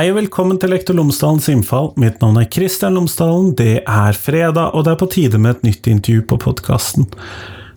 Hei 0.00 0.06
og 0.08 0.16
velkommen 0.16 0.56
til 0.56 0.70
Lektor 0.72 0.96
Lomsdalens 0.96 1.50
innfall. 1.52 1.90
Mitt 2.00 2.22
navn 2.22 2.38
er 2.40 2.46
Kristian 2.48 2.94
Lomsdalen. 2.96 3.50
Det 3.52 3.82
er 3.82 4.16
fredag, 4.16 4.70
og 4.72 4.86
det 4.86 4.94
er 4.94 5.00
på 5.02 5.08
tide 5.12 5.36
med 5.36 5.58
et 5.58 5.66
nytt 5.66 5.90
intervju 5.92 6.22
på 6.30 6.38
podkasten. 6.40 7.04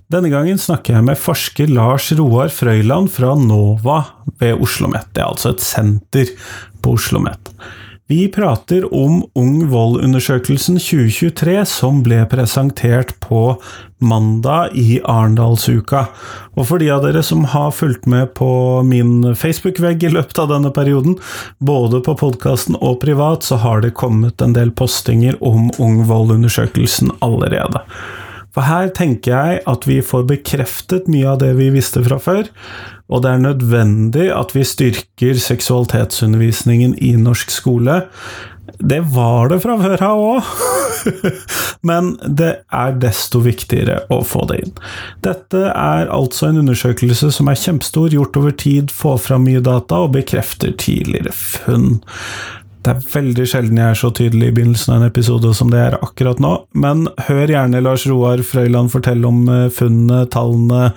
Denne 0.07 0.31
gangen 0.31 0.55
snakker 0.55 0.95
jeg 0.95 1.04
med 1.04 1.19
forsker 1.19 1.73
Lars 1.75 2.07
Roar 2.15 2.47
Frøyland 2.47 3.11
fra 3.11 3.33
NOVA 3.36 3.97
ved 4.39 4.54
Oslo 4.54 4.64
OsloMet. 4.69 5.11
Det 5.11 5.19
er 5.19 5.33
altså 5.33 5.51
et 5.51 5.65
senter 5.67 6.31
på 6.79 6.95
Oslo 6.95 7.19
OsloMet. 7.19 7.51
Vi 8.07 8.28
prater 8.28 8.84
om 8.93 9.21
Ung 9.34 9.70
vold-undersøkelsen 9.71 10.75
2023 10.75 11.54
som 11.71 12.02
ble 12.04 12.18
presentert 12.28 13.14
på 13.24 13.56
mandag 14.04 14.76
i 14.76 14.98
Arendalsuka. 15.00 16.02
Og 16.57 16.68
for 16.68 16.84
de 16.84 16.89
av 16.92 17.06
dere 17.06 17.21
som 17.24 17.46
har 17.54 17.71
fulgt 17.71 18.04
med 18.12 18.34
på 18.36 18.50
min 18.84 19.32
Facebook-vegg 19.39 20.04
i 20.04 20.12
løpet 20.18 20.42
av 20.43 20.52
denne 20.52 20.74
perioden, 20.76 21.16
både 21.64 22.04
på 22.04 22.18
podkasten 22.20 22.76
og 22.82 23.00
privat, 23.06 23.48
så 23.48 23.62
har 23.64 23.79
det 23.86 23.96
kommet 23.96 24.43
en 24.43 24.57
del 24.57 24.76
postinger 24.76 25.40
om 25.40 25.71
Ung 25.79 26.04
vold-undersøkelsen 26.10 27.15
allerede. 27.24 27.86
For 28.54 28.70
her 28.70 28.92
tenker 28.93 29.34
jeg 29.34 29.62
at 29.70 29.88
vi 29.89 30.00
får 30.06 30.28
bekreftet 30.30 31.10
mye 31.12 31.32
av 31.32 31.42
det 31.42 31.54
vi 31.57 31.71
visste 31.74 32.03
fra 32.06 32.20
før, 32.22 32.50
og 33.09 33.23
det 33.26 33.34
er 33.34 33.44
nødvendig 33.44 34.30
at 34.34 34.53
vi 34.56 34.66
styrker 34.66 35.39
seksualitetsundervisningen 35.42 36.95
i 37.02 37.16
norsk 37.20 37.52
skole. 37.54 38.04
Det 38.80 39.02
var 39.14 39.52
det 39.52 39.60
fra 39.64 39.76
før 39.82 40.04
av 40.06 40.22
òg, 40.23 40.52
men 41.90 42.14
det 42.23 42.52
er 42.73 42.95
desto 43.02 43.42
viktigere 43.44 44.00
å 44.14 44.22
få 44.26 44.45
det 44.50 44.62
inn. 44.64 44.73
Dette 45.26 45.66
er 45.70 46.12
altså 46.14 46.50
en 46.50 46.62
undersøkelse 46.64 47.34
som 47.36 47.52
er 47.52 47.60
kjempestor, 47.60 48.14
gjort 48.14 48.40
over 48.40 48.56
tid, 48.56 48.94
får 48.94 49.20
fram 49.28 49.48
mye 49.50 49.64
data 49.66 50.06
og 50.06 50.14
bekrefter 50.16 50.76
tidligere 50.80 51.36
funn. 51.36 51.98
Det 52.84 52.92
er 52.92 53.03
veldig 53.14 53.45
sjelden 53.48 53.78
jeg 53.80 53.94
er 53.94 53.95
så 53.95 54.09
tydelig 54.12 54.50
i 54.50 54.53
begynnelsen 54.58 54.92
av 54.92 54.98
en 55.00 55.08
episode 55.08 55.53
som 55.56 55.70
det 55.72 55.80
er 55.80 55.95
akkurat 56.03 56.42
nå, 56.44 56.52
men 56.76 57.06
hør 57.30 57.53
gjerne 57.53 57.80
Lars 57.80 58.03
Roar 58.09 58.44
Frøyland 58.44 58.92
fortelle 58.92 59.30
om 59.30 59.45
eh, 59.48 59.70
funnene, 59.72 60.26
tallene, 60.34 60.89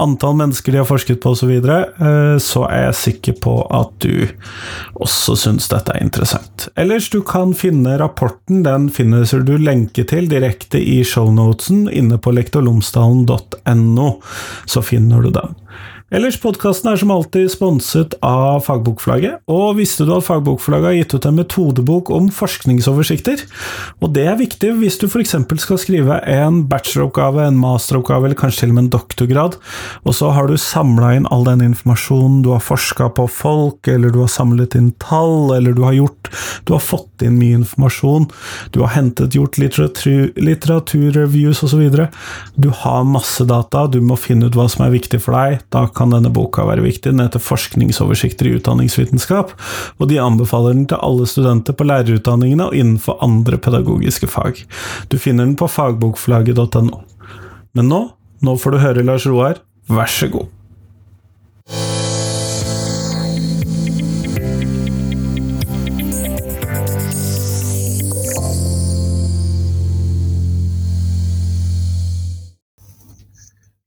antall 0.00 0.38
mennesker 0.38 0.72
de 0.72 0.80
har 0.80 0.88
forsket 0.88 1.20
på 1.20 1.34
osv., 1.36 1.52
så, 1.60 1.76
eh, 2.00 2.36
så 2.40 2.64
er 2.70 2.86
jeg 2.86 2.98
sikker 3.02 3.36
på 3.44 3.58
at 3.76 3.92
du 4.00 4.24
også 4.96 5.36
syns 5.36 5.68
dette 5.68 5.92
er 5.92 6.06
interessant. 6.06 6.70
Ellers, 6.80 7.10
du 7.12 7.20
kan 7.20 7.52
finne 7.52 7.98
rapporten, 8.00 8.64
den 8.64 8.88
finnes 8.88 9.36
du 9.36 9.54
lenke 9.60 10.06
til 10.08 10.32
direkte 10.32 10.80
i 10.80 11.02
shownotesen 11.04 11.90
inne 11.92 12.16
på 12.16 12.32
lektorlomsdalen.no, 12.40 14.10
så 14.64 14.86
finner 14.86 15.28
du 15.28 15.34
den. 15.36 15.56
Ellers, 16.08 16.38
podkasten 16.40 16.88
er 16.88 16.96
som 16.96 17.10
alltid 17.12 17.50
sponset 17.52 18.14
av 18.24 18.62
Fagbokforlaget. 18.64 19.42
Og 19.52 19.74
visste 19.76 20.06
du 20.08 20.14
at 20.14 20.24
Fagbokforlaget 20.24 20.86
har 20.88 20.94
gitt 20.96 21.14
ut 21.18 21.26
en 21.28 21.36
metodebok 21.36 22.08
om 22.16 22.30
forskningsoversikter? 22.32 23.42
Og 24.00 24.14
det 24.16 24.24
er 24.30 24.38
viktig 24.40 24.70
hvis 24.78 24.96
du 25.02 25.04
f.eks. 25.04 25.34
skal 25.60 25.80
skrive 25.82 26.16
en 26.32 26.62
bacheloroppgave, 26.70 27.42
en 27.44 27.58
masteroppgave 27.60 28.24
eller 28.24 28.40
kanskje 28.40 28.62
til 28.62 28.72
og 28.72 28.78
med 28.78 28.84
en 28.86 28.94
doktorgrad, 28.94 29.58
og 30.08 30.16
så 30.16 30.30
har 30.32 30.48
du 30.48 30.56
samla 30.56 31.10
inn 31.18 31.28
all 31.28 31.44
den 31.44 31.66
informasjonen, 31.66 32.40
du 32.40 32.54
har 32.54 32.64
forska 32.64 33.10
på 33.12 33.28
folk, 33.28 33.84
eller 33.84 34.08
du 34.08 34.22
har 34.22 34.32
samlet 34.32 34.78
inn 34.80 34.94
tall, 35.04 35.52
eller 35.58 35.76
du 35.76 35.84
har 35.84 35.98
gjort 35.98 36.32
Du 36.68 36.74
har 36.74 36.82
fått 36.84 37.22
inn 37.24 37.38
mye 37.40 37.56
informasjon, 37.56 38.26
du 38.72 38.80
har 38.82 38.90
hentet, 38.92 39.36
gjort 39.36 39.56
litteratur, 39.56 40.28
litteraturreviews 40.36 41.62
osv. 41.64 41.84
Du 42.60 42.68
har 42.82 43.06
masse 43.08 43.44
data, 43.48 43.86
du 43.88 44.00
må 44.04 44.18
finne 44.20 44.48
ut 44.48 44.56
hva 44.58 44.66
som 44.68 44.84
er 44.84 44.92
viktig 44.92 45.22
for 45.24 45.36
deg. 45.36 45.62
Da 45.72 45.86
kan 45.98 46.14
denne 46.14 46.30
boka 46.34 46.64
være 46.68 46.84
viktig. 46.86 47.10
Den 47.10 47.24
heter 47.24 47.42
Forskningsoversikter 47.42 48.48
i 48.48 48.56
utdanningsvitenskap, 48.58 49.54
og 49.98 50.10
de 50.10 50.20
anbefaler 50.22 50.76
den 50.76 50.86
til 50.90 51.02
alle 51.04 51.26
studenter 51.28 51.76
på 51.76 51.86
lærerutdanningene 51.88 52.70
og 52.70 52.76
innenfor 52.78 53.18
andre 53.24 53.60
pedagogiske 53.62 54.30
fag. 54.30 54.62
Du 55.10 55.18
finner 55.18 55.48
den 55.48 55.56
på 55.58 55.70
fagbokforlaget.no. 55.70 57.02
Men 57.76 57.90
nå, 57.90 58.04
nå 58.44 58.56
får 58.58 58.74
du 58.74 58.84
høre 58.84 59.06
Lars 59.06 59.26
Roar, 59.28 59.60
vær 59.90 60.10
så 60.12 60.30
god. 60.32 60.48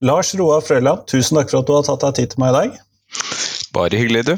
Lars 0.02 0.32
Roar 0.34 0.64
Frøyland, 0.66 1.04
tusen 1.06 1.38
takk 1.38 1.52
for 1.52 1.62
at 1.62 1.68
du 1.70 1.76
har 1.76 1.86
tatt 1.86 2.02
deg 2.08 2.16
tid 2.18 2.32
til 2.34 2.42
meg 2.42 2.50
i 2.50 2.58
dag. 2.58 2.78
Bare 3.76 4.00
hyggelig, 4.02 4.24
du. 4.32 4.34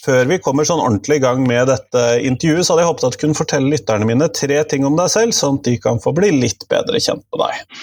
Før 0.00 0.28
vi 0.30 0.38
kommer 0.40 0.64
sånn 0.64 0.80
ordentlig 0.80 1.18
i 1.18 1.24
gang 1.26 1.42
med 1.44 1.68
dette 1.68 2.04
intervjuet, 2.24 2.64
så 2.64 2.72
hadde 2.72 2.86
jeg 2.86 2.88
håpet 2.88 3.04
at 3.04 3.16
du 3.16 3.20
kunne 3.20 3.36
fortelle 3.36 3.72
lytterne 3.74 4.06
mine 4.08 4.28
tre 4.32 4.62
ting 4.70 4.86
om 4.88 4.96
deg 4.96 5.10
selv, 5.12 5.34
sånn 5.36 5.58
at 5.60 5.68
de 5.68 5.74
kan 5.84 6.00
få 6.00 6.14
bli 6.16 6.30
litt 6.32 6.64
bedre 6.72 7.02
kjent 7.04 7.20
med 7.20 7.42
deg. 7.42 7.82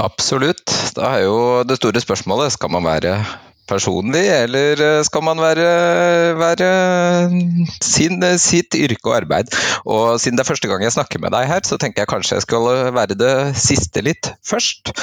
Absolutt. 0.00 0.64
Da 0.96 1.10
er 1.18 1.26
jo 1.26 1.36
det 1.68 1.76
store 1.76 2.00
spørsmålet 2.00 2.54
skal 2.54 2.72
man 2.72 2.86
være 2.88 3.18
personlig, 3.68 4.22
eller 4.32 4.80
skal 5.04 5.24
man 5.26 5.42
være, 5.44 5.66
være 6.40 6.70
sin, 7.84 8.24
sitt 8.40 8.78
yrke 8.80 9.10
og 9.10 9.18
arbeid? 9.18 9.52
Og 9.84 10.16
siden 10.22 10.40
det 10.40 10.46
er 10.46 10.48
første 10.54 10.72
gang 10.72 10.86
jeg 10.86 10.96
snakker 10.96 11.20
med 11.20 11.36
deg 11.36 11.50
her, 11.52 11.60
så 11.68 11.76
tenker 11.76 12.06
jeg 12.06 12.12
kanskje 12.14 12.40
jeg 12.40 12.46
skal 12.46 12.70
være 12.96 13.18
det 13.20 13.34
siste 13.60 14.04
litt 14.08 14.32
først. 14.40 14.94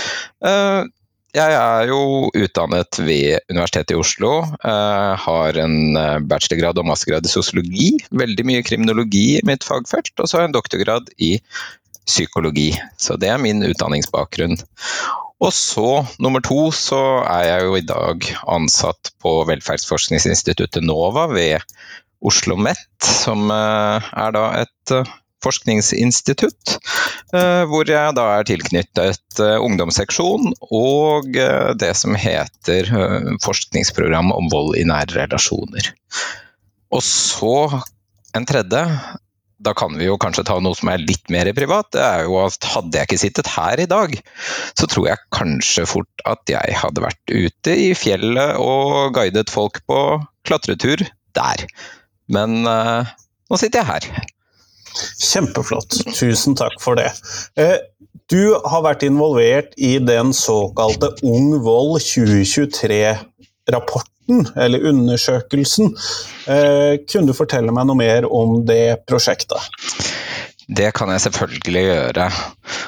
Jeg 1.32 1.56
er 1.56 1.88
jo 1.88 2.28
utdannet 2.36 2.98
ved 3.00 3.40
Universitetet 3.48 3.94
i 3.96 4.00
Oslo. 4.00 4.32
Uh, 4.66 5.14
har 5.16 5.60
en 5.64 5.96
eh, 5.96 6.18
bachelorgrad 6.28 6.82
og 6.82 6.90
mastergrad 6.90 7.28
i 7.28 7.32
sosiologi. 7.32 7.88
Veldig 8.12 8.46
mye 8.50 8.66
kriminologi 8.68 9.38
i 9.38 9.46
mitt 9.48 9.64
fagfelt. 9.64 10.12
Og 10.20 10.28
så 10.28 10.38
har 10.38 10.44
jeg 10.44 10.52
en 10.52 10.58
doktorgrad 10.58 11.08
i 11.24 11.32
psykologi. 12.04 12.74
Så 13.00 13.16
det 13.22 13.32
er 13.32 13.40
min 13.40 13.64
utdanningsbakgrunn. 13.64 14.60
Og 15.42 15.56
så, 15.56 16.04
nummer 16.20 16.44
to, 16.44 16.68
så 16.76 17.00
er 17.24 17.48
jeg 17.48 17.66
jo 17.66 17.80
i 17.80 17.88
dag 17.88 18.28
ansatt 18.58 19.14
på 19.24 19.38
velferdsforskningsinstituttet 19.48 20.84
NOVA 20.84 21.30
ved 21.32 21.56
Oslo 22.22 22.54
OsloMet, 22.54 22.78
som 23.02 23.48
uh, 23.50 23.98
er 23.98 24.34
da 24.36 24.44
et 24.60 24.92
forskningsinstitutt, 25.42 26.76
eh, 27.34 27.64
hvor 27.70 27.90
jeg 27.90 28.16
da 28.18 28.28
er 28.38 28.48
tilknyttet 28.48 29.42
eh, 29.42 29.58
ungdomsseksjon 29.62 30.52
og 30.70 31.40
eh, 31.40 31.72
det 31.80 31.94
som 32.00 32.18
heter 32.18 32.92
forskningsprogram 33.44 34.32
om 34.36 34.52
vold 34.52 34.78
i 34.80 34.86
nære 34.88 35.18
relasjoner. 35.24 35.92
Og 36.92 37.04
så 37.06 37.82
en 38.38 38.48
tredje, 38.48 38.82
da 39.62 39.74
kan 39.78 39.96
vi 39.98 40.08
jo 40.08 40.18
kanskje 40.22 40.46
ta 40.48 40.58
noe 40.64 40.78
som 40.78 40.92
er 40.92 41.04
litt 41.04 41.32
mer 41.34 41.50
privat. 41.56 41.92
Det 41.94 42.04
er 42.04 42.26
jo 42.28 42.38
at 42.44 42.68
hadde 42.74 42.98
jeg 42.98 43.10
ikke 43.10 43.22
sittet 43.22 43.52
her 43.54 43.82
i 43.82 43.90
dag, 43.90 44.14
så 44.78 44.90
tror 44.90 45.12
jeg 45.12 45.26
kanskje 45.36 45.88
fort 45.90 46.26
at 46.30 46.44
jeg 46.52 46.78
hadde 46.82 47.04
vært 47.04 47.34
ute 47.34 47.76
i 47.88 47.92
fjellet 47.98 48.60
og 48.62 49.16
guidet 49.18 49.50
folk 49.54 49.82
på 49.90 50.02
klatretur 50.48 51.06
der. 51.38 51.66
Men 52.32 52.64
nå 52.64 53.60
sitter 53.60 53.84
jeg 53.84 53.90
her. 53.92 54.32
Kjempeflott. 55.22 55.92
Tusen 56.18 56.58
takk 56.60 56.76
for 56.84 56.94
det. 57.00 57.12
Eh, 57.60 57.78
du 58.32 58.56
har 58.56 58.86
vært 58.86 59.04
involvert 59.04 59.74
i 59.76 59.98
den 60.00 60.32
såkalte 60.36 61.10
Ung 61.28 61.64
vold 61.66 62.00
2023-rapporten, 62.06 64.48
eller 64.56 64.80
undersøkelsen. 64.92 65.96
Eh, 66.48 66.98
kunne 67.08 67.28
du 67.28 67.34
fortelle 67.36 67.72
meg 67.76 67.86
noe 67.90 67.98
mer 68.00 68.26
om 68.32 68.66
det 68.68 68.98
prosjektet? 69.10 69.60
Det 70.72 70.92
kan 70.96 71.10
jeg 71.12 71.22
selvfølgelig 71.26 71.84
gjøre. 71.84 72.32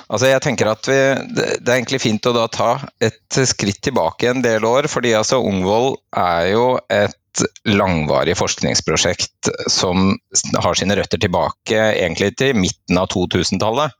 Altså 0.08 0.26
jeg 0.30 0.42
tenker 0.46 0.68
at 0.72 0.88
vi, 0.88 1.00
Det 1.36 1.68
er 1.68 1.76
egentlig 1.76 2.06
fint 2.06 2.28
å 2.30 2.36
da 2.36 2.46
ta 2.48 2.80
et 3.04 3.40
skritt 3.50 3.82
tilbake 3.84 4.30
en 4.30 4.42
del 4.46 4.64
år. 4.64 4.88
fordi 4.88 5.14
altså 5.18 5.42
Ungvoll 5.44 5.98
er 6.16 6.48
jo 6.54 6.80
et 6.88 7.18
langvarig 7.66 8.36
forskningsprosjekt 8.38 9.50
som 9.72 10.18
har 10.62 10.78
sine 10.78 10.98
røtter 11.00 11.22
tilbake 11.22 11.80
egentlig 11.94 12.34
til 12.40 12.58
midten 12.60 13.00
av 13.00 13.10
2000-tallet. 13.14 13.96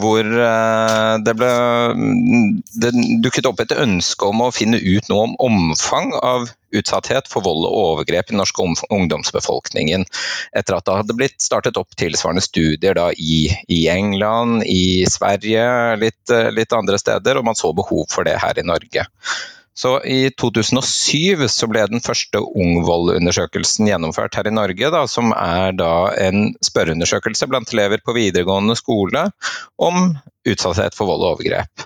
Hvor 0.00 0.22
eh, 0.24 1.12
det 1.22 1.34
ble 1.38 1.52
det 2.82 2.92
dukket 3.24 3.48
opp 3.50 3.62
et 3.62 3.76
ønske 3.76 4.28
om 4.28 4.42
å 4.46 4.52
finne 4.54 4.80
ut 4.82 5.10
noe 5.12 5.28
om 5.28 5.36
omfang 5.46 6.12
av 6.18 6.48
utsatthet 6.76 7.28
for 7.30 7.44
vold 7.46 7.64
og 7.68 7.76
overgrep 7.78 8.30
i 8.30 8.34
den 8.34 8.40
norske 8.42 8.64
ungdomsbefolkningen. 8.92 10.06
Etter 10.56 10.76
at 10.76 10.86
det 10.86 10.98
hadde 11.00 11.18
blitt 11.18 11.38
startet 11.42 11.78
opp 11.80 11.94
tilsvarende 11.98 12.44
studier 12.44 12.98
da, 12.98 13.10
i, 13.12 13.46
i, 13.68 13.86
England, 13.92 14.64
i 14.66 15.06
Sverige, 15.10 15.66
litt, 16.02 16.34
litt 16.52 16.76
andre 16.76 16.98
steder, 17.00 17.38
og 17.38 17.46
man 17.48 17.58
så 17.58 17.72
behov 17.76 18.08
for 18.12 18.28
det 18.28 18.38
her 18.42 18.58
i 18.58 18.66
Norge. 18.66 19.06
Så 19.76 19.98
I 20.08 20.30
2007 20.40 21.42
så 21.52 21.68
ble 21.68 21.82
den 21.90 22.00
første 22.04 22.40
Ungvoll-undersøkelsen 22.40 23.90
gjennomført 23.90 24.38
her 24.38 24.48
i 24.48 24.54
Norge, 24.54 24.88
da, 24.92 25.02
som 25.10 25.34
er 25.36 25.76
da 25.76 25.90
en 26.16 26.54
spørreundersøkelse 26.64 27.48
blant 27.50 27.74
elever 27.74 28.00
på 28.04 28.14
videregående 28.16 28.78
skole 28.80 29.26
om 29.76 30.14
utsatthet 30.48 30.96
for 30.96 31.12
vold 31.12 31.26
og 31.26 31.34
overgrep. 31.34 31.84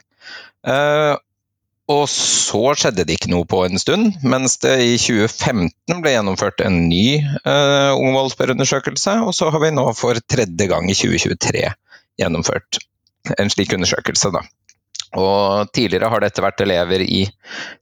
Eh, 0.70 1.16
og 1.90 2.04
så 2.12 2.76
skjedde 2.78 3.02
det 3.08 3.16
ikke 3.16 3.32
noe 3.32 3.48
på 3.50 3.64
en 3.66 3.80
stund, 3.82 4.20
mens 4.22 4.60
det 4.62 4.76
i 4.84 4.94
2015 4.94 6.04
ble 6.04 6.14
gjennomført 6.14 6.62
en 6.62 6.84
ny 6.86 7.18
eh, 7.18 7.90
ungvoldsspørreundersøkelse, 7.96 9.16
og 9.26 9.34
så 9.34 9.50
har 9.50 9.64
vi 9.64 9.72
nå 9.74 9.88
for 9.98 10.20
tredje 10.30 10.70
gang 10.70 10.86
i 10.86 10.94
2023 10.94 11.66
gjennomført 12.20 12.78
en 13.34 13.50
slik 13.50 13.74
undersøkelse. 13.74 14.30
Da. 14.36 14.46
Og 15.18 15.70
Tidligere 15.74 16.10
har 16.12 16.22
dette 16.22 16.42
vært 16.42 16.62
elever 16.62 17.02
i 17.02 17.24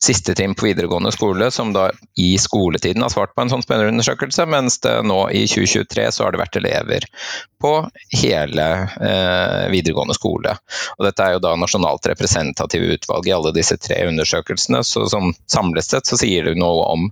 siste 0.01 0.33
trinn 0.37 0.55
på 0.57 0.65
videregående 0.69 1.11
skole 1.13 1.51
som 1.53 1.75
da 1.75 1.89
i 2.17 2.31
skoletiden 2.41 3.05
har 3.05 3.13
svart 3.13 3.35
på 3.37 3.45
en 3.45 3.51
sånn 3.53 3.65
spørreundersøkelse, 3.65 4.47
mens 4.49 4.79
det 4.85 4.95
nå 5.05 5.19
i 5.37 5.45
2023 5.51 6.07
så 6.15 6.25
har 6.25 6.33
det 6.33 6.41
vært 6.41 6.57
elever 6.61 7.05
på 7.61 7.73
hele 8.17 8.69
eh, 8.97 9.65
videregående 9.73 10.17
skole. 10.17 10.55
Og 10.97 11.05
Dette 11.05 11.27
er 11.27 11.37
jo 11.37 11.43
da 11.45 11.53
nasjonalt 11.61 12.09
representative 12.09 12.97
utvalg 12.97 13.29
i 13.29 13.35
alle 13.37 13.53
disse 13.57 13.77
tre 13.77 14.01
undersøkelsene, 14.09 14.81
så 14.87 15.05
som 15.13 15.35
samlet 15.53 15.85
sett 15.85 16.09
så 16.09 16.17
sier 16.21 16.49
det 16.49 16.57
noe 16.61 16.87
om 16.95 17.11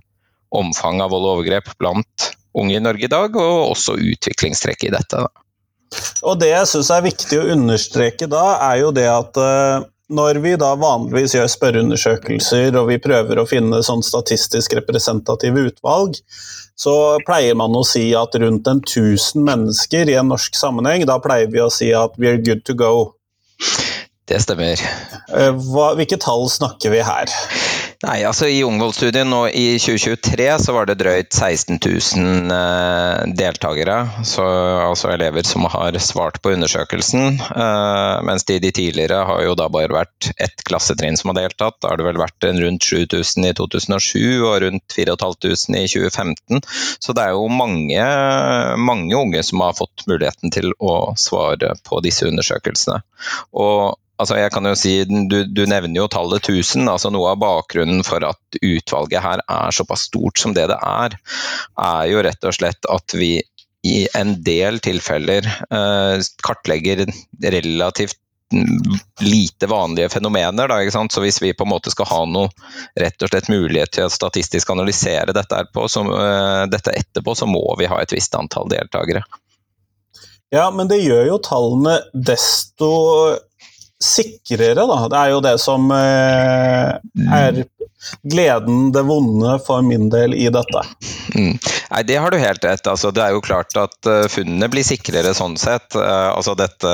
omfanget 0.57 1.03
av 1.03 1.11
vold 1.11 1.27
og 1.27 1.33
overgrep 1.35 1.75
blant 1.77 2.31
unge 2.57 2.77
i 2.79 2.81
Norge 2.81 3.05
i 3.05 3.11
dag, 3.11 3.35
og 3.37 3.73
også 3.75 3.99
utviklingstrekk 3.99 4.87
i 4.87 4.93
dette. 4.95 5.27
Da. 5.27 5.99
Og 6.25 6.39
Det 6.41 6.49
jeg 6.49 6.71
syns 6.71 6.89
er 6.95 7.05
viktig 7.05 7.37
å 7.37 7.45
understreke 7.53 8.29
da, 8.31 8.45
er 8.71 8.81
jo 8.81 8.89
det 8.95 9.05
at 9.11 9.37
uh 9.43 9.85
når 10.07 10.39
vi 10.43 10.53
da 10.59 10.71
vanligvis 10.79 11.35
gjør 11.35 11.49
spørreundersøkelser 11.51 12.77
og 12.79 12.91
vi 12.91 12.99
prøver 13.03 13.41
å 13.41 13.47
finne 13.49 13.81
sånn 13.83 14.03
statistisk 14.05 14.77
representative 14.77 15.67
utvalg, 15.69 16.15
så 16.77 16.93
pleier 17.27 17.57
man 17.57 17.75
å 17.75 17.83
si 17.87 18.11
at 18.15 18.35
rundt 18.39 18.69
en 18.69 18.79
1000 18.85 19.43
mennesker 19.47 20.11
i 20.11 20.17
en 20.19 20.31
norsk 20.31 20.55
sammenheng, 20.55 21.07
da 21.09 21.17
pleier 21.23 21.51
vi 21.51 21.63
å 21.63 21.71
si 21.73 21.91
at 21.95 22.15
we 22.21 22.29
are 22.31 22.39
good 22.39 22.63
to 22.69 22.77
go. 22.77 22.93
Det 24.27 24.39
stemmer. 24.43 24.79
Eh, 25.31 25.51
hva, 25.71 25.93
hvilke 25.97 26.19
tall 26.21 26.47
snakker 26.51 26.93
vi 26.93 27.03
her? 27.07 27.31
Nei, 28.05 28.19
altså 28.29 28.45
I 28.45 28.59
ungvoldsstudien 28.61 29.25
nå 29.31 29.39
i 29.57 29.79
2023 29.81 30.45
så 30.61 30.73
var 30.75 30.85
det 30.85 30.99
drøyt 30.99 31.33
16 31.33 31.79
000 31.81 32.53
eh, 32.53 33.23
deltakere. 33.39 33.95
Så, 34.21 34.45
altså 34.83 35.09
elever 35.15 35.47
som 35.47 35.65
har 35.65 35.97
svart 36.03 36.37
på 36.43 36.53
undersøkelsen. 36.53 37.41
Eh, 37.41 38.19
mens 38.27 38.45
de, 38.45 38.59
de, 38.61 38.71
tidligere 38.77 39.23
har 39.25 39.41
jo 39.47 39.57
da 39.57 39.65
bare 39.73 39.97
vært 39.97 40.29
ett 40.37 40.61
klassetrinn 40.69 41.17
som 41.17 41.33
har 41.33 41.39
deltatt. 41.41 41.79
Da 41.81 41.89
har 41.89 41.97
det 41.97 42.05
vel 42.05 42.21
vært 42.21 42.49
rundt 42.61 42.85
7000 42.85 43.49
i 43.49 43.55
2007 43.57 44.45
og 44.45 44.55
rundt 44.67 44.93
4500 44.93 45.81
i 45.81 45.89
2015. 45.97 46.61
Så 47.01 47.17
det 47.17 47.25
er 47.25 47.33
jo 47.33 47.49
mange, 47.49 48.09
mange 48.77 49.17
unge 49.17 49.41
som 49.41 49.65
har 49.65 49.77
fått 49.77 50.05
muligheten 50.05 50.53
til 50.53 50.69
å 50.77 51.15
svare 51.17 51.73
på 51.87 52.05
disse 52.05 52.29
undersøkelsene. 52.29 53.01
Og 53.57 53.97
Altså 54.17 54.37
jeg 54.39 54.51
kan 54.53 54.65
jo 54.65 54.73
si, 54.77 54.93
du, 55.05 55.43
du, 55.45 55.63
nevner 55.69 56.01
jo 56.01 56.07
tallet 56.09 56.47
1000. 56.49 56.87
altså 56.89 57.11
Noe 57.13 57.35
av 57.35 57.41
bakgrunnen 57.41 58.01
for 58.07 58.23
at 58.25 58.59
utvalget 58.61 59.21
her 59.23 59.43
er 59.45 59.75
såpass 59.75 60.07
stort 60.09 60.41
som 60.41 60.55
det 60.57 60.67
det 60.71 60.79
er, 60.81 61.17
er 61.77 62.07
jo 62.09 62.23
rett 62.25 62.49
og 62.49 62.57
slett 62.57 62.89
at 62.89 63.17
vi 63.17 63.37
i 63.87 64.07
en 64.17 64.33
del 64.43 64.81
tilfeller 64.83 65.45
eh, 65.47 66.23
kartlegger 66.43 67.05
relativt 67.45 68.17
lite 69.19 69.67
vanlige 69.67 70.09
fenomener. 70.09 70.67
Da, 70.67 71.07
Så 71.09 71.21
hvis 71.21 71.41
vi 71.41 71.53
på 71.53 71.63
en 71.63 71.69
måte 71.69 71.91
skal 71.91 72.05
ha 72.05 72.21
noe 72.25 72.49
rett 72.99 73.21
og 73.21 73.29
slett 73.29 73.49
mulighet 73.51 73.91
til 73.91 74.07
å 74.07 74.13
statistisk 74.13 74.69
analysere 74.71 75.35
dette, 75.35 75.55
etterpå, 75.55 75.87
så, 75.91 76.03
eh, 76.03 76.63
dette 76.71 76.91
etterpå, 76.91 77.35
så 77.35 77.45
må 77.45 77.75
vi 77.79 77.85
ha 77.85 78.01
et 78.01 78.13
visst 78.13 78.35
antall 78.35 78.69
deltakere. 78.71 79.23
Ja, 80.49 80.71
men 80.71 80.87
det 80.87 81.03
gjør 81.03 81.25
jo 81.27 81.37
tallene 81.43 81.99
desto 82.13 82.89
sikrere, 84.03 84.85
da. 84.85 84.99
Det 85.09 85.17
er 85.19 85.33
jo 85.33 85.41
det 85.43 85.55
som 85.61 85.89
eh, 85.93 86.97
er 87.33 87.63
gleden, 88.23 88.91
det 88.91 89.03
vonde, 89.07 89.57
for 89.65 89.81
min 89.85 90.09
del 90.13 90.35
i 90.37 90.47
dette. 90.53 90.83
Mm. 91.35 91.55
Nei, 91.91 92.03
Det 92.07 92.19
har 92.21 92.31
du 92.31 92.37
helt 92.37 92.63
rett. 92.63 92.87
Altså, 92.87 93.11
det 93.11 93.23
er 93.23 93.33
jo 93.35 93.43
klart 93.43 93.73
at 93.79 94.09
uh, 94.09 94.27
funnene 94.31 94.69
blir 94.71 94.85
sikrere 94.85 95.33
sånn 95.37 95.57
sett. 95.59 95.95
Uh, 95.95 96.29
altså 96.35 96.55
dette 96.57 96.93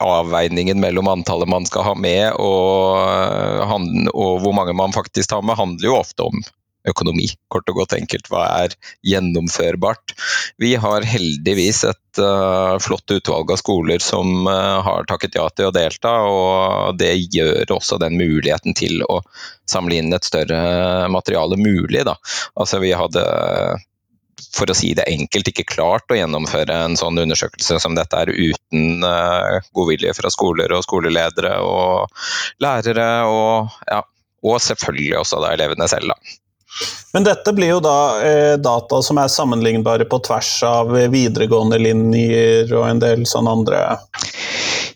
Avveiningen 0.00 0.80
mellom 0.80 1.10
antallet 1.12 1.50
man 1.50 1.68
skal 1.68 1.84
ha 1.90 1.94
med 1.98 2.32
og, 2.40 3.68
og 4.14 4.40
hvor 4.42 4.56
mange 4.56 4.74
man 4.76 4.94
faktisk 4.96 5.30
tar 5.30 5.44
med, 5.44 5.58
handler 5.60 5.90
jo 5.90 5.98
ofte 6.00 6.26
om 6.30 6.42
økonomi, 6.88 7.28
kort 7.52 7.68
og 7.70 7.82
godt 7.82 7.96
enkelt. 7.98 8.30
Hva 8.32 8.44
er 8.64 8.76
gjennomførbart? 9.06 10.14
Vi 10.62 10.74
har 10.80 11.06
heldigvis 11.06 11.82
et 11.90 12.22
uh, 12.22 12.78
flott 12.82 13.10
utvalg 13.12 13.52
av 13.52 13.60
skoler 13.60 14.02
som 14.04 14.48
uh, 14.48 14.80
har 14.86 15.08
takket 15.10 15.36
ja 15.38 15.46
til 15.52 15.68
å 15.68 15.74
delta, 15.74 16.14
og 16.30 16.98
det 17.00 17.12
gjør 17.34 17.76
også 17.76 18.00
den 18.02 18.16
muligheten 18.20 18.76
til 18.78 19.04
å 19.08 19.20
samle 19.70 20.00
inn 20.00 20.14
et 20.16 20.26
større 20.26 21.06
materiale 21.12 21.60
mulig. 21.60 22.04
Da. 22.08 22.16
Altså 22.58 22.80
vi 22.82 22.94
hadde 22.96 23.24
for 24.54 24.70
å 24.70 24.76
si 24.76 24.92
det 24.96 25.06
enkelt, 25.10 25.50
ikke 25.50 25.68
klart 25.68 26.10
å 26.10 26.18
gjennomføre 26.18 26.74
en 26.86 26.96
sånn 26.98 27.20
undersøkelse 27.22 27.78
som 27.82 27.96
dette 27.98 28.18
er 28.18 28.32
uten 28.32 29.04
uh, 29.04 29.60
godvilje 29.76 30.14
fra 30.16 30.32
skoler 30.32 30.72
og 30.74 30.84
skoleledere 30.86 31.56
og 31.64 32.08
lærere, 32.62 33.10
og, 33.28 33.74
ja, 33.90 34.02
og 34.46 34.62
selvfølgelig 34.64 35.20
også 35.20 35.42
da 35.44 35.54
elevene 35.56 35.88
selv. 35.90 36.14
Da. 36.14 36.39
Men 37.12 37.26
dette 37.26 37.52
blir 37.56 37.74
jo 37.74 37.80
da 37.84 37.98
eh, 38.24 38.56
data 38.62 39.02
som 39.02 39.18
er 39.18 39.32
sammenlignbare 39.32 40.06
på 40.10 40.20
tvers 40.26 40.52
av 40.68 40.94
videregående 41.12 41.80
linjer 41.82 42.70
og 42.76 42.86
en 42.88 43.02
del 43.02 43.26
sånne 43.28 43.56
andre 43.58 43.82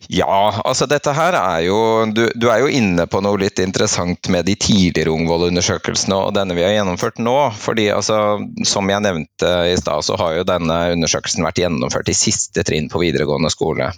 ja, 0.09 0.61
altså 0.65 0.87
dette 0.87 1.13
her 1.17 1.35
er 1.39 1.61
jo 1.65 1.79
du, 2.13 2.27
du, 2.37 2.49
er 2.53 2.61
jo 2.63 2.71
inne 2.71 3.07
på 3.11 3.23
noe 3.25 3.39
litt 3.41 3.61
interessant 3.63 4.29
med 4.33 4.47
de 4.47 4.55
tidligere 4.61 5.15
Ungvoll-undersøkelsene 5.15 6.19
og 6.27 6.35
denne 6.37 6.57
vi 6.57 6.65
har 6.67 6.75
gjennomført 6.75 7.23
nå. 7.25 7.37
fordi 7.59 7.89
altså, 7.95 8.39
Som 8.69 8.91
jeg 8.93 9.05
nevnte 9.05 9.53
i 9.73 9.77
stad, 9.81 10.05
så 10.05 10.19
har 10.21 10.37
jo 10.39 10.49
denne 10.49 10.77
undersøkelsen 10.95 11.47
vært 11.47 11.63
gjennomført 11.63 12.13
i 12.13 12.17
siste 12.19 12.67
trinn 12.67 12.91
på 12.93 13.01
videregående 13.01 13.53
skole 13.53 13.91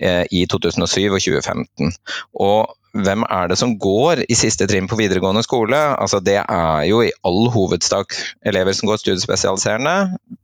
eh, 0.00 0.24
i 0.30 0.46
2007 0.50 1.06
og 1.06 1.20
2015. 1.22 1.94
Og 2.42 2.74
hvem 3.04 3.24
er 3.28 3.50
det 3.50 3.58
som 3.60 3.74
går 3.80 4.24
i 4.28 4.36
siste 4.38 4.66
trinn 4.70 4.88
på 4.90 4.98
videregående 4.98 5.42
skole? 5.44 5.78
Altså, 5.96 6.20
det 6.24 6.38
er 6.42 6.84
jo 6.88 7.02
i 7.04 7.12
all 7.26 7.50
hovedsak 7.54 8.16
elever 8.46 8.76
som 8.76 8.90
går 8.90 9.00
studiespesialiserende. 9.02 9.96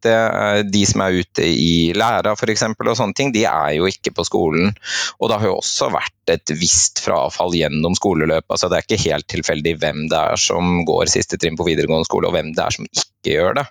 Er 0.08 0.64
de 0.66 0.82
som 0.88 1.04
er 1.04 1.20
ute 1.22 1.46
i 1.46 1.92
læra 1.96 2.34
f.eks. 2.36 2.66
og 2.72 2.92
sånne 2.98 3.16
ting, 3.18 3.32
de 3.34 3.46
er 3.48 3.76
jo 3.78 3.88
ikke 3.90 4.14
på 4.16 4.26
skolen. 4.28 4.74
Og 5.20 5.30
det 5.30 5.40
har 5.40 5.50
jo 5.50 5.58
også 5.60 5.92
vært 5.94 6.34
et 6.34 6.54
visst 6.58 7.02
frafall 7.04 7.56
gjennom 7.58 7.96
skoleløpet. 7.98 8.50
Altså, 8.50 8.70
det 8.70 8.78
er 8.78 8.86
ikke 8.88 9.04
helt 9.08 9.30
tilfeldig 9.32 9.78
hvem 9.82 10.06
det 10.12 10.20
er 10.20 10.40
som 10.40 10.82
går 10.88 11.10
siste 11.12 11.40
trinn 11.40 11.58
på 11.58 11.66
videregående 11.68 12.08
skole, 12.08 12.28
og 12.28 12.36
hvem 12.36 12.54
det 12.56 12.66
er 12.66 12.78
som 12.78 12.88
ikke 12.88 13.11
gjør 13.30 13.54
det. 13.60 13.66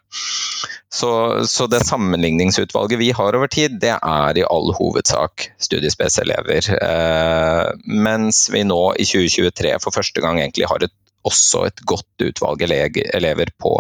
Så, 0.92 1.12
så, 1.48 1.68
det 1.72 1.86
sammenligningsutvalget 1.88 3.00
vi 3.00 3.12
har 3.16 3.36
over 3.38 3.48
tid, 3.48 3.78
det 3.80 3.94
er 3.96 4.38
i 4.38 4.44
all 4.44 4.74
hovedsak 4.76 5.48
studiespesielever. 5.60 6.68
Eh, 6.76 7.70
mens 7.88 8.44
vi 8.52 8.66
nå 8.68 8.82
i 9.00 9.08
2023 9.08 9.78
for 9.84 9.96
første 9.96 10.24
gang 10.24 10.42
egentlig 10.42 10.68
har 10.68 10.84
et, 10.84 10.94
også 11.24 11.66
et 11.70 11.84
godt 11.88 12.26
utvalg 12.28 12.66
elever 12.68 13.54
på 13.62 13.78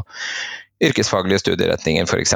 yrkesfaglige 0.82 1.44
studieretninger 1.44 2.08
f.eks. 2.08 2.36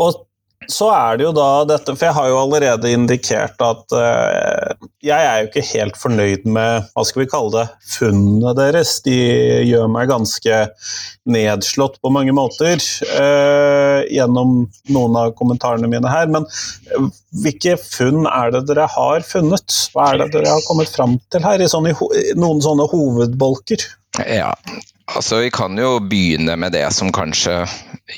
Og 0.00 0.22
så 0.68 0.90
er 0.92 1.16
det 1.16 1.24
jo 1.24 1.32
da 1.32 1.64
dette, 1.64 1.94
for 1.96 2.06
jeg 2.06 2.16
har 2.16 2.26
jo 2.28 2.38
allerede 2.42 2.90
indikert 2.92 3.62
at 3.64 3.94
uh, 3.96 4.88
jeg 5.02 5.16
er 5.16 5.38
jo 5.40 5.48
ikke 5.48 5.64
helt 5.70 5.96
fornøyd 5.96 6.44
med 6.44 6.90
hva 6.92 7.04
skal 7.08 7.22
vi 7.22 7.28
kalle 7.32 7.52
det, 7.54 7.64
funnene 7.94 8.52
deres. 8.58 8.98
De 9.06 9.16
gjør 9.64 9.88
meg 9.92 10.10
ganske 10.12 10.58
nedslått 11.30 11.96
på 12.04 12.12
mange 12.12 12.34
måter 12.36 12.76
uh, 12.76 14.04
gjennom 14.12 14.68
noen 14.92 15.18
av 15.22 15.32
kommentarene 15.40 15.88
mine 15.88 16.12
her. 16.12 16.28
Men 16.28 16.44
uh, 16.44 17.08
hvilke 17.40 17.78
funn 17.80 18.28
er 18.28 18.52
det 18.52 18.66
dere 18.68 18.90
har 18.92 19.24
funnet? 19.24 19.80
Hva 19.94 20.12
er 20.12 20.24
det 20.26 20.30
dere 20.36 20.52
har 20.58 20.68
kommet 20.68 20.92
fram 20.92 21.16
til 21.32 21.46
her, 21.46 21.64
i, 21.64 21.72
sånne, 21.72 21.96
i 21.96 22.36
noen 22.36 22.60
sånne 22.64 22.90
hovedbolker? 22.92 23.88
Ja, 24.28 24.52
Altså, 25.16 25.40
Vi 25.42 25.50
kan 25.50 25.78
jo 25.78 25.98
begynne 25.98 26.54
med 26.56 26.72
det 26.72 26.86
som 26.94 27.10
kanskje 27.12 27.64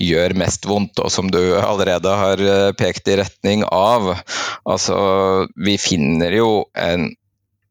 gjør 0.01 0.35
mest 0.39 0.67
vondt, 0.69 1.01
og 1.03 1.11
som 1.13 1.31
du 1.33 1.41
allerede 1.59 2.13
har 2.19 2.43
eh, 2.43 2.71
pekt 2.79 3.11
i 3.13 3.19
retning 3.21 3.65
av. 3.69 4.13
Altså, 4.69 4.97
Vi 5.57 5.77
finner 5.81 6.35
jo 6.37 6.51
en, 6.79 7.11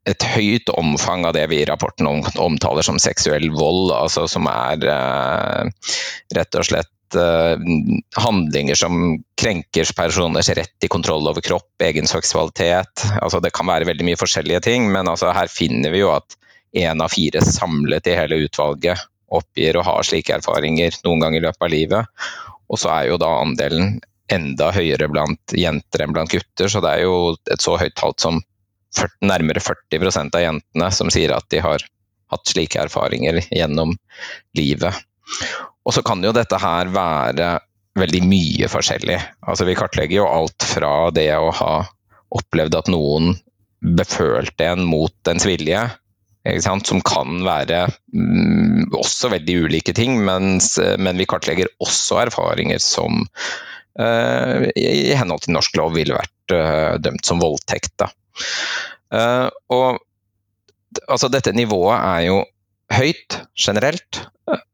et 0.07 0.25
høyt 0.35 0.71
omfang 0.73 1.25
av 1.29 1.35
det 1.37 1.47
vi 1.51 1.61
i 1.61 1.67
rapporten 1.69 2.09
omtaler 2.09 2.85
som 2.85 2.99
seksuell 3.01 3.49
vold. 3.55 3.93
altså 3.95 4.27
Som 4.31 4.49
er 4.51 4.87
eh, 4.93 5.93
rett 6.37 6.59
og 6.59 6.67
slett 6.67 7.17
eh, 7.17 7.71
handlinger 8.21 8.79
som 8.79 9.17
krenker 9.41 9.95
personers 9.97 10.51
rett 10.57 10.75
til 10.79 10.91
kontroll 10.91 11.29
over 11.31 11.43
kropp, 11.45 11.73
egen 11.83 12.09
seksualitet. 12.09 13.07
Altså, 13.21 13.39
det 13.39 13.53
kan 13.55 13.69
være 13.69 13.89
veldig 13.89 14.11
mye 14.11 14.21
forskjellige 14.21 14.65
ting, 14.69 14.91
men 14.93 15.09
altså, 15.09 15.33
her 15.35 15.51
finner 15.51 15.93
vi 15.93 16.05
jo 16.05 16.13
at 16.15 16.37
én 16.71 17.03
av 17.03 17.11
fire 17.11 17.41
samlet 17.43 18.07
i 18.07 18.15
hele 18.15 18.37
utvalget 18.45 19.10
oppgir 19.31 19.77
å 19.79 19.85
ha 19.87 19.97
slike 20.05 20.35
erfaringer 20.37 20.97
noen 21.05 21.23
gang 21.23 21.35
i 21.37 21.43
løpet 21.43 21.67
av 21.67 21.71
livet. 21.71 22.27
Og 22.71 22.79
så 22.79 22.91
er 22.93 23.09
jo 23.11 23.19
da 23.21 23.31
andelen 23.41 23.99
enda 24.31 24.71
høyere 24.75 25.09
blant 25.11 25.55
jenter 25.57 26.05
enn 26.05 26.15
blant 26.15 26.31
gutter, 26.31 26.71
så 26.71 26.79
det 26.83 26.93
er 26.95 27.05
jo 27.05 27.35
et 27.51 27.63
så 27.63 27.75
høyt 27.79 27.97
tall 27.99 28.15
som 28.21 28.39
nærmere 29.23 29.63
40% 29.63 30.35
av 30.35 30.45
jentene 30.45 30.91
som 30.95 31.11
sier 31.11 31.33
at 31.35 31.47
de 31.51 31.61
har 31.63 31.83
hatt 32.31 32.47
slike 32.47 32.79
erfaringer 32.79 33.41
gjennom 33.49 33.93
livet. 34.57 34.95
Og 35.83 35.95
så 35.95 36.03
kan 36.05 36.23
jo 36.23 36.33
dette 36.35 36.59
her 36.59 36.91
være 36.93 37.53
veldig 37.99 38.21
mye 38.23 38.69
forskjellig. 38.71 39.17
Altså 39.43 39.67
Vi 39.67 39.75
kartlegger 39.75 40.21
jo 40.21 40.29
alt 40.29 40.63
fra 40.63 41.09
det 41.11 41.29
å 41.35 41.51
ha 41.55 41.73
opplevd 42.31 42.77
at 42.79 42.91
noen 42.91 43.33
befølte 43.81 44.69
en 44.71 44.85
mot 44.87 45.13
dens 45.27 45.45
vilje, 45.47 45.81
som 46.41 47.01
kan 47.05 47.43
være 47.45 47.83
mm, 48.13 48.93
også 48.97 49.29
veldig 49.29 49.57
ulike 49.65 49.93
ting, 49.93 50.17
mens, 50.25 50.77
men 50.97 51.17
vi 51.17 51.27
kartlegger 51.29 51.69
også 51.79 52.17
erfaringer 52.25 52.81
som 52.81 53.27
uh, 53.99 54.69
i 54.75 55.13
henhold 55.17 55.45
til 55.45 55.53
norsk 55.53 55.77
lov 55.77 55.93
ville 55.95 56.17
vært 56.17 56.55
uh, 56.55 56.97
dømt 57.01 57.25
som 57.25 57.41
voldtekt. 57.41 58.07
Uh, 59.11 59.49
og 59.69 60.01
altså 61.07 61.29
dette 61.31 61.53
nivået 61.53 61.97
er 61.99 62.25
jo 62.29 62.41
høyt 62.91 63.37
generelt, 63.55 64.23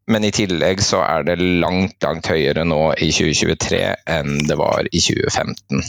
men 0.08 0.24
i 0.24 0.32
tillegg 0.32 0.80
så 0.82 1.04
er 1.04 1.28
det 1.28 1.38
langt, 1.38 2.00
langt 2.02 2.30
høyere 2.32 2.64
nå 2.66 2.94
i 2.96 3.12
2023 3.12 3.82
enn 4.10 4.40
det 4.48 4.56
var 4.58 4.88
i 4.88 5.02
2015. 5.04 5.84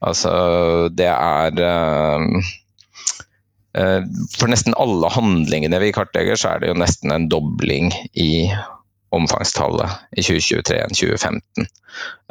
Altså 0.00 0.32
det 0.94 1.10
er 1.10 1.58
For 3.78 4.50
nesten 4.50 4.74
alle 4.80 5.10
handlingene 5.12 5.78
vi 5.82 5.92
kartlegger, 5.94 6.38
så 6.40 6.54
er 6.54 6.62
det 6.62 6.72
jo 6.72 6.78
nesten 6.80 7.12
en 7.14 7.28
dobling 7.30 7.92
i 8.18 8.48
omfangstallet 9.10 9.90
i 10.10 10.22
2023 10.22 10.80
enn 10.82 10.94
2015. 10.94 11.68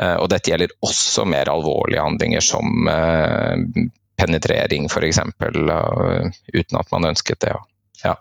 Uh, 0.02 0.18
og 0.22 0.28
dette 0.32 0.52
gjelder 0.52 0.76
også 0.86 1.26
mer 1.30 1.50
alvorlige 1.52 2.04
handlinger 2.04 2.44
som 2.46 2.90
uh, 2.90 3.56
penetrering 4.18 4.90
f.eks., 4.90 5.22
uten 6.54 6.80
at 6.80 6.94
man 6.94 7.10
ønsket 7.12 7.42
det. 7.46 7.56
Ja. 8.04 8.14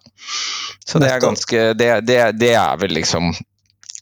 Så 0.87 1.01
det 1.03 1.11
er 1.13 1.21
ganske 1.21 1.63
det, 1.77 1.91
det, 2.09 2.21
det, 2.41 2.55
er 2.57 2.81
vel 2.81 2.97
liksom 2.97 3.35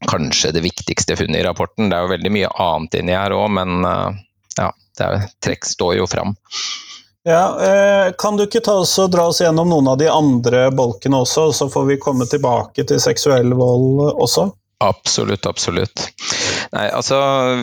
kanskje 0.06 0.52
det 0.54 0.62
viktigste 0.62 1.16
funnet 1.18 1.40
i 1.40 1.46
rapporten. 1.46 1.90
Det 1.90 1.98
er 1.98 2.06
jo 2.06 2.14
veldig 2.14 2.32
mye 2.34 2.54
annet 2.62 2.98
inni 3.00 3.16
her 3.16 3.34
òg, 3.34 3.48
men 3.56 3.82
ja, 4.58 4.68
det 4.70 5.06
er, 5.06 5.28
trekk 5.42 5.66
står 5.66 5.96
jo 5.98 6.06
fram. 6.10 6.34
Ja, 7.26 7.56
eh, 7.60 8.12
Kan 8.18 8.36
du 8.36 8.44
ikke 8.44 8.60
ta 8.60 8.74
oss 8.82 8.98
og 9.00 9.14
dra 9.14 9.30
oss 9.30 9.40
gjennom 9.40 9.70
noen 9.72 9.88
av 9.88 9.96
de 9.96 10.10
andre 10.12 10.66
bolkene 10.76 11.22
også, 11.24 11.46
så 11.56 11.70
får 11.72 11.86
vi 11.88 11.96
komme 12.02 12.26
tilbake 12.28 12.84
til 12.84 13.00
seksuell 13.00 13.54
vold 13.56 14.10
også? 14.12 14.50
Absolutt, 14.82 15.46
absolutt. 15.46 16.08
Nei, 16.72 16.88
altså, 16.90 17.16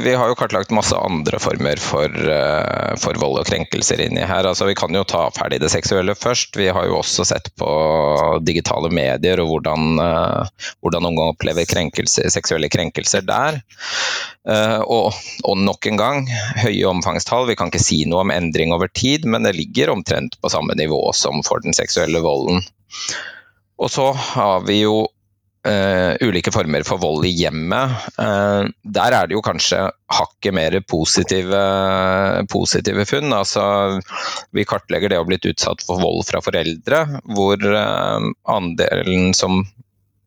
vi 0.03 0.13
har 0.15 0.29
jo 0.31 0.35
kartlagt 0.39 0.71
masse 0.71 0.95
andre 0.95 1.39
former 1.43 1.79
for, 1.83 2.07
uh, 2.07 2.93
for, 3.01 3.17
vold 3.19 3.41
og 3.41 3.49
krenkelser 3.49 3.99
inni 4.05 4.23
her. 4.23 4.47
Altså, 4.47 4.65
vi 4.69 4.77
kan 4.79 4.95
jo 4.95 5.03
ta 5.07 5.25
ferdig 5.35 5.59
det 5.61 5.71
seksuelle 5.73 6.15
først. 6.15 6.55
Vi 6.57 6.69
har 6.71 6.87
jo 6.87 7.01
også 7.01 7.25
sett 7.27 7.51
på 7.59 7.71
digitale 8.47 8.91
medier 8.95 9.43
og 9.43 9.51
hvordan, 9.51 9.99
uh, 9.99 10.71
hvordan 10.79 11.09
unge 11.11 11.27
opplever 11.33 11.67
krenkelser, 11.67 12.31
seksuelle 12.31 12.71
krenkelser 12.71 13.25
der. 13.27 13.59
Uh, 14.47 14.79
og, 14.87 15.11
og, 15.43 15.59
nok 15.59 15.91
en 15.91 15.99
gang, 15.99 16.25
høye 16.63 16.87
omfangstall. 16.89 17.49
Vi 17.51 17.59
kan 17.59 17.73
ikke 17.73 17.83
si 17.83 18.05
noe 18.07 18.23
om 18.23 18.33
endring 18.33 18.71
over 18.73 18.87
tid, 18.87 19.27
men 19.27 19.43
det 19.45 19.57
ligger 19.59 19.91
omtrent 19.93 20.39
på 20.39 20.53
samme 20.53 20.79
nivå 20.79 21.03
som 21.17 21.43
for 21.45 21.61
den 21.65 21.75
seksuelle 21.75 22.23
volden. 22.23 22.63
Og 23.81 23.91
så 23.91 24.13
har 24.13 24.63
vi 24.63 24.85
jo 24.85 25.09
Uh, 25.61 26.17
ulike 26.25 26.49
former 26.49 26.81
for 26.81 26.97
vold 26.97 27.25
i 27.27 27.35
hjemmet. 27.37 27.91
Uh, 28.17 28.65
der 28.81 29.13
er 29.13 29.27
det 29.29 29.35
jo 29.35 29.43
kanskje 29.45 29.83
hakket 30.09 30.55
mer 30.57 30.73
positive, 30.89 31.59
positive 32.49 33.03
funn. 33.05 33.29
Altså, 33.37 33.61
vi 34.57 34.65
kartlegger 34.65 35.11
det 35.13 35.19
å 35.19 35.21
ha 35.21 35.27
blitt 35.29 35.45
utsatt 35.45 35.83
for 35.85 36.01
vold 36.01 36.25
fra 36.25 36.41
foreldre, 36.41 37.03
hvor 37.37 37.61
uh, 37.61 38.25
andelen 38.49 39.35
som 39.37 39.61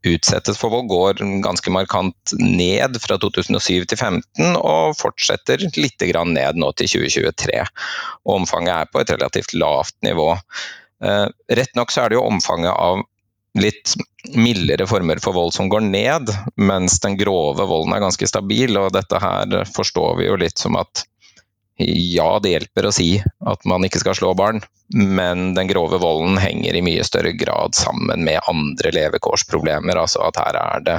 utsettes 0.07 0.61
for 0.61 0.71
vold 0.71 0.87
går 0.93 1.25
ganske 1.43 1.73
markant 1.73 2.35
ned 2.39 3.01
fra 3.03 3.19
2007 3.19 3.59
til 3.59 3.89
2015, 3.91 4.55
og 4.61 4.95
fortsetter 5.01 5.67
litt 5.75 6.05
ned 6.29 6.61
nå 6.63 6.71
til 6.79 6.93
2023. 6.95 7.59
Og 8.23 8.37
omfanget 8.37 8.77
er 8.77 8.93
på 8.93 9.03
et 9.03 9.11
relativt 9.17 9.57
lavt 9.59 9.97
nivå. 10.07 10.31
Rett 11.01 11.75
nok 11.75 11.91
så 11.91 12.05
er 12.05 12.13
det 12.13 12.21
jo 12.21 12.29
omfanget 12.29 12.71
av 12.71 13.03
litt 13.59 13.95
mildere 14.35 14.87
former 14.91 15.21
for 15.23 15.37
vold 15.37 15.55
som 15.55 15.69
går 15.71 15.85
ned, 15.87 16.31
mens 16.57 16.99
den 17.05 17.19
grove 17.21 17.67
volden 17.69 17.95
er 17.95 18.03
ganske 18.03 18.29
stabil. 18.29 18.77
Og 18.81 18.93
dette 18.95 19.21
her 19.23 19.61
forstår 19.75 20.17
vi 20.21 20.31
jo 20.31 20.39
litt 20.41 20.61
som 20.61 20.79
at 20.81 21.05
ja, 21.77 22.39
det 22.39 22.53
hjelper 22.53 22.87
å 22.87 22.95
si 22.95 23.09
at 23.51 23.65
man 23.67 23.83
ikke 23.87 23.99
skal 23.99 24.15
slå 24.15 24.31
barn, 24.39 24.61
men 24.95 25.57
den 25.57 25.67
grove 25.71 25.99
volden 25.99 26.39
henger 26.39 26.77
i 26.79 26.85
mye 26.87 27.03
større 27.07 27.33
grad 27.35 27.75
sammen 27.75 28.23
med 28.27 28.43
andre 28.51 28.93
levekårsproblemer. 28.95 29.99
Altså 29.99 30.23
at 30.23 30.39
her 30.39 30.59
er 30.61 30.85
det 30.87 30.99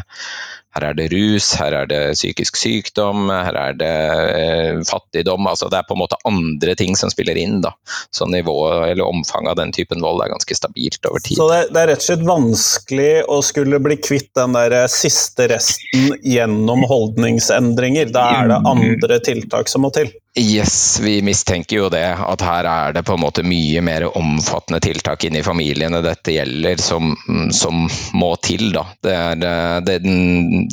her 0.76 0.90
er 0.90 0.98
det 0.98 1.08
rus, 1.14 1.54
her 1.56 1.72
er 1.72 1.88
det 1.88 2.00
psykisk 2.18 2.58
sykdom, 2.60 3.30
her 3.32 3.56
er 3.56 3.78
det 3.80 3.92
eh, 4.36 4.82
fattigdom. 4.88 5.48
altså 5.48 5.70
Det 5.72 5.80
er 5.80 5.88
på 5.88 5.96
en 5.96 6.02
måte 6.04 6.20
andre 6.28 6.76
ting 6.76 6.98
som 7.00 7.12
spiller 7.14 7.40
inn. 7.40 7.62
da. 7.64 7.72
Så 8.12 8.28
nivået 8.28 8.92
eller 8.92 9.08
omfanget 9.08 9.54
av 9.54 9.60
den 9.62 9.72
typen 9.76 10.04
vold 10.04 10.24
er 10.24 10.34
ganske 10.34 10.58
stabilt 10.58 11.06
over 11.08 11.24
tid. 11.24 11.40
Så 11.40 11.48
det, 11.52 11.62
det 11.72 11.82
er 11.82 11.92
rett 11.94 12.04
og 12.04 12.10
slett 12.10 12.28
vanskelig 12.28 13.14
å 13.32 13.40
skulle 13.46 13.80
bli 13.80 14.00
kvitt 14.04 14.34
den 14.36 14.58
der 14.58 14.76
eh, 14.84 14.92
siste 14.92 15.48
resten 15.54 16.12
gjennom 16.24 16.84
holdningsendringer? 16.90 18.12
Da 18.12 18.28
er 18.42 18.52
det 18.52 18.62
andre 18.68 19.24
tiltak 19.24 19.72
som 19.72 19.88
må 19.88 19.94
til? 19.96 20.12
Yes, 20.38 21.00
vi 21.00 21.22
mistenker 21.22 21.78
jo 21.78 21.90
det. 21.90 22.10
At 22.20 22.42
her 22.44 22.68
er 22.68 22.96
det 22.98 23.06
på 23.08 23.16
en 23.16 23.22
måte 23.24 23.44
mye 23.48 23.80
mer 23.86 24.04
omfattende 24.18 24.82
tiltak 24.84 25.24
inni 25.24 25.40
familiene 25.46 26.02
dette 26.04 26.36
gjelder, 26.36 26.82
som, 26.84 27.14
som 27.56 27.86
må 28.20 28.34
til. 28.44 28.68
da. 28.76 28.84
Det 29.00 29.14
Er, 29.16 29.46
eh, 29.48 29.78
det, 29.88 29.96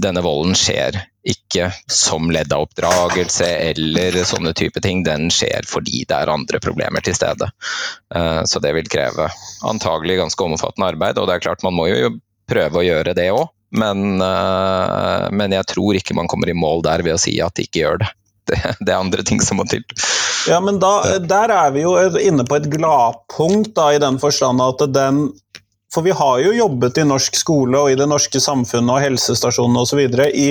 denne 0.01 0.23
volden 0.25 0.55
skjer 0.59 0.99
ikke 1.23 1.69
som 1.91 2.31
ledd 2.35 2.53
av 2.53 2.67
oppdragelse 2.67 3.47
eller 3.47 4.17
sånne 4.27 4.53
type 4.59 4.83
ting. 4.83 5.05
Den 5.07 5.31
skjer 5.31 5.67
fordi 5.69 6.05
det 6.09 6.19
er 6.19 6.33
andre 6.33 6.61
problemer 6.63 7.05
til 7.05 7.15
stede. 7.17 7.51
Eh, 8.15 8.43
så 8.49 8.63
det 8.63 8.75
vil 8.77 8.91
kreve 8.91 9.29
antagelig 9.69 10.19
ganske 10.23 10.49
omfattende 10.49 10.93
arbeid. 10.95 11.21
Og 11.21 11.29
det 11.29 11.37
er 11.37 11.45
klart 11.47 11.67
man 11.67 11.77
må 11.79 11.89
jo 11.91 12.17
prøve 12.51 12.81
å 12.81 12.87
gjøre 12.87 13.15
det 13.17 13.29
òg, 13.33 13.47
men, 13.79 14.21
eh, 14.21 15.29
men 15.33 15.55
jeg 15.55 15.69
tror 15.71 15.97
ikke 15.97 16.17
man 16.19 16.29
kommer 16.29 16.51
i 16.51 16.59
mål 16.59 16.83
der 16.85 17.05
ved 17.07 17.17
å 17.17 17.23
si 17.23 17.39
at 17.41 17.55
de 17.57 17.69
ikke 17.69 17.85
gjør 17.85 18.03
det 18.03 18.11
det, 18.51 18.59
det, 18.81 18.91
er 18.91 18.99
andre 18.99 19.23
ting 19.23 19.39
som 19.39 19.61
må 19.61 19.65
til. 19.71 19.85
Ja, 20.51 20.59
men 20.59 20.81
da, 20.83 21.21
Der 21.23 21.53
er 21.55 21.71
vi 21.71 21.85
jo 21.85 21.95
inne 22.19 22.43
på 22.43 22.59
et 22.59 22.67
gladpunkt, 22.73 23.79
i 23.79 24.01
den 24.03 24.19
forstand 24.19 24.59
at 24.65 24.83
den 24.91 25.29
For 25.93 26.07
vi 26.07 26.15
har 26.17 26.41
jo 26.41 26.55
jobbet 26.57 27.03
i 27.03 27.07
norsk 27.09 27.37
skole 27.37 27.79
og 27.79 27.93
i 27.93 27.99
det 27.99 28.09
norske 28.09 28.41
samfunnet 28.41 28.95
og 28.95 29.05
helsestasjonene 29.05 29.85
osv. 29.85 30.01
i 30.33 30.49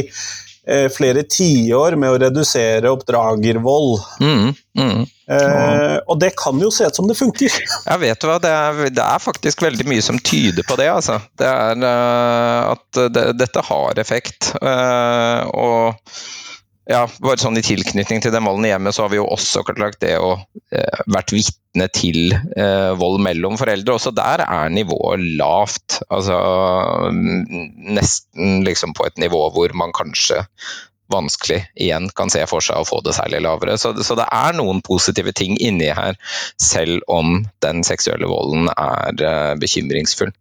eh, 0.67 0.88
flere 0.93 1.24
tiår 1.24 1.98
med 1.98 2.13
å 2.13 2.19
redusere 2.21 2.91
oppdragervold. 2.93 3.95
Mm, 4.21 4.51
mm. 4.77 5.01
Eh, 5.31 5.98
og 6.05 6.19
det 6.21 6.33
kan 6.38 6.60
jo 6.62 6.69
se 6.74 6.89
ut 6.89 7.00
som 7.00 7.10
det 7.10 7.17
funker. 7.17 7.57
Ja, 7.89 7.98
vet 8.01 8.21
du 8.21 8.29
hva, 8.29 8.38
det 8.43 8.51
er, 8.53 8.83
det 8.93 9.05
er, 9.05 9.24
faktisk 9.24 9.63
veldig 9.65 9.88
mye 9.89 10.03
som 10.05 10.19
tyder 10.19 10.67
på 10.67 10.77
det. 10.79 10.91
Altså. 10.93 11.17
Det 11.39 11.50
er 11.50 11.81
uh, 11.81 12.75
at 12.75 13.01
det, 13.15 13.25
dette 13.41 13.65
har 13.65 14.01
effekt. 14.01 14.53
Uh, 14.62 15.50
og 15.50 16.13
ja, 16.90 17.06
bare 17.22 17.38
sånn 17.38 17.60
I 17.60 17.64
tilknytning 17.66 18.24
til 18.24 18.34
den 18.34 18.46
volden 18.48 18.66
i 18.66 18.72
hjemmet, 18.72 18.96
så 18.96 19.06
har 19.06 19.12
vi 19.14 19.20
jo 19.20 19.28
også 19.30 19.62
kartlagt 19.68 20.02
det 20.02 20.16
å 20.18 20.34
eh, 20.74 21.02
vært 21.14 21.34
vitne 21.36 21.88
til 21.94 22.34
eh, 22.34 22.92
vold 22.98 23.22
mellom 23.22 23.58
foreldre. 23.62 23.96
Også 23.96 24.14
der 24.18 24.44
er 24.48 24.74
nivået 24.74 25.22
lavt. 25.38 26.00
Altså 26.10 26.40
nesten 27.12 28.66
liksom 28.66 28.96
på 28.98 29.06
et 29.08 29.22
nivå 29.22 29.44
hvor 29.54 29.78
man 29.78 29.94
kanskje 29.96 30.42
vanskelig 31.12 31.60
igjen 31.76 32.08
kan 32.16 32.32
se 32.32 32.42
for 32.48 32.64
seg 32.64 32.82
å 32.82 32.88
få 32.88 33.02
det 33.06 33.14
særlig 33.18 33.44
lavere. 33.46 33.78
Så, 33.78 33.94
så 34.04 34.18
det 34.18 34.28
er 34.34 34.56
noen 34.58 34.82
positive 34.86 35.34
ting 35.38 35.58
inni 35.62 35.92
her, 35.94 36.18
selv 36.62 37.04
om 37.12 37.44
den 37.66 37.86
seksuelle 37.88 38.30
volden 38.32 38.72
er 38.74 39.26
eh, 39.28 39.54
bekymringsfull. 39.62 40.34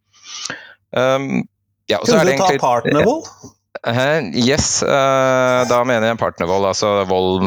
Um, 0.96 1.44
ja, 1.90 2.00
Kunne 2.06 2.24
du 2.26 2.36
ta 2.38 2.54
partnervold? 2.62 3.28
Uh, 3.80 4.28
yes, 4.36 4.82
uh, 4.84 5.64
da 5.64 5.78
mener 5.88 6.10
jeg 6.10 6.20
partnervold. 6.20 6.68
Altså 6.68 6.90
vold 7.08 7.46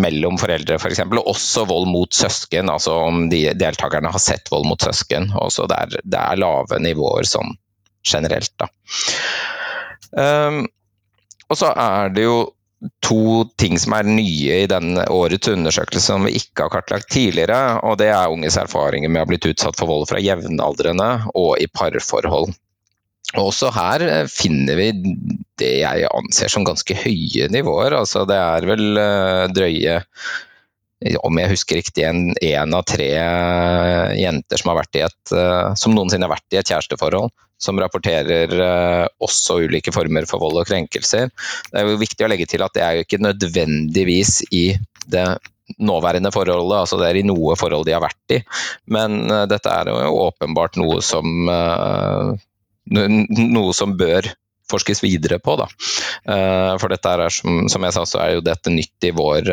mellom 0.00 0.38
foreldre 0.40 0.78
f.eks. 0.80 1.02
For 1.02 1.20
og 1.20 1.32
også 1.34 1.66
vold 1.68 1.90
mot 1.92 2.14
søsken. 2.16 2.72
Altså 2.72 2.96
om 3.08 3.26
de 3.32 3.46
deltakerne 3.58 4.12
har 4.14 4.22
sett 4.22 4.48
vold 4.52 4.66
mot 4.68 4.80
søsken. 4.80 5.30
Også 5.36 5.68
det 5.70 5.80
er, 5.82 6.00
det 6.02 6.22
er 6.22 6.40
lave 6.40 6.80
nivåer 6.82 7.28
sånn 7.28 7.52
generelt, 8.04 8.52
da. 8.60 8.68
Um, 10.14 10.64
og 11.48 11.56
så 11.58 11.70
er 11.72 12.12
det 12.14 12.26
jo 12.26 12.36
to 13.04 13.44
ting 13.60 13.78
som 13.80 13.94
er 13.96 14.08
nye 14.08 14.58
i 14.64 14.68
denne 14.68 15.06
årets 15.12 15.48
undersøkelse 15.48 16.04
som 16.04 16.26
vi 16.28 16.34
ikke 16.40 16.66
har 16.66 16.72
kartlagt 16.74 17.10
tidligere. 17.12 17.78
og 17.84 17.98
Det 18.00 18.10
er 18.12 18.32
unges 18.32 18.58
erfaringer 18.60 19.08
med 19.08 19.22
å 19.22 19.24
ha 19.24 19.30
blitt 19.30 19.48
utsatt 19.48 19.78
for 19.80 19.90
vold 19.90 20.08
fra 20.10 20.20
jevnaldrende 20.20 21.10
og 21.32 21.56
i 21.60 21.68
parforhold. 21.72 22.52
Også 23.40 23.70
her 23.74 24.04
eh, 24.06 24.26
finner 24.30 24.78
vi 24.78 24.88
det 25.58 25.70
jeg 25.82 26.08
anser 26.10 26.50
som 26.52 26.66
ganske 26.66 26.96
høye 26.98 27.48
nivåer. 27.52 27.96
Altså 27.98 28.24
det 28.28 28.38
er 28.38 28.66
vel 28.68 28.98
uh, 28.98 29.46
drøye 29.54 30.00
om 31.20 31.36
jeg 31.36 31.50
husker 31.50 31.76
riktig, 31.76 32.04
en, 32.06 32.72
av 32.72 32.84
tre 32.88 33.10
jenter 34.16 34.56
som, 34.56 34.70
et, 34.72 35.32
som 35.76 35.92
noensinne 35.92 36.24
har 36.24 36.32
vært 36.32 36.54
i 36.54 36.58
et 36.62 36.70
kjæresteforhold, 36.70 37.28
som 37.60 37.76
rapporterer 37.82 38.54
også 39.20 39.58
ulike 39.66 39.92
former 39.92 40.24
for 40.30 40.40
vold 40.40 40.62
og 40.62 40.70
krenkelser. 40.70 41.28
Det 41.68 41.82
er 41.82 41.90
jo 41.90 42.00
viktig 42.00 42.24
å 42.24 42.30
legge 42.32 42.48
til 42.48 42.64
at 42.64 42.72
det 42.72 42.86
er 42.86 42.96
jo 42.96 43.04
ikke 43.04 43.20
nødvendigvis 43.20 44.46
i 44.56 44.64
det 45.12 45.26
nåværende 45.76 46.32
forholdet, 46.32 46.78
altså 46.86 47.02
det 47.02 47.10
er 47.10 47.20
i 47.20 47.26
noe 47.28 47.52
forhold 47.60 47.84
de 47.84 47.98
har 47.98 48.06
vært 48.06 48.38
i. 48.38 48.40
Men 48.96 49.26
dette 49.50 49.76
er 49.76 49.92
jo 49.92 50.16
åpenbart 50.30 50.80
noe 50.80 51.02
som, 51.04 51.44
noe 52.90 53.76
som 53.76 53.94
bør 53.98 54.28
forskes 54.70 55.02
videre 55.04 55.38
på. 55.44 55.56
Da. 55.60 55.68
Uh, 56.24 56.74
for 56.80 56.92
dette 56.92 57.14
er, 57.14 57.24
som, 57.32 57.64
som, 57.72 57.84
jeg 57.84 57.96
sa, 57.96 58.04
så 58.08 58.20
er 58.24 58.36
jo 58.36 58.44
dette 58.44 58.72
nytt 58.72 59.08
i 59.08 59.12
vår, 59.14 59.50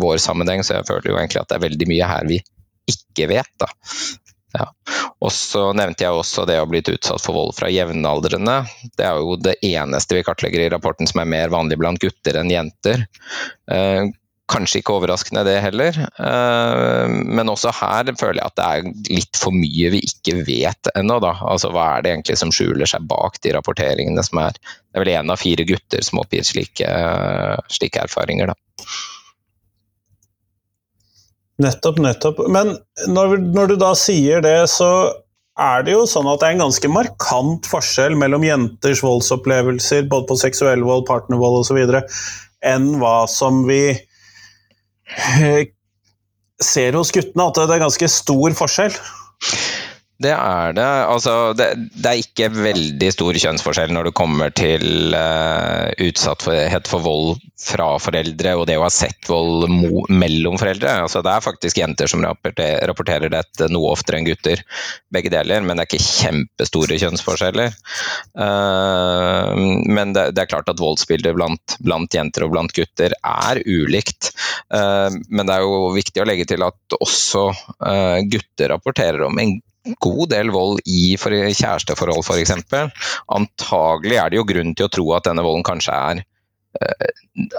vår, 0.00 0.16
sammenheng, 0.22 0.64
så 0.66 0.78
jeg 0.78 0.88
føler 0.88 1.12
jo 1.12 1.18
egentlig 1.20 1.42
at 1.42 1.50
det 1.50 1.58
er 1.58 1.66
veldig 1.68 1.90
mye 1.90 2.08
her 2.12 2.30
vi 2.30 2.40
ikke 2.88 3.28
vet. 3.30 3.52
Da. 3.60 3.70
Ja. 4.56 4.66
Og 5.20 5.32
så 5.34 5.68
nevnte 5.76 6.06
jeg 6.06 6.16
også 6.16 6.46
det 6.48 6.56
å 6.60 6.68
blitt 6.68 6.88
utsatt 6.90 7.22
for 7.22 7.36
vold 7.36 7.54
fra 7.58 7.68
jevnaldrende. 7.72 8.60
Det 8.96 9.04
er 9.04 9.20
jo 9.20 9.36
det 9.40 9.58
eneste 9.66 10.16
vi 10.16 10.24
kartlegger 10.26 10.64
i 10.64 10.70
rapporten 10.72 11.10
som 11.10 11.22
er 11.22 11.30
mer 11.30 11.52
vanlig 11.52 11.78
blant 11.80 12.00
gutter 12.02 12.40
enn 12.40 12.52
jenter. 12.52 13.04
Kanskje 14.48 14.80
ikke 14.80 14.94
overraskende 14.96 15.42
det 15.44 15.58
heller, 15.60 15.96
eh, 16.24 17.16
men 17.28 17.50
også 17.52 17.72
her 17.82 18.08
føler 18.16 18.40
jeg 18.40 18.48
at 18.48 18.56
det 18.56 18.68
er 18.68 19.18
litt 19.18 19.36
for 19.40 19.52
mye 19.52 19.90
vi 19.92 20.00
ikke 20.06 20.38
vet 20.46 20.88
ennå. 20.96 21.18
Altså, 21.26 21.68
hva 21.74 21.90
er 21.96 22.06
det 22.06 22.14
egentlig 22.14 22.38
som 22.40 22.52
skjuler 22.54 22.88
seg 22.88 23.04
bak 23.10 23.36
de 23.44 23.52
rapporteringene 23.58 24.24
som 24.24 24.40
er 24.46 24.56
Det 24.56 24.96
er 24.96 25.04
vel 25.04 25.12
én 25.12 25.30
av 25.30 25.36
fire 25.42 25.68
gutter 25.68 26.00
som 26.02 26.22
oppgir 26.22 26.46
slike, 26.48 26.88
slike 27.68 28.00
erfaringer. 28.08 28.48
Da. 28.48 28.86
Nettopp, 31.58 31.98
nettopp. 32.00 32.40
Men 32.48 32.76
når, 33.10 33.36
når, 33.52 33.72
du 33.72 33.80
da 33.84 33.92
sier 33.98 34.40
det, 34.44 34.62
så 34.72 34.90
er 35.58 35.84
det 35.84 35.96
jo 35.96 36.04
sånn 36.06 36.28
at 36.30 36.40
det 36.40 36.48
er 36.48 36.56
en 36.56 36.64
ganske 36.68 36.90
markant 36.92 37.66
forskjell 37.66 38.14
mellom 38.18 38.46
jenters 38.46 39.02
voldsopplevelser, 39.02 40.06
både 40.10 40.30
på 40.30 40.38
seksuell 40.38 40.86
vold, 40.86 41.04
partnervold 41.08 41.64
osv., 41.64 41.80
enn 42.68 42.86
hva 43.02 43.26
som 43.30 43.64
vi 43.68 43.82
ser 46.58 46.98
hos 46.98 47.12
guttene 47.14 47.48
at 47.48 47.60
det 47.60 47.76
er 47.76 47.84
ganske 47.84 48.10
stor 48.12 48.56
forskjell? 48.58 48.96
Det 50.18 50.32
er 50.34 50.72
det. 50.74 50.84
Altså, 51.06 51.32
det, 51.54 51.68
det, 51.94 52.08
er 52.10 52.18
ikke 52.18 52.48
veldig 52.50 53.08
stor 53.14 53.36
kjønnsforskjell 53.38 53.92
når 53.94 54.08
det 54.08 54.16
kommer 54.18 54.50
til 54.50 55.14
uh, 55.14 55.92
utsatthet 56.02 56.90
for 56.90 57.04
vold 57.04 57.36
fra 57.58 57.86
foreldre 58.02 58.56
og 58.58 58.64
det 58.66 58.76
å 58.78 58.82
ha 58.82 58.90
sett 58.90 59.28
vold 59.30 59.68
mellom 60.10 60.58
foreldre. 60.58 60.96
Altså, 61.04 61.22
det 61.22 61.30
er 61.30 61.44
faktisk 61.44 61.78
jenter 61.78 62.10
som 62.10 62.24
rapporterer, 62.26 62.82
rapporterer 62.90 63.30
dette 63.30 63.68
noe 63.70 63.92
oftere 63.92 64.18
enn 64.18 64.26
gutter, 64.26 64.64
begge 65.14 65.30
deler, 65.30 65.62
men 65.62 65.78
det 65.78 65.86
er 65.86 65.90
ikke 65.92 66.08
kjempestore 66.08 66.98
kjønnsforskjeller. 66.98 67.78
Uh, 68.34 69.54
men 69.86 70.16
det, 70.18 70.32
det, 70.34 70.42
er 70.42 70.50
klart 70.50 70.74
at 70.74 70.82
voldsbildet 70.82 71.38
blant, 71.38 71.78
blant, 71.78 72.18
jenter 72.18 72.48
og 72.48 72.56
blant 72.56 72.74
gutter 72.74 73.14
er 73.22 73.62
ulikt. 73.70 74.32
Uh, 74.66 75.14
men 75.30 75.46
det 75.46 75.60
er 75.60 75.62
jo 75.62 75.94
viktig 75.94 76.26
å 76.26 76.28
legge 76.28 76.50
til 76.50 76.66
at 76.66 76.98
også 76.98 77.46
gutter 78.26 78.72
rapporterer 78.74 79.22
om 79.28 79.38
en 79.38 79.58
god 80.04 80.30
del 80.32 80.50
vold 80.54 80.80
i 80.86 81.16
for 81.20 81.32
kjæresteforhold 81.32 82.24
f.eks. 82.24 82.54
Antagelig 83.34 84.18
er 84.18 84.30
det 84.30 84.40
jo 84.40 84.48
grunn 84.48 84.74
til 84.76 84.88
å 84.88 84.92
tro 84.92 85.06
at 85.16 85.28
denne 85.28 85.44
volden 85.46 85.66
kanskje 85.66 85.94
er 85.94 86.22
eh, 86.80 87.12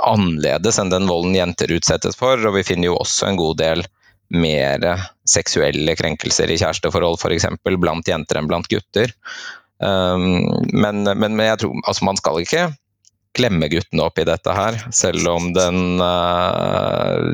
annerledes 0.05 0.79
enn 0.81 0.93
den 0.93 1.07
volden 1.09 1.37
jenter 1.37 1.73
utsettes 1.75 2.19
for. 2.19 2.41
Og 2.41 2.59
vi 2.59 2.65
finner 2.67 2.91
jo 2.91 2.99
også 2.99 3.29
en 3.29 3.39
god 3.39 3.61
del 3.61 3.85
mer 4.29 4.85
seksuelle 5.25 5.95
krenkelser 5.97 6.51
i 6.51 6.59
kjæresteforhold 6.61 7.17
f.eks. 7.17 7.47
blant 7.65 8.09
jenter 8.09 8.39
enn 8.39 8.49
blant 8.49 8.69
gutter. 8.69 9.13
Um, 9.79 10.43
men, 10.75 11.07
men, 11.07 11.39
jeg 11.39 11.61
tror 11.61 11.77
altså 11.87 12.03
man 12.03 12.17
skal 12.19 12.41
ikke 12.43 12.65
glemme 13.37 13.69
guttene 13.71 14.03
oppi 14.03 14.25
dette 14.27 14.53
her, 14.53 14.75
selv 14.91 15.29
om 15.31 15.51
den, 15.55 16.01
uh, 16.03 17.29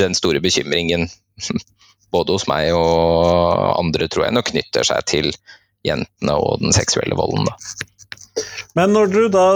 den 0.00 0.16
store 0.18 0.40
bekymringen 0.42 1.06
både 2.12 2.36
hos 2.36 2.48
meg 2.50 2.72
og 2.76 3.78
andre, 3.78 4.08
tror 4.10 4.26
jeg 4.26 4.36
nok 4.36 4.50
knytter 4.52 4.86
seg 4.86 5.06
til 5.10 5.30
jentene 5.86 6.36
og 6.36 6.60
den 6.64 6.74
seksuelle 6.76 7.16
volden. 7.16 7.48
Da. 7.48 7.88
Men 8.78 8.92
når 8.94 9.10
du 9.10 9.22
da, 9.32 9.46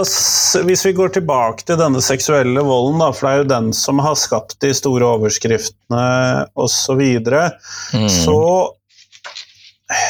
hvis 0.67 0.83
vi 0.85 0.93
går 0.97 1.13
tilbake 1.15 1.65
til 1.67 1.77
denne 1.79 2.01
seksuelle 2.03 2.63
volden, 2.65 2.99
da, 3.01 3.11
for 3.15 3.27
det 3.27 3.31
er 3.31 3.43
jo 3.43 3.51
den 3.53 3.69
som 3.77 4.01
har 4.03 4.17
skapt 4.19 4.57
de 4.63 4.73
store 4.75 5.07
overskriftene 5.17 6.07
osv., 6.55 6.73
så, 6.75 6.97
videre, 6.99 7.45
mm. 7.95 8.09
så 8.11 8.41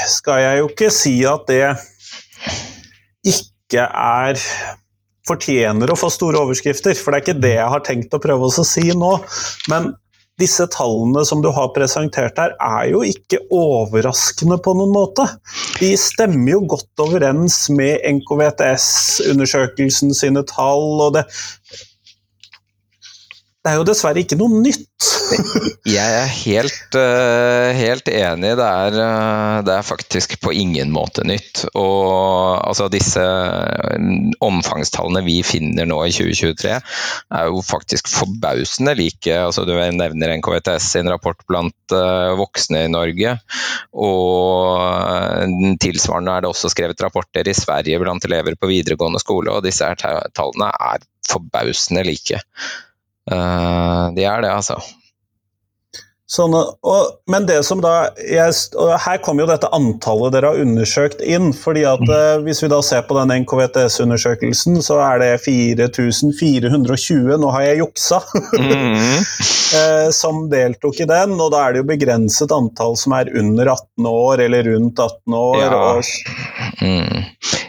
skal 0.09 0.41
jeg 0.41 0.61
jo 0.61 0.71
ikke 0.71 0.89
si 0.93 1.13
at 1.29 1.45
det 1.49 1.61
ikke 3.25 3.85
er 3.85 4.41
fortjener 5.25 5.89
å 5.89 5.97
få 5.97 6.11
store 6.13 6.41
overskrifter, 6.45 6.97
for 6.97 7.11
det 7.11 7.17
er 7.17 7.25
ikke 7.25 7.43
det 7.45 7.53
jeg 7.55 7.71
har 7.73 7.85
tenkt 7.85 8.13
å 8.13 8.21
prøve 8.21 8.49
å 8.49 8.65
si 8.67 8.87
nå. 8.93 9.13
Men 9.71 9.93
disse 10.41 10.67
tallene 10.73 11.25
som 11.27 11.41
du 11.43 11.49
har 11.55 11.69
presentert 11.75 12.37
her, 12.39 12.51
er 12.59 12.89
jo 12.91 13.03
ikke 13.07 13.39
overraskende 13.55 14.57
på 14.63 14.73
noen 14.75 14.91
måte. 14.95 15.23
De 15.79 15.95
stemmer 15.99 16.51
jo 16.57 16.61
godt 16.75 16.99
overens 17.05 17.69
med 17.71 18.03
NKVTS-undersøkelsen 18.17 20.13
sine 20.17 20.43
tall, 20.49 21.01
og 21.07 21.13
det, 21.15 21.23
det 23.65 23.71
er 23.71 23.79
jo 23.79 23.85
dessverre 23.87 24.21
ikke 24.21 24.37
noe 24.37 24.59
nytt. 24.61 25.07
jeg 25.89 26.17
er 26.19 26.27
helt, 26.29 26.97
uh, 27.01 27.71
helt 27.73 28.09
enig. 28.11 28.51
Det 28.59 28.67
er, 28.67 28.97
uh, 29.01 29.63
det 29.65 29.73
er, 29.73 29.87
faktisk 29.87 30.35
på 30.43 30.53
ingen 30.53 30.91
måte 30.93 31.25
nytt. 31.25 31.63
Og 31.73 32.61
altså, 32.61 32.91
disse 32.93 33.23
mm, 33.25 34.35
omfangstallene 34.45 35.23
vi 35.25 35.39
finner 35.41 35.89
nå 35.89 35.97
i 36.05 36.13
2023, 36.13 36.75
er 37.39 37.49
jo 37.49 37.65
faktisk 37.65 38.11
forbausende 38.13 38.93
like. 39.01 39.33
Altså, 39.33 39.65
du 39.65 39.73
nevner 39.73 40.35
NKVTS 40.37 40.91
sin 40.99 41.09
rapport 41.09 41.41
blant 41.49 41.97
voksne 42.37 42.85
i 42.85 42.93
Norge. 42.93 43.33
Og 43.97 45.81
tilsvarende 45.81 46.37
er 46.37 46.45
det 46.45 46.53
også 46.53 46.69
skrevet 46.69 47.01
rapporter 47.01 47.49
i 47.49 47.57
Sverige 47.57 47.97
blant 48.01 48.29
elever 48.29 48.57
på 48.61 48.69
videregående 48.69 49.25
skole, 49.25 49.57
og 49.57 49.65
disse 49.65 49.89
tallene 49.97 50.69
er 50.69 51.05
forbausende 51.25 52.05
like. 52.05 52.41
Uh, 53.31 54.13
de 54.15 54.25
er 54.27 54.45
det, 54.45 54.51
altså. 54.53 54.79
Sånn, 56.25 56.55
og, 56.57 57.01
men 57.29 57.45
det 57.45 57.59
som 57.67 57.83
da 57.83 58.07
jeg, 58.17 58.53
Her 59.03 59.19
kommer 59.21 59.43
jo 59.43 59.49
dette 59.51 59.69
antallet 59.77 60.33
dere 60.33 60.49
har 60.49 60.61
undersøkt 60.63 61.19
inn. 61.21 61.51
fordi 61.53 61.83
at 61.85 62.01
mm. 62.01 62.13
eh, 62.15 62.37
Hvis 62.47 62.63
vi 62.63 62.69
da 62.71 62.79
ser 62.85 63.05
på 63.05 63.17
den 63.19 63.43
NKVTS-undersøkelsen, 63.43 64.79
så 64.81 64.97
er 65.05 65.21
det 65.21 65.29
4420. 65.45 67.37
Nå 67.41 67.53
har 67.53 67.67
jeg 67.67 67.83
juksa! 67.83 68.23
Mm. 68.57 69.21
eh, 69.77 70.09
som 70.17 70.47
deltok 70.49 71.03
i 71.05 71.09
den. 71.13 71.37
Og 71.37 71.53
da 71.53 71.61
er 71.61 71.75
det 71.75 71.83
jo 71.83 71.89
begrenset 71.93 72.57
antall 72.57 72.97
som 72.97 73.13
er 73.19 73.29
under 73.37 73.75
18 73.77 74.09
år, 74.09 74.45
eller 74.49 74.71
rundt 74.73 75.05
18 75.05 75.39
år. 75.43 75.61
Ja. 75.61 75.71
Og, 75.77 76.03
mm. 76.81 77.23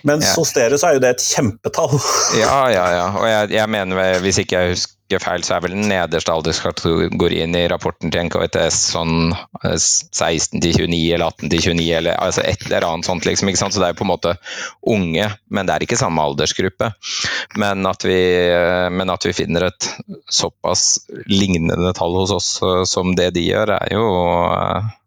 Mens 0.09 0.31
ja. 0.33 0.35
hos 0.41 0.57
dere 0.57 0.81
så 0.81 0.95
er 0.95 0.97
jo 0.97 1.05
det 1.05 1.13
et 1.19 1.29
kjempetall. 1.29 1.99
ja, 2.41 2.59
ja, 2.73 2.89
ja. 3.03 3.09
Og 3.21 3.29
jeg, 3.29 3.57
jeg 3.61 3.77
mener, 3.77 4.23
hvis 4.25 4.41
ikke 4.41 4.63
jeg 4.65 4.79
husker 4.79 4.96
husker 5.07 5.23
feil, 5.23 5.43
så 5.45 5.55
er 5.55 5.63
vel 5.63 5.75
den 5.77 5.89
nederste 5.89 6.33
alderskategorien 6.35 7.55
i 7.55 7.67
rapporten 7.71 8.11
til 8.11 8.27
NKVTS 8.27 8.79
sånn 8.93 9.35
16 9.63 10.61
til 10.61 10.75
29 10.75 11.15
eller 11.15 11.27
18 11.31 11.51
til 11.53 11.63
29 11.79 11.87
eller 12.01 12.19
altså 12.19 12.43
et 12.43 12.67
eller 12.67 12.87
annet 12.89 13.07
sånt, 13.07 13.27
liksom. 13.27 13.49
ikke 13.49 13.61
sant? 13.61 13.75
Så 13.75 13.81
det 13.81 13.87
er 13.87 13.95
jo 13.95 14.01
på 14.01 14.07
en 14.07 14.11
måte 14.11 14.35
unge, 14.83 15.31
men 15.49 15.67
det 15.67 15.75
er 15.75 15.87
ikke 15.87 15.99
samme 15.99 16.23
aldersgruppe. 16.23 16.91
Men 17.57 17.87
at 17.87 18.03
vi, 18.05 18.19
men 18.91 19.11
at 19.11 19.27
vi 19.27 19.37
finner 19.37 19.69
et 19.69 19.91
såpass 20.27 21.07
lignende 21.31 21.95
tall 21.95 22.17
hos 22.19 22.35
oss 22.35 22.51
som 22.91 23.15
det 23.17 23.33
de 23.37 23.47
gjør, 23.47 23.77
er 23.79 23.95
jo 23.95 24.07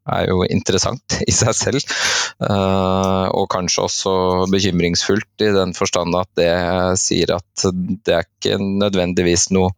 er 0.10 0.30
jo 0.32 0.43
interessant 0.48 1.19
i 1.30 1.36
seg 1.36 1.56
selv. 1.58 1.95
Uh, 2.39 3.28
og 3.36 3.50
kanskje 3.52 3.86
også 3.86 4.13
bekymringsfullt 4.52 5.45
i 5.45 5.54
den 5.56 5.76
forstand 5.78 6.15
at 6.17 6.30
det 6.39 6.52
sier 7.02 7.36
at 7.38 7.69
det 8.06 8.15
er 8.15 8.28
ikke 8.28 8.60
nødvendigvis 8.60 9.50
noe 9.56 9.74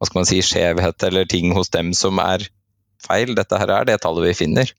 hva 0.00 0.08
skal 0.08 0.22
man 0.22 0.28
si, 0.30 0.40
skjevhet 0.40 1.04
eller 1.10 1.28
ting 1.28 1.52
hos 1.52 1.68
dem 1.74 1.92
som 1.96 2.18
er 2.22 2.46
feil. 3.06 3.34
Dette 3.36 3.60
her 3.60 3.72
er 3.74 3.88
det 3.88 4.00
tallet 4.04 4.28
vi 4.30 4.36
finner. 4.42 4.72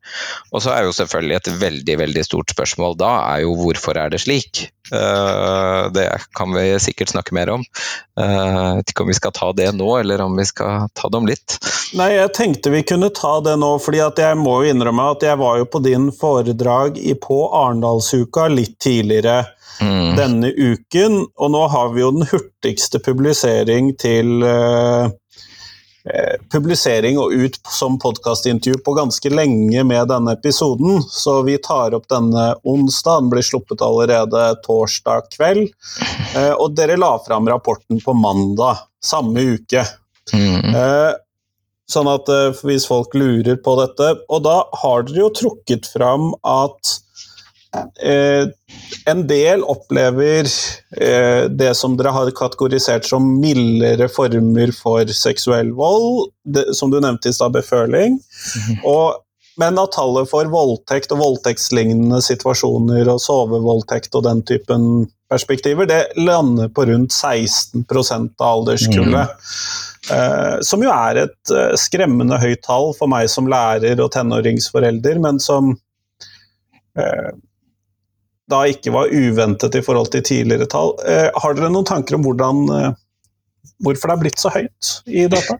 Og 0.52 0.64
så 0.64 0.74
er 0.76 0.86
jo 0.86 0.96
selvfølgelig 0.96 1.40
et 1.40 1.50
veldig 1.62 1.98
veldig 2.06 2.28
stort 2.28 2.54
spørsmål 2.54 2.98
da 3.00 3.12
er 3.34 3.44
jo 3.46 3.56
hvorfor 3.60 3.98
er 4.00 4.14
det 4.14 4.22
slik? 4.24 4.68
Uh, 4.92 5.88
det 5.96 6.08
kan 6.36 6.52
vi 6.52 6.66
sikkert 6.84 7.14
snakke 7.14 7.36
mer 7.36 7.54
om. 7.54 7.62
Uh, 8.20 8.26
jeg 8.26 8.80
vet 8.82 8.92
ikke 8.92 9.06
om 9.06 9.12
vi 9.12 9.20
skal 9.22 9.36
ta 9.38 9.52
det 9.56 9.70
nå, 9.78 9.88
eller 10.02 10.24
om 10.26 10.36
vi 10.36 10.46
skal 10.50 10.90
ta 10.98 11.08
det 11.08 11.22
om 11.22 11.30
litt. 11.30 11.56
Nei, 11.96 12.10
jeg 12.18 12.34
tenkte 12.36 12.74
vi 12.74 12.84
kunne 12.88 13.12
ta 13.16 13.38
det 13.46 13.56
nå, 13.62 13.72
fordi 13.84 14.02
jeg 14.04 14.40
må 14.40 14.60
jo 14.62 14.74
innrømme 14.74 15.08
at 15.14 15.24
jeg 15.24 15.40
var 15.40 15.62
jo 15.62 15.70
på 15.72 15.84
din 15.86 16.12
foredrag 16.12 17.00
på 17.24 17.42
Arendalsuka 17.64 18.50
litt 18.52 18.78
tidligere. 18.84 19.42
Mm. 19.82 20.14
denne 20.14 20.52
uken, 20.54 21.24
og 21.42 21.52
nå 21.56 21.62
har 21.74 21.88
vi 21.96 22.04
jo 22.04 22.12
den 22.14 22.28
hurtigste 22.30 23.00
publisering 23.02 23.96
til 23.98 24.44
uh, 24.46 25.08
eh, 25.08 25.14
publisering 26.52 27.20
og 27.22 27.34
ut 27.34 27.58
som 27.70 28.00
podkastintervju 28.02 28.80
på 28.86 28.94
ganske 28.98 29.30
lenge 29.30 29.84
med 29.86 30.08
denne 30.10 30.34
episoden, 30.34 31.02
så 31.10 31.42
vi 31.46 31.58
tar 31.62 31.94
opp 31.98 32.08
denne 32.10 32.56
onsdag. 32.64 33.22
Den 33.22 33.30
blir 33.34 33.46
sluppet 33.46 33.84
allerede 33.86 34.48
torsdag 34.66 35.30
kveld. 35.36 35.70
Eh, 36.36 36.54
og 36.54 36.74
dere 36.78 36.98
la 36.98 37.14
fram 37.26 37.50
rapporten 37.50 38.02
på 38.02 38.16
mandag 38.18 38.82
samme 39.04 39.46
uke. 39.58 39.86
Mm. 40.34 40.74
Eh, 40.74 41.12
sånn 41.92 42.10
at 42.10 42.30
eh, 42.32 42.66
hvis 42.66 42.88
folk 42.90 43.14
lurer 43.18 43.58
på 43.60 43.74
dette 43.80 44.12
Og 44.30 44.44
da 44.46 44.62
har 44.84 45.02
dere 45.08 45.26
jo 45.26 45.32
trukket 45.36 45.90
fram 45.92 46.30
at 46.48 47.00
Eh, 47.11 47.11
en 49.06 49.22
del 49.28 49.64
opplever 49.64 50.48
eh, 50.98 51.44
det 51.50 51.72
som 51.80 51.96
dere 51.98 52.12
har 52.12 52.32
kategorisert 52.36 53.08
som 53.08 53.28
mildere 53.40 54.10
former 54.12 54.74
for 54.76 55.08
seksuell 55.16 55.72
vold, 55.78 56.32
det, 56.44 56.72
som 56.76 56.92
du 56.92 57.00
nevnte 57.00 57.32
i 57.32 57.34
stad, 57.34 57.52
beføling. 57.56 58.20
Mm 58.20 58.78
-hmm. 58.84 59.14
men 59.58 59.80
at 59.80 59.92
tallet 59.92 60.30
for 60.30 60.46
voldtekt 60.46 61.12
og 61.12 61.18
voldtektslignende 61.18 62.22
situasjoner 62.22 63.10
og 63.10 63.22
sovevoldtekt 63.22 64.16
og 64.16 64.24
den 64.24 64.44
typen 64.44 65.08
perspektiver, 65.30 65.86
det 65.86 66.08
lander 66.16 66.68
på 66.68 66.86
rundt 66.86 67.14
16 67.14 67.86
av 68.40 68.48
alderskullet. 68.48 69.30
Eh, 70.12 70.58
som 70.62 70.84
jo 70.84 70.90
er 70.90 71.16
et 71.16 71.52
uh, 71.54 71.76
skremmende 71.78 72.40
høyt 72.42 72.64
tall 72.66 72.90
for 72.98 73.08
meg 73.08 73.30
som 73.30 73.48
lærer 73.48 74.02
og 74.02 74.12
tenåringsforelder, 74.12 75.20
men 75.20 75.40
som 75.40 75.78
eh, 76.98 77.30
da 78.52 78.64
ikke 78.70 78.94
var 78.96 79.12
uventet 79.12 79.78
i 79.80 79.84
forhold 79.86 80.12
til 80.14 80.26
tidligere 80.28 80.70
tall. 80.72 80.96
Eh, 81.08 81.30
har 81.32 81.58
dere 81.58 81.72
noen 81.74 81.88
tanker 81.88 82.18
om 82.18 82.26
hvordan, 82.26 82.64
eh, 82.78 83.70
hvorfor 83.86 84.12
det 84.12 84.18
er 84.18 84.24
blitt 84.26 84.42
så 84.42 84.54
høyt 84.54 84.96
i 85.08 85.28
data? 85.32 85.60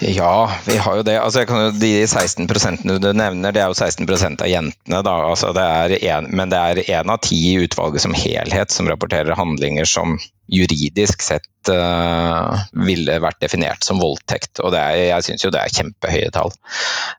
Ja, 0.00 0.50
vi 0.66 0.76
har 0.76 0.96
jo 0.96 1.02
det. 1.04 1.18
Altså, 1.20 1.44
kan, 1.44 1.78
de 1.78 1.90
16% 2.06 2.86
du 2.88 3.08
nevner, 3.12 3.52
det 3.52 3.60
er 3.60 3.68
jo 3.68 3.76
16 3.76 4.40
av 4.40 4.48
jentene. 4.48 5.02
Da. 5.04 5.14
Altså, 5.28 5.52
det 5.52 6.00
en, 6.08 6.30
men 6.32 6.52
det 6.52 6.60
er 6.60 6.80
én 7.00 7.12
av 7.12 7.20
ti 7.26 7.36
i 7.50 7.58
utvalget 7.60 8.00
som 8.06 8.16
helhet 8.16 8.72
som 8.72 8.88
rapporterer 8.88 9.36
handlinger 9.36 9.84
som 9.84 10.16
juridisk 10.50 11.20
sett 11.22 11.68
uh, 11.68 12.56
ville 12.86 13.20
vært 13.20 13.42
definert 13.44 13.84
som 13.84 14.00
voldtekt. 14.00 14.62
Og 14.64 14.72
er, 14.72 15.10
jeg 15.10 15.28
syns 15.28 15.44
jo 15.44 15.52
det 15.52 15.60
er 15.66 15.76
kjempehøye 15.76 16.32
tall. 16.32 16.54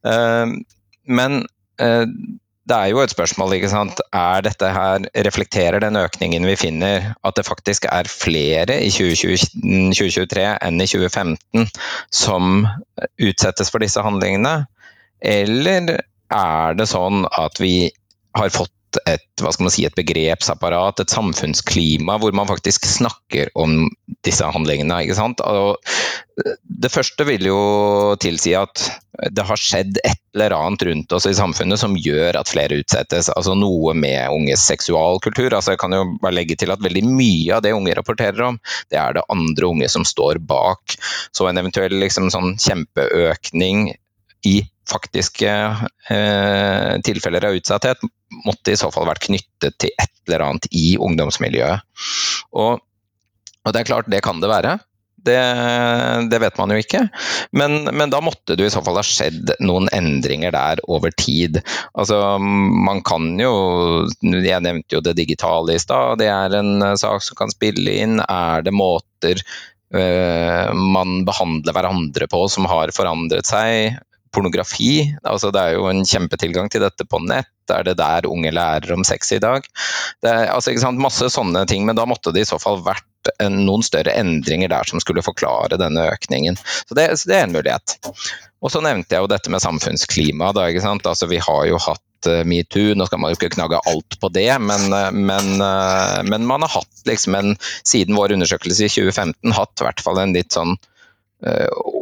Uh, 0.02 0.58
men 1.06 1.44
uh, 1.86 2.08
det 2.70 2.78
er 2.78 2.92
jo 2.92 3.02
et 3.02 3.14
spørsmål, 3.14 3.56
ikke 3.58 3.72
sant. 3.72 4.02
Er 4.14 4.44
dette 4.46 4.68
her, 4.70 5.06
reflekterer 5.26 5.82
den 5.82 5.98
økningen 5.98 6.46
vi 6.46 6.56
finner, 6.60 7.14
at 7.26 7.38
det 7.38 7.48
faktisk 7.48 7.88
er 7.90 8.10
flere 8.10 8.78
i 8.86 8.92
2020, 8.94 9.94
2023 9.98 10.46
enn 10.68 10.84
i 10.84 10.88
2015 10.90 11.66
som 12.14 12.68
utsettes 13.18 13.74
for 13.74 13.82
disse 13.82 14.04
handlingene? 14.06 14.68
Eller 15.22 15.98
er 16.32 16.78
det 16.78 16.88
sånn 16.90 17.26
at 17.26 17.60
vi 17.62 17.90
har 18.38 18.54
fått 18.54 18.74
et, 19.08 19.24
hva 19.42 19.52
skal 19.54 19.68
man 19.68 19.74
si, 19.74 19.86
et 19.88 19.98
begrepsapparat, 19.98 21.02
et 21.04 21.14
samfunnsklima, 21.14 22.18
hvor 22.22 22.34
man 22.36 22.50
faktisk 22.50 22.88
snakker 22.90 23.52
om 23.60 23.86
disse 24.26 24.46
handlingene. 24.46 25.02
ikke 25.04 25.18
sant? 25.18 25.44
Og 25.44 25.78
det 26.64 26.92
første 26.92 27.26
vil 27.28 27.46
jo 27.50 27.62
tilsi 28.22 28.56
at 28.58 28.84
det 29.32 29.44
har 29.46 29.60
skjedd 29.60 30.00
et 30.08 30.20
eller 30.34 30.56
annet 30.56 30.86
rundt 30.88 31.14
oss 31.14 31.28
i 31.30 31.36
samfunnet 31.36 31.80
som 31.82 31.98
gjør 32.00 32.40
at 32.40 32.50
flere 32.50 32.80
utsettes. 32.82 33.30
altså 33.30 33.54
Noe 33.60 33.94
med 33.98 34.32
unges 34.34 34.64
seksualkultur. 34.70 35.52
altså 35.54 35.76
Jeg 35.76 35.82
kan 35.84 35.94
jo 35.94 36.06
bare 36.24 36.38
legge 36.40 36.58
til 36.58 36.72
at 36.74 36.82
veldig 36.82 37.04
mye 37.10 37.58
av 37.58 37.66
det 37.66 37.76
unge 37.78 37.96
rapporterer 37.98 38.48
om, 38.48 38.60
det 38.90 39.00
er 39.02 39.18
det 39.18 39.28
andre 39.30 39.68
unge 39.68 39.90
som 39.92 40.08
står 40.08 40.40
bak. 40.40 40.98
Så 41.36 41.50
en 41.50 41.62
eventuell 41.62 42.00
liksom, 42.02 42.32
sånn 42.34 42.56
kjempeøkning 42.62 43.92
i 44.48 44.62
faktiske 44.92 45.52
eh, 46.12 46.94
tilfeller 47.08 47.48
av 47.50 47.58
utsatthet 47.58 48.04
måtte 48.46 48.74
i 48.74 48.80
så 48.80 48.92
fall 48.94 49.10
vært 49.10 49.26
knyttet 49.28 49.80
til 49.82 49.92
et 49.96 50.14
eller 50.28 50.46
annet 50.46 50.70
i 50.76 50.96
ungdomsmiljøet. 51.02 51.84
Og, 52.60 52.80
og 53.66 53.74
det 53.74 53.82
er 53.82 53.90
klart, 53.90 54.12
det 54.12 54.24
kan 54.26 54.42
det 54.44 54.52
være. 54.52 54.78
Det, 55.22 55.38
det, 56.32 56.38
vet 56.42 56.58
man 56.58 56.72
jo 56.74 56.80
ikke. 56.82 57.04
Men, 57.54 57.84
men, 57.94 58.10
da 58.10 58.22
måtte 58.26 58.56
det 58.58 58.66
i 58.66 58.74
så 58.74 58.82
fall 58.82 58.98
ha 58.98 59.04
skjedd 59.06 59.54
noen 59.62 59.90
endringer 59.94 60.54
der 60.56 60.82
over 60.90 61.14
tid. 61.14 61.60
Altså, 61.94 62.40
man 62.42 63.04
kan 63.06 63.36
jo 63.40 63.52
Jeg 64.26 64.64
nevnte 64.66 64.98
jo 64.98 65.04
det 65.06 65.14
digitale 65.20 65.78
i 65.78 65.82
stad. 65.82 66.18
Det 66.22 66.32
er 66.32 66.58
en 66.58 66.82
eh, 66.82 66.98
sak 66.98 67.22
som 67.26 67.38
kan 67.38 67.54
spille 67.54 68.00
inn. 68.02 68.18
Er 68.26 68.66
det 68.66 68.74
måter 68.74 69.44
uh, 69.94 70.72
man 70.74 71.22
behandler 71.28 71.76
hverandre 71.76 72.28
på 72.32 72.46
som 72.50 72.66
har 72.72 72.94
forandret 72.96 73.50
seg? 73.50 74.02
Pornografi. 74.34 75.16
Altså, 75.24 75.52
det 75.54 75.62
er 75.62 75.78
jo 75.78 75.88
en 75.90 76.04
kjempetilgang 76.08 76.72
til 76.72 76.84
dette 76.86 77.08
på 77.08 77.20
nett. 77.24 77.52
Er 77.72 77.86
det 77.88 77.98
der 78.00 78.28
unge 78.28 78.52
lærer 78.52 78.94
om 78.96 79.06
sex 79.08 79.32
i 79.36 79.40
dag? 79.44 79.66
Det 80.24 80.32
er 80.32 80.52
altså, 80.52 80.74
Masse 80.98 81.30
sånne 81.32 81.64
ting, 81.70 81.86
men 81.88 81.98
da 81.98 82.08
måtte 82.10 82.34
det 82.36 82.46
i 82.46 82.50
så 82.50 82.60
fall 82.62 82.82
vært 82.86 83.08
noen 83.52 83.84
større 83.86 84.16
endringer 84.18 84.72
der 84.72 84.88
som 84.90 85.02
skulle 85.02 85.24
forklare 85.26 85.78
denne 85.80 86.08
økningen. 86.10 86.58
Så 86.58 86.98
det, 86.98 87.12
så 87.20 87.30
det 87.30 87.38
er 87.38 87.48
en 87.48 87.56
mulighet. 87.56 87.98
Og 88.62 88.74
så 88.74 88.82
nevnte 88.84 89.16
jeg 89.16 89.24
jo 89.24 89.30
dette 89.32 89.52
med 89.54 89.64
samfunnsklima. 89.64 90.52
Da, 90.58 90.68
altså, 90.70 91.30
vi 91.30 91.42
har 91.42 91.68
jo 91.70 91.80
hatt 91.82 92.30
uh, 92.30 92.42
metoo, 92.48 92.96
nå 92.98 93.08
skal 93.10 93.22
man 93.22 93.34
jo 93.34 93.40
ikke 93.40 93.54
knagge 93.56 93.82
alt 93.90 94.18
på 94.22 94.30
det, 94.34 94.50
men, 94.62 94.88
uh, 94.94 95.10
men, 95.14 95.54
uh, 95.62 96.22
men 96.28 96.46
man 96.50 96.66
har 96.66 96.80
hatt 96.80 97.06
liksom 97.10 97.38
en, 97.38 97.56
siden 97.88 98.18
vår 98.18 98.36
undersøkelse 98.38 98.88
i 98.88 98.94
2015, 98.94 99.58
hatt 99.58 99.82
i 99.82 99.88
hvert 99.88 100.06
fall 100.06 100.22
en 100.22 100.38
litt 100.38 100.58
sånn 100.58 100.78
Eh, 100.78 100.91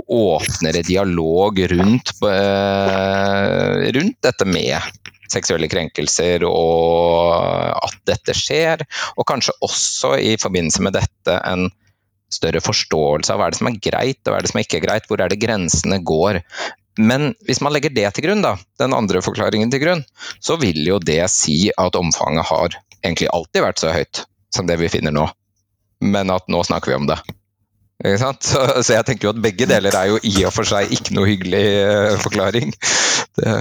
åpnere 0.10 0.82
dialog 0.84 1.60
rundt, 1.72 2.12
eh, 2.28 3.92
rundt 3.96 4.18
dette 4.26 4.46
med 4.46 4.82
seksuelle 5.30 5.70
krenkelser 5.70 6.44
og 6.48 7.78
at 7.86 8.00
dette 8.10 8.36
skjer. 8.36 8.84
Og 9.18 9.28
kanskje 9.30 9.56
også 9.66 10.16
i 10.18 10.36
forbindelse 10.42 10.84
med 10.86 10.98
dette 10.98 11.38
en 11.46 11.70
større 12.30 12.62
forståelse 12.62 13.34
av 13.34 13.40
hva 13.40 13.48
er 13.48 13.54
det 13.54 13.62
som 13.62 13.70
er 13.72 13.80
greit 13.82 14.20
og 14.26 14.34
hva 14.34 14.40
er 14.40 14.46
det 14.46 14.52
som 14.52 14.62
er 14.62 14.68
ikke 14.68 14.84
greit, 14.86 15.08
hvor 15.10 15.22
er 15.22 15.32
det 15.32 15.42
grensene 15.42 16.02
går. 16.06 16.42
Men 17.00 17.34
hvis 17.48 17.62
man 17.64 17.74
legger 17.74 17.94
det 17.96 18.10
til 18.16 18.28
grunn, 18.28 18.44
da, 18.44 18.58
den 18.82 18.94
andre 18.98 19.22
forklaringen 19.24 19.72
til 19.72 19.84
grunn, 19.86 20.04
så 20.44 20.60
vil 20.60 20.82
jo 20.84 21.00
det 21.00 21.22
si 21.32 21.70
at 21.78 21.98
omfanget 21.98 22.50
har 22.50 22.76
egentlig 23.00 23.30
alltid 23.34 23.64
vært 23.64 23.82
så 23.82 23.94
høyt 23.96 24.26
som 24.54 24.68
det 24.68 24.80
vi 24.82 24.92
finner 24.92 25.16
nå. 25.16 25.30
Men 26.04 26.32
at 26.34 26.50
nå 26.52 26.64
snakker 26.66 26.92
vi 26.92 27.00
om 27.00 27.08
det. 27.10 27.20
Så, 28.00 28.32
så, 28.80 28.94
jeg 28.94 29.04
tenker 29.08 29.28
jo 29.28 29.34
at 29.34 29.42
begge 29.44 29.66
deler 29.68 29.96
er 29.96 30.14
jo 30.14 30.20
i 30.24 30.46
og 30.48 30.54
for 30.56 30.68
seg 30.68 30.92
ikke 30.96 31.18
noe 31.18 31.28
hyggelig 31.28 31.66
uh, 31.84 32.14
forklaring. 32.24 32.72
Det. 33.36 33.58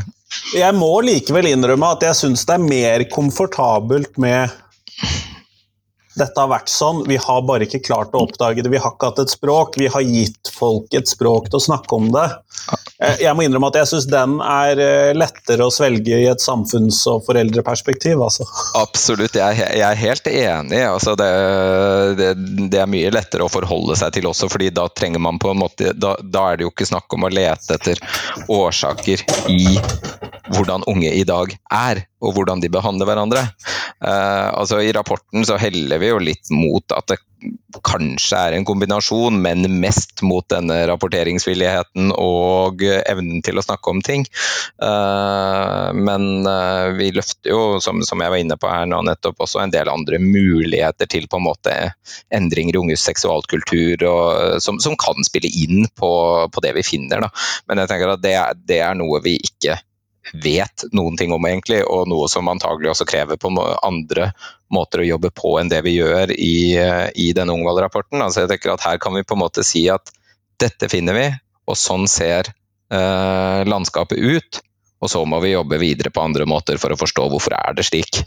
Jeg 0.55 0.77
må 0.79 0.93
likevel 1.03 1.49
innrømme 1.51 1.91
at 1.97 2.07
jeg 2.07 2.19
syns 2.21 2.47
det 2.47 2.55
er 2.55 2.69
mer 2.69 3.05
komfortabelt 3.11 4.15
med 4.23 4.55
dette 6.19 6.41
har 6.41 6.51
vært 6.51 6.71
sånn, 6.73 7.05
vi 7.07 7.19
har 7.21 7.45
bare 7.47 7.67
ikke 7.69 7.83
klart 7.87 8.15
å 8.15 8.25
oppdage 8.27 8.65
det. 8.65 8.73
Vi 8.73 8.81
har 8.83 8.95
ikke 8.95 9.11
hatt 9.13 9.23
et 9.23 9.33
språk, 9.33 9.79
vi 9.79 9.91
har 9.93 10.03
gitt 10.07 10.51
folk 10.55 10.95
et 10.99 11.11
språk 11.11 11.51
til 11.51 11.61
å 11.61 11.67
snakke 11.69 11.99
om 11.99 12.09
det. 12.15 12.27
Eh, 12.99 13.21
jeg 13.23 13.35
må 13.39 13.45
innrømme 13.47 13.69
at 13.71 13.77
jeg 13.79 13.89
syns 13.93 14.09
den 14.11 14.39
er 14.43 14.81
eh, 14.83 15.13
lettere 15.15 15.67
å 15.69 15.71
svelge 15.71 16.19
i 16.19 16.27
et 16.27 16.43
samfunns- 16.43 17.05
og 17.11 17.23
foreldreperspektiv. 17.29 18.19
Altså. 18.27 18.47
Absolutt, 18.81 19.39
jeg, 19.39 19.69
er 19.87 20.01
helt 20.01 20.27
enig. 20.33 20.83
Altså 20.83 21.15
det, 21.19 21.29
det, 22.19 22.33
det, 22.65 22.81
er 22.83 22.91
mye 22.91 23.13
lettere 23.15 23.47
å 23.47 23.53
forholde 23.53 23.95
seg 24.01 24.17
til 24.19 24.27
også, 24.31 24.51
fordi 24.51 24.73
da 24.75 24.89
trenger 24.91 25.23
man 25.23 25.39
på 25.39 25.53
en 25.53 25.61
måte 25.63 25.93
Da, 25.95 26.17
da 26.23 26.45
er 26.51 26.59
det 26.59 26.67
jo 26.67 26.73
ikke 26.73 26.89
snakk 26.89 27.15
om 27.15 27.27
å 27.27 27.31
lete 27.31 27.77
etter 27.79 28.01
årsaker 28.51 29.23
i 29.53 29.79
hvordan 30.55 30.87
unge 30.91 31.13
i 31.15 31.25
dag 31.29 31.55
er, 31.75 32.05
og 32.25 32.35
hvordan 32.37 32.63
de 32.63 32.71
behandler 32.73 33.09
hverandre. 33.09 33.45
Uh, 33.99 34.51
altså 34.55 34.83
I 34.83 34.93
rapporten 34.95 35.47
så 35.47 35.59
heller 35.59 35.99
vi 36.03 36.13
jo 36.13 36.21
litt 36.23 36.53
mot 36.55 36.95
at 36.95 37.11
det 37.11 37.19
kanskje 37.87 38.39
er 38.39 38.55
en 38.57 38.65
kombinasjon, 38.67 39.37
men 39.43 39.67
mest 39.79 40.23
mot 40.27 40.47
denne 40.51 40.81
rapporteringsvilligheten 40.91 42.11
og 42.19 42.83
evnen 42.83 43.43
til 43.47 43.61
å 43.61 43.65
snakke 43.65 43.93
om 43.93 44.03
ting. 44.05 44.25
Uh, 44.83 45.95
men 45.95 46.47
uh, 46.49 46.91
vi 46.99 47.11
løfter 47.15 47.53
jo, 47.53 47.61
som, 47.83 48.03
som, 48.07 48.23
jeg 48.23 48.35
var 48.35 48.43
inne 48.43 48.59
på 48.59 48.71
her 48.71 48.89
nå 48.91 49.01
nettopp, 49.07 49.39
også 49.45 49.63
en 49.63 49.75
del 49.75 49.91
andre 49.93 50.19
muligheter 50.23 51.11
til 51.11 51.29
på 51.31 51.39
en 51.39 51.47
måte 51.47 51.77
endringer 52.35 52.79
i 52.79 52.83
unges 52.83 53.07
seksualkultur 53.07 54.03
og, 54.09 54.63
som, 54.65 54.81
som, 54.83 54.97
kan 54.99 55.23
spille 55.27 55.51
inn 55.51 55.87
på, 55.99 56.11
på 56.51 56.65
det 56.65 56.75
vi 56.79 56.87
finner. 56.87 57.23
Da. 57.23 57.31
Men 57.71 57.85
jeg 57.85 57.93
tenker 57.93 58.17
at 58.17 58.25
det, 58.25 58.35
det 58.67 58.83
er 58.83 58.99
noe 58.99 59.23
vi 59.23 59.39
ikke 59.39 59.79
vet 60.33 60.85
noen 60.93 61.17
ting 61.19 61.33
om, 61.35 61.47
egentlig, 61.49 61.81
og 61.87 62.09
noe 62.11 62.29
som 62.31 62.49
antagelig 62.51 62.93
også 62.93 63.07
krever 63.09 63.41
på 63.41 63.53
andre 63.87 64.31
måter 64.75 65.03
å 65.03 65.09
jobbe 65.09 65.33
på 65.35 65.57
enn 65.61 65.71
det 65.73 65.83
vi 65.87 65.97
gjør 65.99 66.33
i, 66.35 66.77
i 67.15 67.29
denne 67.37 67.57
Ungvald-rapporten. 67.57 68.23
Altså 68.25 68.45
jeg 68.45 68.53
tenker 68.53 68.75
at 68.75 68.85
Her 68.85 69.01
kan 69.03 69.17
vi 69.17 69.25
på 69.27 69.37
en 69.37 69.45
måte 69.45 69.65
si 69.67 69.87
at 69.93 70.13
dette 70.61 70.91
finner 70.91 71.17
vi, 71.17 71.29
og 71.69 71.79
sånn 71.79 72.09
ser 72.11 72.51
eh, 72.51 73.63
landskapet 73.69 74.19
ut. 74.19 74.61
Og 74.99 75.13
så 75.13 75.23
må 75.29 75.39
vi 75.45 75.55
jobbe 75.55 75.79
videre 75.79 76.11
på 76.11 76.25
andre 76.25 76.49
måter 76.49 76.81
for 76.83 76.91
å 76.91 76.99
forstå 76.99 77.29
hvorfor 77.31 77.55
er 77.55 77.77
det 77.79 77.87
slik. 77.87 78.23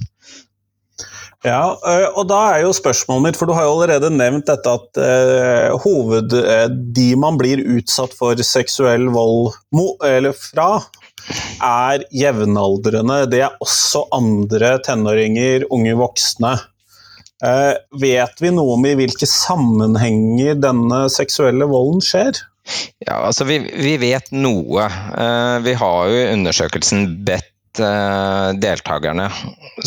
Ja, 1.41 1.73
og 2.13 2.27
da 2.29 2.39
er 2.53 2.67
jo 2.67 2.73
spørsmålet 2.77 3.25
mitt, 3.25 3.37
for 3.39 3.49
du 3.49 3.55
har 3.57 3.65
jo 3.65 3.73
allerede 3.73 4.11
nevnt 4.13 4.45
dette 4.45 4.75
at 4.77 4.99
eh, 5.01 5.73
hoved, 5.81 6.35
eh, 6.37 6.67
de 6.69 7.07
man 7.17 7.39
blir 7.39 7.63
utsatt 7.79 8.13
for 8.13 8.37
seksuell 8.45 9.07
vold 9.09 9.55
mo, 9.73 9.95
eller 10.05 10.37
fra, 10.37 10.83
er 11.65 12.05
jevnaldrende. 12.15 13.23
Det 13.31 13.43
er 13.45 13.57
også 13.63 14.05
andre 14.15 14.75
tenåringer, 14.85 15.67
unge 15.73 15.95
voksne. 15.99 16.55
Eh, 17.41 17.73
vet 18.01 18.43
vi 18.43 18.53
noe 18.53 18.77
om 18.77 18.85
i 18.85 18.95
hvilke 18.99 19.29
sammenhenger 19.29 20.59
denne 20.61 21.05
seksuelle 21.13 21.65
volden 21.69 22.03
skjer? 22.05 22.43
Ja, 23.01 23.23
altså 23.25 23.47
vi, 23.49 23.57
vi 23.59 23.95
vet 23.97 24.29
noe. 24.31 24.85
vi 25.65 25.73
har 25.73 26.11
jo 26.11 26.19
i 26.19 26.27
undersøkelsen 26.35 27.07
bedt 27.25 27.49
Eh, 27.79 28.49
deltakerne 28.59 29.29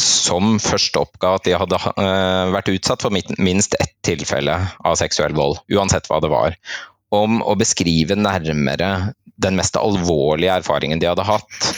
som 0.01 0.55
først 0.63 0.97
oppga 0.97 1.35
at 1.37 1.45
de 1.45 1.53
hadde 1.53 1.77
eh, 1.77 2.53
vært 2.55 2.71
utsatt 2.73 3.05
for 3.05 3.13
minst 3.13 3.77
ett 3.77 3.93
tilfelle 4.07 4.55
av 4.81 4.97
seksuell 4.97 5.37
vold, 5.37 5.59
uansett 5.69 6.09
hva 6.09 6.23
det 6.25 6.31
var, 6.33 6.57
om 7.15 7.43
å 7.45 7.55
beskrive 7.59 8.17
nærmere 8.19 8.91
den 9.41 9.59
mest 9.59 9.77
alvorlige 9.79 10.61
erfaringen 10.61 11.03
de 11.03 11.11
hadde 11.11 11.27
hatt. 11.27 11.71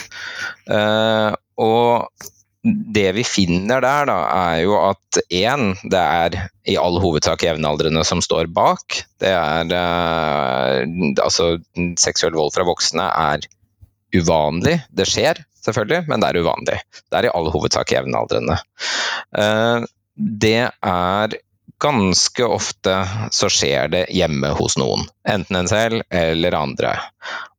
Eh, 0.69 1.31
og 1.57 2.27
det 2.67 3.11
vi 3.15 3.23
finner 3.23 3.81
der, 3.83 4.07
da, 4.09 4.17
er 4.51 4.61
jo 4.65 4.77
at 4.81 5.19
én, 5.33 5.71
det 5.87 6.01
er 6.01 6.37
i 6.67 6.75
all 6.79 6.99
hovedsak 7.01 7.45
jevnaldrende 7.45 8.03
som 8.07 8.21
står 8.23 8.49
bak. 8.51 9.01
Det 9.21 9.31
er 9.31 9.71
Altså, 11.23 11.57
seksuell 12.01 12.35
vold 12.35 12.53
fra 12.55 12.65
voksne 12.67 13.07
er 13.07 13.47
uvanlig. 14.15 14.79
Det 14.91 15.07
skjer, 15.09 15.41
selvfølgelig, 15.65 16.07
men 16.11 16.23
det 16.23 16.31
er 16.31 16.41
uvanlig. 16.43 16.79
Det 17.07 17.19
er 17.19 17.29
i 17.29 17.33
all 17.33 17.49
hovedsak 17.53 17.93
jevnaldrende. 17.95 18.59
Eh, 19.37 19.87
det 20.17 20.59
er 20.67 21.37
ganske 21.79 22.45
ofte 22.45 22.93
så 23.31 23.49
skjer 23.53 23.91
det 23.93 24.03
hjemme 24.15 24.49
hos 24.57 24.77
noen. 24.81 25.05
Enten 25.27 25.59
en 25.59 25.69
selv 25.69 26.01
eller 26.09 26.57
andre. 26.57 26.93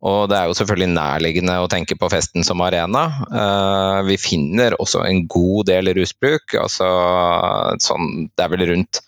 Og 0.02 0.28
det 0.30 0.38
er 0.38 0.48
jo 0.50 0.56
selvfølgelig 0.58 0.90
nærliggende 0.94 1.58
å 1.62 1.68
tenke 1.70 1.98
på 1.98 2.10
festen 2.12 2.46
som 2.46 2.62
arena. 2.64 3.04
Eh, 3.28 4.00
vi 4.08 4.18
finner 4.20 4.78
også 4.78 5.04
en 5.06 5.24
god 5.30 5.70
del 5.70 5.92
rusbruk. 5.98 6.56
Altså, 6.58 6.88
sånn, 7.82 8.28
det 8.34 8.46
er 8.46 8.54
vel 8.54 8.66
rundt 8.72 9.02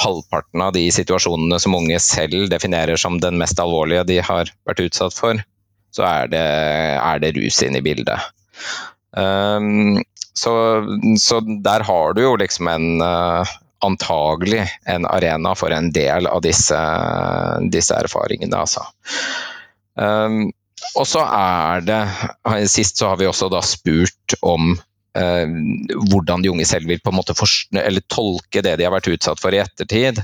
halvparten 0.00 0.60
av 0.60 0.74
de 0.76 0.84
situasjonene 0.92 1.58
som 1.62 1.76
unge 1.76 1.98
selv 2.04 2.50
definerer 2.52 3.00
som 3.00 3.20
den 3.20 3.38
mest 3.40 3.60
alvorlige 3.62 4.04
de 4.08 4.20
har 4.24 4.50
vært 4.68 4.82
utsatt 4.84 5.16
for, 5.16 5.40
så 5.96 6.04
er 6.04 6.32
det, 6.32 6.44
er 7.00 7.22
det 7.22 7.32
rus 7.38 7.62
inne 7.64 7.80
i 7.80 7.86
bildet. 7.86 8.28
Um, 9.16 10.02
så, 10.36 10.52
så, 11.16 11.40
der 11.64 11.86
har 11.88 12.12
du 12.12 12.20
jo 12.26 12.34
liksom 12.36 12.68
en 12.68 13.00
uh, 13.00 13.54
antagelig 13.84 14.64
en 14.88 15.06
arena 15.06 15.54
for 15.58 15.74
en 15.74 15.90
del 15.92 16.28
av 16.30 16.42
disse, 16.44 16.78
disse 17.72 17.96
erfaringene, 17.96 18.56
altså. 18.56 18.84
Um, 19.96 20.50
og 20.96 21.06
så 21.08 21.22
er 21.24 21.84
det 21.86 22.00
Sist 22.68 23.00
så 23.00 23.08
har 23.10 23.20
vi 23.20 23.28
også 23.28 23.48
da 23.52 23.62
spurt 23.64 24.36
om 24.44 24.74
uh, 24.76 25.46
hvordan 26.12 26.44
de 26.44 26.52
unge 26.52 26.68
selv 26.68 26.88
vil 26.90 27.00
på 27.00 27.12
en 27.12 27.18
måte 27.18 27.36
tolke 27.36 28.62
det 28.64 28.76
de 28.76 28.86
har 28.86 28.94
vært 28.94 29.10
utsatt 29.12 29.40
for 29.40 29.56
i 29.56 29.62
ettertid. 29.62 30.20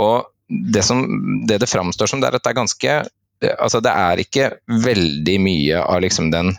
Og 0.00 0.28
det, 0.48 0.84
som, 0.84 1.04
det 1.46 1.60
det 1.62 1.70
framstår 1.70 2.10
som, 2.10 2.22
det 2.22 2.30
er 2.30 2.40
at 2.40 2.46
det 2.46 2.52
er 2.54 2.62
ganske 2.62 3.00
altså 3.40 3.80
det 3.80 3.92
er 3.96 4.20
ikke 4.20 4.48
veldig 4.84 5.36
mye 5.40 5.80
av 5.80 6.02
liksom 6.04 6.28
den 6.32 6.52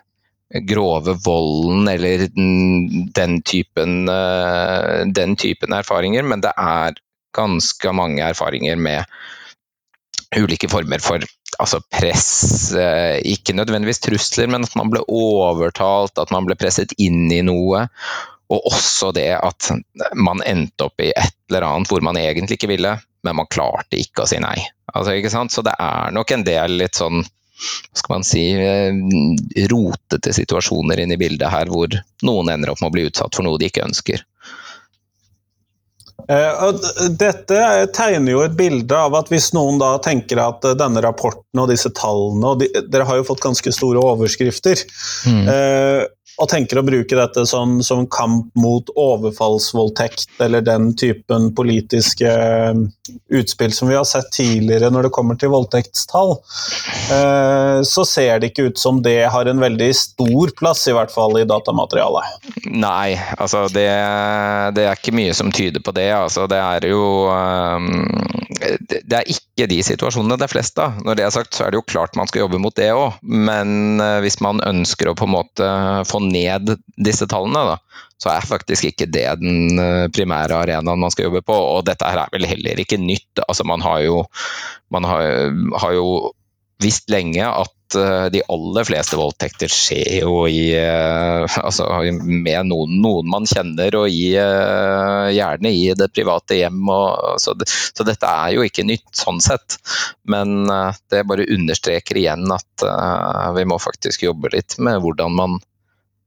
grove 0.68 1.16
volden 1.26 1.88
eller 1.88 2.28
den 3.16 3.42
typen, 3.42 4.10
eh, 4.10 5.06
den 5.06 5.36
typen 5.36 5.74
erfaringer, 5.74 6.24
men 6.24 6.44
det 6.44 6.54
er 6.58 6.98
ganske 7.36 7.94
mange 7.96 8.24
erfaringer 8.26 8.76
med 8.76 9.06
ulike 10.36 10.70
former 10.72 11.00
for 11.04 11.24
altså 11.60 11.82
press, 11.92 12.72
eh, 12.74 13.20
ikke 13.28 13.56
nødvendigvis 13.56 14.00
trusler, 14.04 14.48
men 14.48 14.64
at 14.68 14.76
man 14.80 14.92
ble 14.92 15.04
overtalt, 15.08 16.18
at 16.20 16.32
man 16.32 16.48
ble 16.48 16.58
presset 16.60 16.96
inn 16.98 17.28
i 17.32 17.42
noe. 17.46 17.86
Og 18.52 18.68
også 18.68 19.14
det 19.16 19.30
at 19.38 19.70
man 20.20 20.44
endte 20.44 20.90
opp 20.90 21.00
i 21.00 21.14
et 21.16 21.38
eller 21.50 21.68
annet 21.68 21.92
hvor 21.92 22.04
man 22.04 22.20
egentlig 22.20 22.58
ikke 22.60 22.72
ville, 22.74 22.98
men 23.24 23.38
man 23.38 23.48
klarte 23.52 24.00
ikke 24.00 24.26
å 24.26 24.28
si 24.28 24.40
nei. 24.44 24.58
Altså, 24.92 25.16
Så 25.48 25.64
det 25.64 25.76
er 25.80 26.12
nok 26.12 26.32
en 26.32 26.44
del 26.44 26.76
litt 26.82 27.00
sånn 27.00 27.24
skal 27.94 28.16
man 28.16 28.26
si, 28.28 28.44
eh, 28.56 28.92
rotete 29.72 30.34
situasjoner 30.36 31.04
inn 31.04 31.14
i 31.14 31.20
bildet 31.20 31.52
her, 31.54 31.72
hvor 31.72 31.94
noen 32.26 32.54
ender 32.54 32.74
opp 32.74 32.82
med 32.82 32.92
å 32.92 32.96
bli 32.98 33.08
utsatt 33.10 33.36
for 33.36 33.48
noe 33.48 33.60
de 33.62 33.70
ikke 33.70 33.86
ønsker. 33.86 34.24
Eh, 36.30 36.74
dette 37.18 37.62
tegner 37.98 38.36
jo 38.36 38.44
et 38.46 38.56
bilde 38.58 38.96
av 38.96 39.16
at 39.18 39.32
hvis 39.32 39.50
noen 39.58 39.80
da 39.82 39.96
tenker 40.04 40.40
at 40.44 40.66
denne 40.78 41.02
rapporten 41.04 41.64
og 41.64 41.72
disse 41.72 41.90
tallene 41.98 42.54
og 42.54 42.62
de, 42.62 42.70
Dere 42.92 43.08
har 43.10 43.20
jo 43.20 43.26
fått 43.32 43.44
ganske 43.44 43.74
store 43.74 44.04
overskrifter. 44.12 44.84
Mm. 45.26 45.50
Og 46.42 46.50
tenker 46.50 46.80
å 46.80 46.86
bruke 46.86 47.18
dette 47.18 47.44
som, 47.46 47.80
som, 47.86 48.08
kamp 48.12 48.50
mot 48.58 48.88
overfallsvoldtekt 48.98 50.42
eller 50.42 50.64
den 50.66 50.90
typen 50.98 51.52
politiske 51.56 52.28
eh, 52.28 52.82
utspill 53.38 53.74
som 53.76 53.92
vi 53.92 53.98
har 53.98 54.08
sett 54.10 54.32
tidligere 54.34 54.90
når 54.94 55.08
det 55.08 55.14
kommer 55.14 55.38
til 55.38 55.52
voldtektstall, 55.54 56.34
eh, 57.14 57.78
så 57.86 58.06
ser 58.08 58.42
det 58.42 58.52
ikke 58.52 58.72
ut 58.72 58.82
som 58.82 59.04
det 59.06 59.20
har 59.34 59.46
en 59.46 59.62
veldig 59.62 59.92
stor 59.98 60.54
plass, 60.58 60.88
i 60.90 60.96
hvert 60.98 61.14
fall 61.14 61.38
i 61.38 61.46
datamaterialet. 61.48 62.50
Nei, 62.74 63.14
altså 63.38 63.68
det, 63.70 63.90
det 64.76 64.88
er 64.88 64.98
ikke 64.98 65.16
mye 65.16 65.38
som 65.38 65.54
tyder 65.54 65.84
på 65.84 65.94
det. 65.96 66.10
Altså 66.18 66.48
det 66.50 66.58
er 66.62 66.90
jo 66.90 67.06
um, 67.30 68.41
Det 68.52 69.16
er 69.16 69.30
ikke 69.32 69.68
de 69.72 69.80
situasjonene 69.86 70.36
det 70.40 70.48
er 70.48 70.52
flest 70.52 70.80
av. 70.82 71.00
Når 71.06 71.18
det 71.18 71.26
er 71.26 71.34
sagt, 71.34 71.56
så 71.56 71.66
er 71.66 71.72
det 71.72 71.80
jo 71.80 71.88
klart 71.88 72.18
man 72.20 72.28
skal 72.30 72.46
jobbe 72.46 72.60
mot 72.62 72.76
det 72.76 72.90
òg, 72.92 73.22
men 73.24 74.02
hvis 74.24 74.42
man 74.44 74.60
ønsker 74.66 75.12
å 75.12 75.16
på 75.18 75.28
en 75.28 75.36
måte 75.38 75.70
få 76.10 76.20
ned 76.26 76.76
disse 77.00 77.28
tallene, 77.32 77.64
da, 77.72 78.02
så 78.22 78.30
er 78.36 78.46
faktisk 78.46 78.86
ikke 78.92 79.10
det 79.10 79.26
den 79.42 79.80
eh, 79.82 80.08
primære 80.14 80.60
arenaen 80.62 81.02
man 81.02 81.14
skal 81.14 81.30
jobbe 81.30 81.42
på. 81.48 81.56
Og 81.56 81.86
dette 81.88 82.06
her 82.06 82.22
er 82.22 82.34
vel 82.34 82.46
heller 82.50 82.82
ikke 82.84 83.02
nytt. 83.02 83.42
Altså, 83.48 83.66
man 83.68 83.82
har 83.82 84.04
jo, 84.06 84.22
man 84.94 85.08
har, 85.10 85.50
har 85.82 85.96
jo 85.98 86.06
visst 86.82 87.10
lenge 87.12 87.46
at 87.46 87.96
uh, 87.98 88.28
de 88.34 88.42
aller 88.52 88.88
fleste 88.88 89.18
voldtekter 89.20 89.72
skjer 89.72 90.22
jo 90.24 90.46
i 90.50 90.74
uh, 90.76 91.46
altså, 91.66 91.88
med 92.22 92.70
noen, 92.70 92.98
noen, 93.04 93.30
man 93.32 93.48
kjenner, 93.50 93.96
og 94.00 94.10
i, 94.10 94.34
uh, 94.38 95.30
gjerne 95.34 95.74
i 95.74 95.88
det 95.98 96.12
private 96.16 96.60
hjem. 96.62 96.82
Og, 96.90 97.42
så, 97.42 97.56
det, 97.58 97.70
så, 97.70 98.06
dette 98.08 98.30
er 98.30 98.58
jo 98.58 98.68
ikke 98.68 98.88
nytt 98.88 99.10
sånn 99.24 99.42
sett. 99.44 99.80
Men 100.30 100.66
det 101.12 101.26
bare 101.28 101.50
understreker 101.52 102.18
igjen 102.20 102.46
at 102.54 102.86
vi 103.56 103.64
må 103.68 103.78
faktisk 103.82 104.24
jobbe 104.24 104.52
litt 104.54 104.78
med 104.82 105.02
hvordan 105.04 105.36
man 105.38 105.60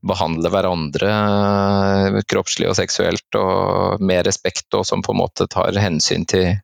behandle 0.05 0.51
hverandre 0.53 1.11
eh, 1.11 2.21
kroppslig 2.29 2.69
og 2.71 2.79
seksuelt 2.79 3.39
og 3.41 4.03
med 4.05 4.25
respekt, 4.29 4.69
og 4.77 4.87
som 4.89 5.05
på 5.05 5.15
en 5.15 5.23
måte 5.23 5.49
tar 5.51 5.77
hensyn 5.81 6.27
til, 6.29 6.55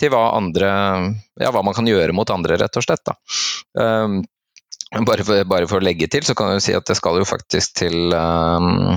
til 0.00 0.12
hva 0.12 0.30
andre 0.36 0.70
Ja, 1.40 1.52
hva 1.52 1.62
man 1.66 1.76
kan 1.76 1.88
gjøre 1.88 2.14
mot 2.16 2.30
andre, 2.32 2.58
rett 2.60 2.78
og 2.78 2.84
slett. 2.84 3.04
Da. 3.06 3.16
Um, 3.76 4.22
bare 5.06 5.24
for, 5.26 5.44
bare 5.48 5.68
for, 5.68 5.82
å 5.82 5.84
legge 5.84 6.08
til, 6.12 6.24
så 6.24 6.36
kan 6.38 6.54
jeg 6.54 6.64
si 6.64 6.74
at 6.76 6.86
det 6.88 6.96
skal 6.98 7.18
jo 7.20 7.26
faktisk 7.28 7.74
til 7.82 8.14
um, 8.14 8.96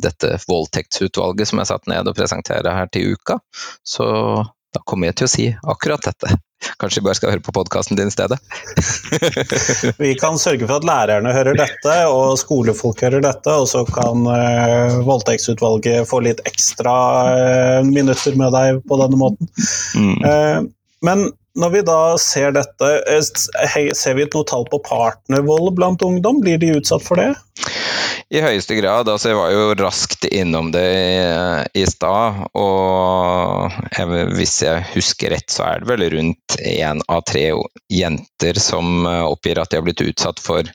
dette 0.00 0.36
voldtektsutvalget 0.46 1.50
som 1.50 1.62
jeg 1.62 1.70
satt 1.72 1.88
ned 1.90 2.10
og 2.10 2.16
presenterer 2.18 2.76
her 2.76 2.90
til 2.92 3.16
uka. 3.16 3.40
Så 3.86 4.06
da 4.74 4.82
kommer 4.84 5.10
jeg 5.10 5.20
til 5.20 5.28
å 5.28 5.32
si 5.32 5.46
akkurat 5.74 6.04
dette. 6.10 6.36
Kanskje 6.80 7.00
vi 7.00 7.06
bare 7.08 7.18
skal 7.18 7.34
høre 7.34 7.44
på 7.44 7.54
podkasten 7.56 7.98
din 7.98 8.10
i 8.10 8.14
stedet? 8.14 8.38
vi 10.02 10.14
kan 10.20 10.38
sørge 10.40 10.66
for 10.66 10.78
at 10.78 10.88
lærerne 10.88 11.34
hører 11.36 11.58
dette, 11.58 11.94
og 12.10 12.38
skolefolk 12.40 13.04
hører 13.06 13.24
dette, 13.24 13.52
og 13.52 13.68
så 13.70 13.84
kan 13.88 14.26
uh, 14.28 15.00
voldtektsutvalget 15.06 16.08
få 16.10 16.22
litt 16.26 16.42
ekstra 16.48 16.96
uh, 17.30 17.80
minutter 17.86 18.36
med 18.40 18.54
deg 18.56 18.82
på 18.88 19.00
denne 19.02 19.20
måten. 19.20 19.50
Mm. 19.98 20.18
Uh, 20.24 20.60
men 21.04 21.28
når 21.54 21.70
vi 21.70 21.82
da 21.86 21.98
ser 22.18 22.54
dette, 22.54 22.88
ser 23.94 24.16
vi 24.18 24.26
noe 24.26 24.46
tall 24.48 24.64
på 24.70 24.80
partnervold 24.88 25.74
blant 25.78 26.02
ungdom? 26.02 26.40
Blir 26.42 26.58
de 26.58 26.72
utsatt 26.80 27.04
for 27.06 27.20
det? 27.20 27.30
I 28.34 28.40
høyeste 28.42 28.74
grad. 28.74 29.08
altså 29.08 29.30
Jeg 29.30 29.38
var 29.38 29.52
jo 29.54 29.74
raskt 29.78 30.24
innom 30.26 30.72
det 30.74 30.84
i, 30.90 31.18
i 31.78 31.84
stad. 31.86 32.40
Og 32.58 33.74
jeg, 33.94 34.24
hvis 34.34 34.56
jeg 34.64 34.86
husker 34.94 35.36
rett, 35.36 35.50
så 35.54 35.68
er 35.68 35.82
det 35.82 35.90
vel 35.92 36.08
rundt 36.16 36.56
én 36.58 37.02
av 37.06 37.22
tre 37.30 37.46
jenter 37.94 38.58
som 38.58 39.06
oppgir 39.06 39.62
at 39.62 39.70
de 39.70 39.78
har 39.78 39.86
blitt 39.86 40.02
utsatt 40.02 40.42
for 40.42 40.66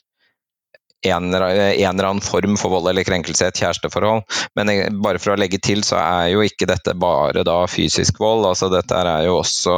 en, 1.02 1.34
en, 1.34 1.34
eller 1.36 2.04
annen 2.04 2.24
form 2.24 2.58
for 2.60 2.74
vold 2.74 2.90
eller 2.92 3.08
krenkelse 3.08 3.46
i 3.46 3.52
et 3.52 3.62
kjæresteforhold. 3.62 4.24
Men 4.60 4.72
bare 5.04 5.20
for 5.20 5.34
å 5.34 5.40
legge 5.40 5.60
til, 5.64 5.84
så 5.88 6.00
er 6.00 6.32
jo 6.34 6.44
ikke 6.44 6.68
dette 6.70 6.96
bare 7.00 7.44
da 7.48 7.62
fysisk 7.72 8.20
vold. 8.24 8.48
altså 8.48 8.72
Dette 8.72 9.04
er 9.04 9.28
jo 9.28 9.40
også 9.40 9.76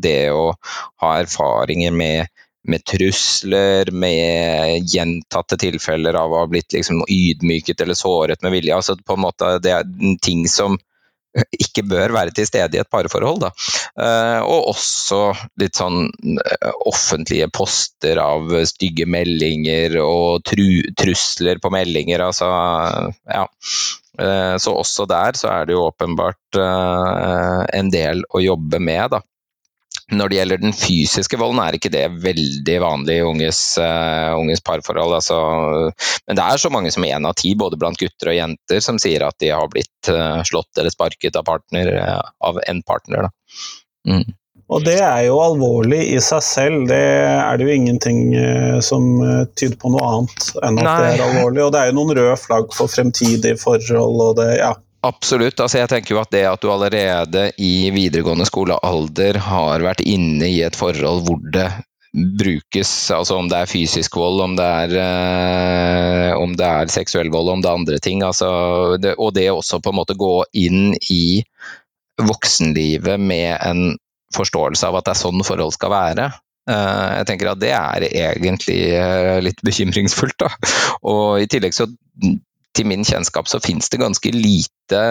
det 0.00 0.30
å 0.32 0.50
ha 1.04 1.16
erfaringer 1.20 1.92
med 1.92 2.32
med 2.68 2.84
trusler, 2.84 3.90
med 3.90 4.84
gjentatte 4.92 5.56
tilfeller 5.60 6.18
av 6.20 6.32
å 6.32 6.42
ha 6.42 6.50
blitt 6.50 6.76
liksom 6.76 7.04
ydmyket 7.08 7.80
eller 7.80 7.96
såret 7.98 8.42
med 8.44 8.52
vilje. 8.52 8.76
Altså 8.76 8.96
på 9.00 9.16
en 9.16 9.24
måte 9.24 9.56
Det 9.64 9.72
er 9.72 9.88
ting 10.22 10.46
som 10.48 10.76
ikke 11.54 11.84
bør 11.86 12.14
være 12.14 12.34
til 12.34 12.48
stede 12.48 12.76
i 12.76 12.80
et 12.82 12.90
parforhold. 12.90 13.44
Da. 13.44 13.50
Uh, 13.94 14.40
og 14.42 14.70
også 14.72 15.20
litt 15.62 15.78
sånn 15.78 16.08
uh, 16.10 16.72
offentlige 16.90 17.50
poster 17.54 18.20
av 18.22 18.50
stygge 18.68 19.06
meldinger 19.10 19.98
og 20.02 20.42
tru, 20.48 20.82
trusler 20.98 21.62
på 21.62 21.72
meldinger. 21.74 22.26
Altså, 22.26 22.50
ja. 23.30 23.46
Uh, 24.20 24.56
så 24.60 24.74
også 24.74 25.06
der 25.08 25.38
så 25.38 25.52
er 25.54 25.68
det 25.68 25.76
jo 25.76 25.86
åpenbart 25.86 26.58
en 26.60 27.92
del 27.94 28.24
å 28.34 28.42
jobbe 28.42 28.82
med. 28.82 29.14
Da. 29.14 29.22
Når 30.10 30.30
det 30.30 30.38
gjelder 30.40 30.62
den 30.62 30.74
fysiske 30.74 31.38
volden, 31.38 31.60
er 31.62 31.76
ikke 31.76 31.92
det 31.92 32.06
veldig 32.24 32.76
vanlig 32.82 33.20
i 33.20 33.26
unges, 33.26 33.60
uh, 33.78 34.34
unges 34.38 34.62
parforhold. 34.66 35.14
Altså, 35.20 35.38
men 36.26 36.38
det 36.38 36.46
er 36.46 36.62
så 36.62 36.72
mange 36.72 36.90
som 36.94 37.06
én 37.06 37.28
av 37.28 37.36
ti, 37.38 37.54
både 37.58 37.78
blant 37.78 37.98
gutter 38.00 38.32
og 38.32 38.38
jenter, 38.38 38.82
som 38.82 38.98
sier 39.02 39.26
at 39.26 39.38
de 39.42 39.52
har 39.54 39.70
blitt 39.70 40.10
uh, 40.10 40.42
slått 40.46 40.80
eller 40.80 40.94
sparket 40.94 41.38
av, 41.38 41.46
partner, 41.46 41.92
uh, 42.02 42.20
av 42.46 42.58
en 42.66 42.82
partner. 42.86 43.30
Mm. 44.08 44.26
Og 44.70 44.84
det 44.86 45.00
er 45.02 45.24
jo 45.26 45.40
alvorlig 45.42 45.98
i 46.12 46.18
seg 46.22 46.44
selv, 46.46 46.84
det 46.86 47.00
er 47.00 47.58
det 47.58 47.64
jo 47.66 47.72
ingenting 47.74 48.20
som 48.86 49.08
tyder 49.58 49.74
på 49.82 49.90
noe 49.90 50.04
annet 50.06 50.46
enn 50.62 50.78
at 50.78 50.86
Nei. 50.86 50.92
det 51.00 51.08
er 51.16 51.24
alvorlig. 51.24 51.64
Og 51.64 51.72
det 51.74 51.80
er 51.80 51.90
jo 51.90 51.96
noen 51.96 52.12
røde 52.20 52.36
flagg 52.38 52.70
for 52.76 52.92
fremtidige 52.92 53.58
forhold 53.58 54.22
og 54.28 54.38
det, 54.38 54.52
ja. 54.60 54.70
Absolutt. 55.06 55.60
altså 55.60 55.80
jeg 55.80 55.88
tenker 55.88 56.12
jo 56.14 56.20
at 56.20 56.32
Det 56.32 56.42
at 56.44 56.60
du 56.60 56.68
allerede 56.68 57.46
i 57.56 57.88
videregående 57.94 58.44
skolealder 58.48 59.38
har 59.40 59.84
vært 59.84 60.02
inne 60.04 60.50
i 60.50 60.60
et 60.66 60.76
forhold 60.76 61.24
hvor 61.24 61.40
det 61.54 61.70
brukes, 62.12 62.90
altså 63.14 63.36
om 63.38 63.48
det 63.48 63.60
er 63.60 63.70
fysisk 63.70 64.16
vold, 64.18 64.40
om 64.42 64.56
det 64.58 64.66
er, 64.66 64.94
øh, 64.98 66.40
om 66.42 66.56
det 66.58 66.66
er 66.66 66.90
seksuell 66.90 67.30
vold, 67.30 67.52
om 67.52 67.62
det 67.62 67.70
er 67.70 67.78
andre 67.78 67.98
ting. 68.02 68.24
Altså 68.26 68.48
det, 68.98 69.14
og 69.18 69.34
det 69.34 69.50
også 69.50 69.78
på 69.80 69.92
en 69.92 70.00
måte 70.00 70.18
gå 70.18 70.42
inn 70.58 70.96
i 71.10 71.42
voksenlivet 72.20 73.20
med 73.20 73.54
en 73.62 73.94
forståelse 74.34 74.90
av 74.90 74.98
at 74.98 75.06
det 75.06 75.14
er 75.14 75.22
sånn 75.22 75.46
forhold 75.46 75.74
skal 75.78 75.94
være. 75.94 76.28
Uh, 76.70 77.20
jeg 77.20 77.26
tenker 77.30 77.50
at 77.50 77.62
det 77.62 77.70
er 77.74 78.04
egentlig 78.10 78.80
uh, 78.98 79.38
litt 79.42 79.62
bekymringsfullt. 79.66 80.36
da, 80.42 80.50
og 81.06 81.40
I 81.42 81.48
tillegg 81.50 81.74
så 81.74 81.88
til 82.80 82.88
min 82.88 83.04
kjennskap 83.06 83.48
så 83.50 83.60
finnes 83.62 83.92
det 83.92 84.00
ganske 84.00 84.32
lite 84.34 85.04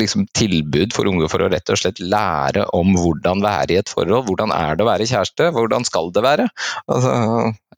liksom, 0.00 0.26
tilbud 0.36 0.94
for 0.96 1.08
unge 1.10 1.30
for 1.30 1.44
å 1.44 1.50
rett 1.52 1.72
og 1.72 1.80
slett 1.80 2.02
lære 2.02 2.66
om 2.76 2.92
hvordan 2.98 3.44
være 3.44 3.76
i 3.76 3.80
et 3.80 3.92
forhold. 3.92 4.26
Hvordan 4.26 4.52
er 4.54 4.76
det 4.76 4.84
å 4.84 4.90
være 4.90 5.08
kjæreste? 5.08 5.50
Hvordan 5.54 5.86
skal 5.88 6.12
det 6.14 6.24
være? 6.26 6.48
Altså, 6.90 7.16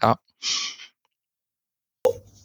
ja. 0.00 0.14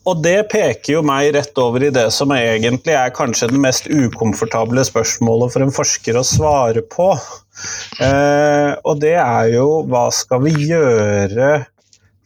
Og 0.06 0.20
det 0.22 0.52
peker 0.52 1.00
jo 1.00 1.06
meg 1.06 1.32
rett 1.34 1.58
over 1.58 1.82
i 1.88 1.94
det 1.94 2.12
som 2.14 2.30
egentlig 2.36 2.94
er 2.94 3.14
kanskje 3.16 3.50
det 3.50 3.62
mest 3.62 3.88
ukomfortable 3.90 4.84
spørsmålet 4.86 5.54
for 5.56 5.66
en 5.66 5.74
forsker 5.74 6.20
å 6.20 6.26
svare 6.28 6.84
på. 6.86 7.08
Eh, 8.04 8.72
og 8.86 9.00
det 9.02 9.16
er 9.18 9.56
jo 9.56 9.80
hva 9.90 10.10
skal 10.14 10.44
vi 10.46 10.54
gjøre 10.68 11.56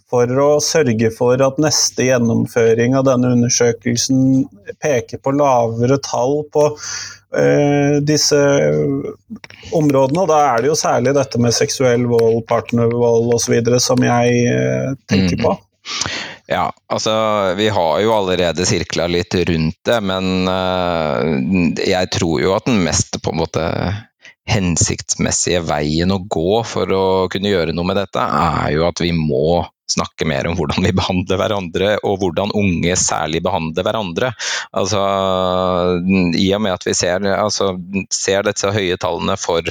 for 0.10 0.42
å 0.42 0.50
sørge 0.64 1.12
for 1.14 1.42
at 1.46 1.62
neste 1.62 2.08
gjennomføring 2.08 2.98
av 2.98 3.06
denne 3.08 3.34
undersøkelsen 3.38 4.44
peker 4.82 5.22
på 5.22 5.36
lavere 5.38 6.00
tall 6.06 6.42
på 6.54 6.66
eh, 7.38 8.00
disse 8.06 8.40
områdene. 9.76 10.24
Og 10.24 10.32
da 10.32 10.42
er 10.48 10.64
det 10.64 10.72
jo 10.72 10.80
særlig 10.80 11.16
dette 11.18 11.42
med 11.42 11.56
seksuell 11.56 12.08
vold, 12.10 12.42
partnervold 12.50 13.36
osv. 13.38 13.60
som 13.84 14.06
jeg 14.06 14.44
eh, 14.50 14.94
tenker 15.12 15.42
på. 15.46 15.56
Mm. 15.56 15.66
Ja, 16.50 16.66
altså 16.90 17.14
vi 17.58 17.68
har 17.70 18.00
jo 18.02 18.14
allerede 18.14 18.66
sirkla 18.66 19.06
litt 19.08 19.36
rundt 19.36 19.78
det, 19.86 20.00
men 20.02 20.50
eh, 20.50 21.82
jeg 21.92 22.10
tror 22.18 22.42
jo 22.42 22.56
at 22.58 22.66
den 22.66 22.82
mest 22.86 23.22
på 23.22 23.34
en 23.34 23.44
måte 23.44 23.66
hensiktsmessige 24.50 25.62
veien 25.68 26.10
å 26.10 26.24
gå 26.26 26.64
for 26.66 26.90
å 26.90 27.06
kunne 27.30 27.52
gjøre 27.52 27.76
noe 27.78 27.86
med 27.92 28.00
dette, 28.02 28.24
er 28.24 28.74
jo 28.74 28.88
at 28.88 29.02
vi 29.04 29.12
må 29.14 29.62
snakke 29.90 30.28
mer 30.30 30.48
om 30.50 30.58
hvordan 30.60 30.86
vi 30.86 30.94
behandler 31.00 31.42
hverandre, 31.42 31.92
og 32.06 32.20
hvordan 32.22 32.54
unge 32.58 32.96
særlig 33.00 33.44
behandler 33.46 33.86
hverandre. 33.86 34.32
Altså, 34.78 35.04
I 36.38 36.48
og 36.56 36.66
med 36.66 36.78
at 36.78 36.88
vi 36.88 36.96
ser, 36.98 37.26
altså, 37.36 37.74
ser 38.14 38.48
disse 38.48 38.74
høye 38.76 38.98
tallene 39.02 39.38
for, 39.40 39.66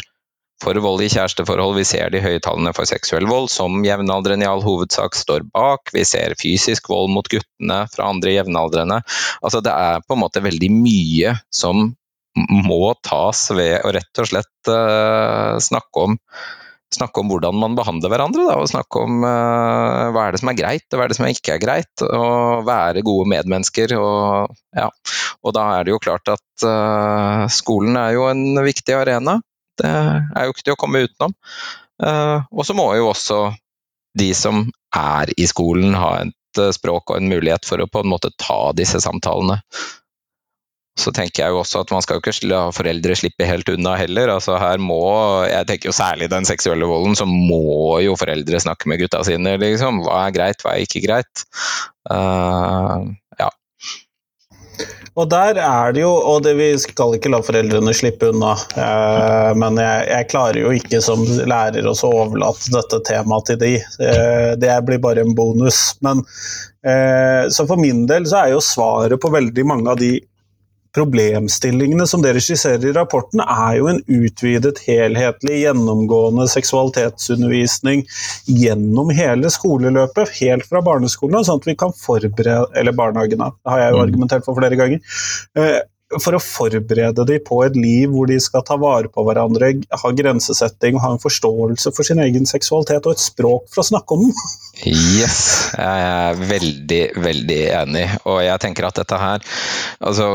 for 0.62 0.81
vold 0.83 1.04
i 1.07 1.11
kjæresteforhold, 1.12 1.76
vi 1.78 1.87
ser 1.88 2.12
de 2.14 2.22
høye 2.24 2.42
tallene 2.44 2.74
for 2.76 2.88
seksuell 2.90 3.28
vold, 3.31 3.50
som 3.52 3.81
jevnaldrende 3.87 4.46
i 4.46 4.50
all 4.50 4.64
hovedsak 4.64 5.18
står 5.18 5.46
bak. 5.54 5.94
Vi 5.94 6.04
ser 6.09 6.37
fysisk 6.40 6.90
vold 6.92 7.12
mot 7.14 7.31
guttene 7.31 7.85
fra 7.94 8.11
andre 8.12 8.37
jevnaldrende. 8.37 9.02
Altså, 9.42 9.62
det 9.64 9.74
er 9.74 10.04
på 10.04 10.18
en 10.18 10.24
måte 10.26 10.44
veldig 10.44 10.72
mye 10.74 11.38
som 11.54 11.90
må 12.38 12.92
tas 13.02 13.48
ved 13.50 13.81
å 13.83 13.92
rett 13.94 14.20
og 14.22 14.28
slett 14.31 14.70
uh, 14.70 15.59
snakke 15.62 16.04
om 16.07 16.18
snakke 16.94 17.20
om 17.20 17.31
hvordan 17.31 17.57
man 17.59 17.77
behandler 17.79 18.12
hverandre. 18.12 18.44
Da, 18.48 18.57
og 18.61 18.70
snakke 18.70 19.03
om 19.05 19.20
uh, 19.24 20.09
hva 20.14 20.27
er 20.27 20.35
det 20.35 20.40
som 20.42 20.53
er 20.53 20.59
greit, 20.59 20.87
og 20.90 20.98
hva 20.98 21.07
er 21.07 21.12
det 21.12 21.18
som 21.18 21.29
ikke 21.29 21.57
er 21.57 21.62
greit. 21.62 22.05
Og 22.07 22.64
være 22.68 23.05
gode 23.07 23.29
medmennesker. 23.33 23.94
Og, 23.98 24.57
ja. 24.77 24.88
og 25.42 25.57
da 25.57 25.66
er 25.77 25.87
det 25.87 25.94
jo 25.94 26.03
klart 26.03 26.33
at 26.35 26.66
uh, 26.66 27.44
skolen 27.53 27.98
er 28.01 28.16
jo 28.16 28.27
en 28.31 28.62
viktig 28.66 28.96
arena. 28.96 29.38
Det 29.79 29.88
er 29.88 30.46
jo 30.46 30.55
ikke 30.55 30.66
til 30.66 30.74
å 30.74 30.81
komme 30.81 31.05
utenom. 31.07 31.37
Uh, 32.03 32.46
og 32.55 32.66
så 32.66 32.77
må 32.79 32.90
jo 32.98 33.11
også 33.11 33.48
de 34.18 34.33
som 34.35 34.66
er 34.96 35.31
i 35.38 35.46
skolen 35.51 35.94
ha 35.98 36.18
et 36.24 36.35
språk 36.74 37.12
og 37.12 37.20
en 37.20 37.31
mulighet 37.31 37.66
for 37.68 37.83
å 37.83 37.90
på 37.90 38.03
en 38.03 38.11
måte 38.11 38.33
ta 38.40 38.72
disse 38.74 39.03
samtalene. 39.05 39.61
Så 40.98 41.12
tenker 41.14 41.44
jeg 41.44 41.54
jo 41.54 41.61
også 41.62 41.84
at 41.84 41.92
man 41.94 42.02
skal 42.02 42.18
ikke 42.18 42.34
la 42.50 42.64
foreldre 42.74 43.14
slippe 43.18 43.46
helt 43.46 43.70
unna 43.70 43.94
heller. 44.00 44.32
Altså 44.34 44.58
her 44.58 44.82
må, 44.82 44.98
Jeg 45.46 45.68
tenker 45.70 45.92
jo 45.92 45.96
særlig 45.96 46.30
den 46.32 46.48
seksuelle 46.48 46.88
volden, 46.90 47.14
så 47.18 47.26
må 47.28 48.00
jo 48.02 48.18
foreldre 48.18 48.61
snakke 48.62 48.90
med 48.90 49.04
gutta 49.04 49.22
sine. 49.26 49.56
liksom. 49.62 50.02
Hva 50.06 50.26
er 50.26 50.34
greit, 50.34 50.64
hva 50.64 50.74
er 50.74 50.87
ikke 50.87 51.04
greit. 51.06 51.44
Uh, 52.11 53.06
ja. 53.38 53.50
Og 55.18 55.28
der 55.30 55.61
er 55.62 55.94
det 55.94 56.02
jo, 56.02 56.11
og 56.11 56.42
det, 56.42 56.56
vi 56.58 56.70
skal 56.82 57.14
ikke 57.14 57.30
la 57.30 57.40
foreldrene 57.46 57.94
slippe 57.94 58.30
unna, 58.32 58.54
uh, 58.54 59.50
men 59.58 59.78
jeg, 59.82 60.06
jeg, 60.11 60.28
klarer 60.30 60.58
jo 60.62 60.72
ikke 60.74 61.02
som 61.04 61.22
lærer 61.50 61.87
å 61.87 61.94
overlate 62.08 62.72
dette 62.74 63.00
temaet 63.06 63.52
til 63.52 63.61
de. 63.62 63.74
Uh, 64.02 64.58
det 64.58 64.72
blir 64.88 65.02
bare 65.04 65.22
en 65.22 65.37
bonus. 65.38 65.92
Men 66.02 66.26
så 67.52 67.64
for 67.66 67.76
min 67.76 68.04
del 68.08 68.24
så 68.30 68.38
er 68.38 68.52
jo 68.54 68.61
svaret 68.64 69.20
på 69.20 69.28
veldig 69.34 69.64
mange 69.66 69.90
av 69.92 69.98
de 70.00 70.12
problemstillingene 70.96 72.07
som 72.09 72.22
dere 72.24 72.40
skisserer 72.42 72.88
i 72.90 72.94
rapporten, 72.96 73.42
er 73.42 73.79
jo 73.79 73.90
en 73.92 74.01
utvidet, 74.07 74.81
helhetlig, 74.87 75.61
gjennomgående 75.64 76.48
seksualitetsundervisning 76.51 78.05
gjennom 78.46 79.12
hele 79.14 79.53
skoleløpet, 79.53 80.33
helt 80.40 80.68
fra 80.68 80.83
barneskolen, 80.85 81.44
sånn 81.44 81.62
at 81.62 81.68
vi 81.68 81.77
kan 81.79 81.94
forberede 81.96 82.68
Eller 82.79 82.94
barnehagene, 82.96 83.51
det 83.53 83.72
har 83.72 83.81
jeg 83.83 83.92
jo 83.92 83.98
mm. 83.98 84.05
argumentert 84.07 84.46
for 84.46 84.59
flere 84.59 84.79
ganger. 84.79 85.01
For 86.16 86.32
å 86.32 86.40
forberede 86.40 87.24
dem 87.28 87.42
på 87.44 87.58
et 87.66 87.74
liv 87.76 88.08
hvor 88.14 88.30
de 88.30 88.38
skal 88.40 88.64
ta 88.64 88.78
vare 88.80 89.10
på 89.12 89.24
hverandre, 89.26 89.74
ha 89.92 90.12
grensesetting 90.16 90.96
og 90.96 91.02
ha 91.04 91.10
en 91.14 91.20
forståelse 91.20 91.92
for 91.92 92.08
sin 92.08 92.22
egen 92.24 92.48
seksualitet 92.48 93.04
og 93.04 93.12
et 93.12 93.24
språk 93.24 93.66
for 93.68 93.82
å 93.82 93.88
snakke 93.90 94.16
om 94.16 94.24
den. 94.24 94.54
Yes, 94.88 95.40
jeg 95.76 96.06
er 96.06 96.40
veldig, 96.48 97.02
veldig 97.28 97.60
enig. 97.82 98.06
Og 98.24 98.40
jeg 98.46 98.64
tenker 98.64 98.88
at 98.88 99.02
dette 99.02 99.18
her 99.20 99.44
altså, 99.98 100.30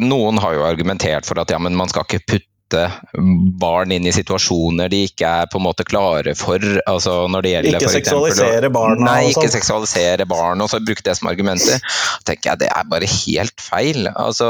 Noen 0.00 0.40
har 0.42 0.56
jo 0.56 0.66
argumentert 0.66 1.28
for 1.28 1.38
at 1.42 1.52
ja, 1.52 1.62
men 1.62 1.78
man 1.78 1.92
skal 1.92 2.08
ikke 2.08 2.24
putte 2.24 2.53
sette 2.74 3.22
barn 3.60 3.92
inn 3.94 4.06
i 4.06 4.12
situasjoner 4.14 4.90
de 4.92 5.04
ikke 5.08 5.28
er 5.42 5.50
på 5.50 5.60
en 5.60 5.66
måte 5.66 5.86
klare 5.86 6.34
for. 6.38 6.62
Altså 6.90 7.24
når 7.30 7.44
det 7.44 7.52
gjelder 7.54 7.78
Ikke 7.78 7.92
seksualisere 7.94 8.70
barna 8.74 9.08
Nei, 9.08 9.30
ikke 9.32 9.50
seksualisere 9.52 10.26
barn 10.28 10.62
og 10.64 10.70
så 10.72 10.80
bruke 10.84 11.04
det 11.06 11.16
som 11.18 11.30
argumenter. 11.30 11.80
tenker 12.28 12.52
jeg 12.52 12.64
Det 12.64 12.70
er 12.70 12.90
bare 12.90 13.10
helt 13.10 13.60
feil. 13.60 14.08
Altså, 14.14 14.48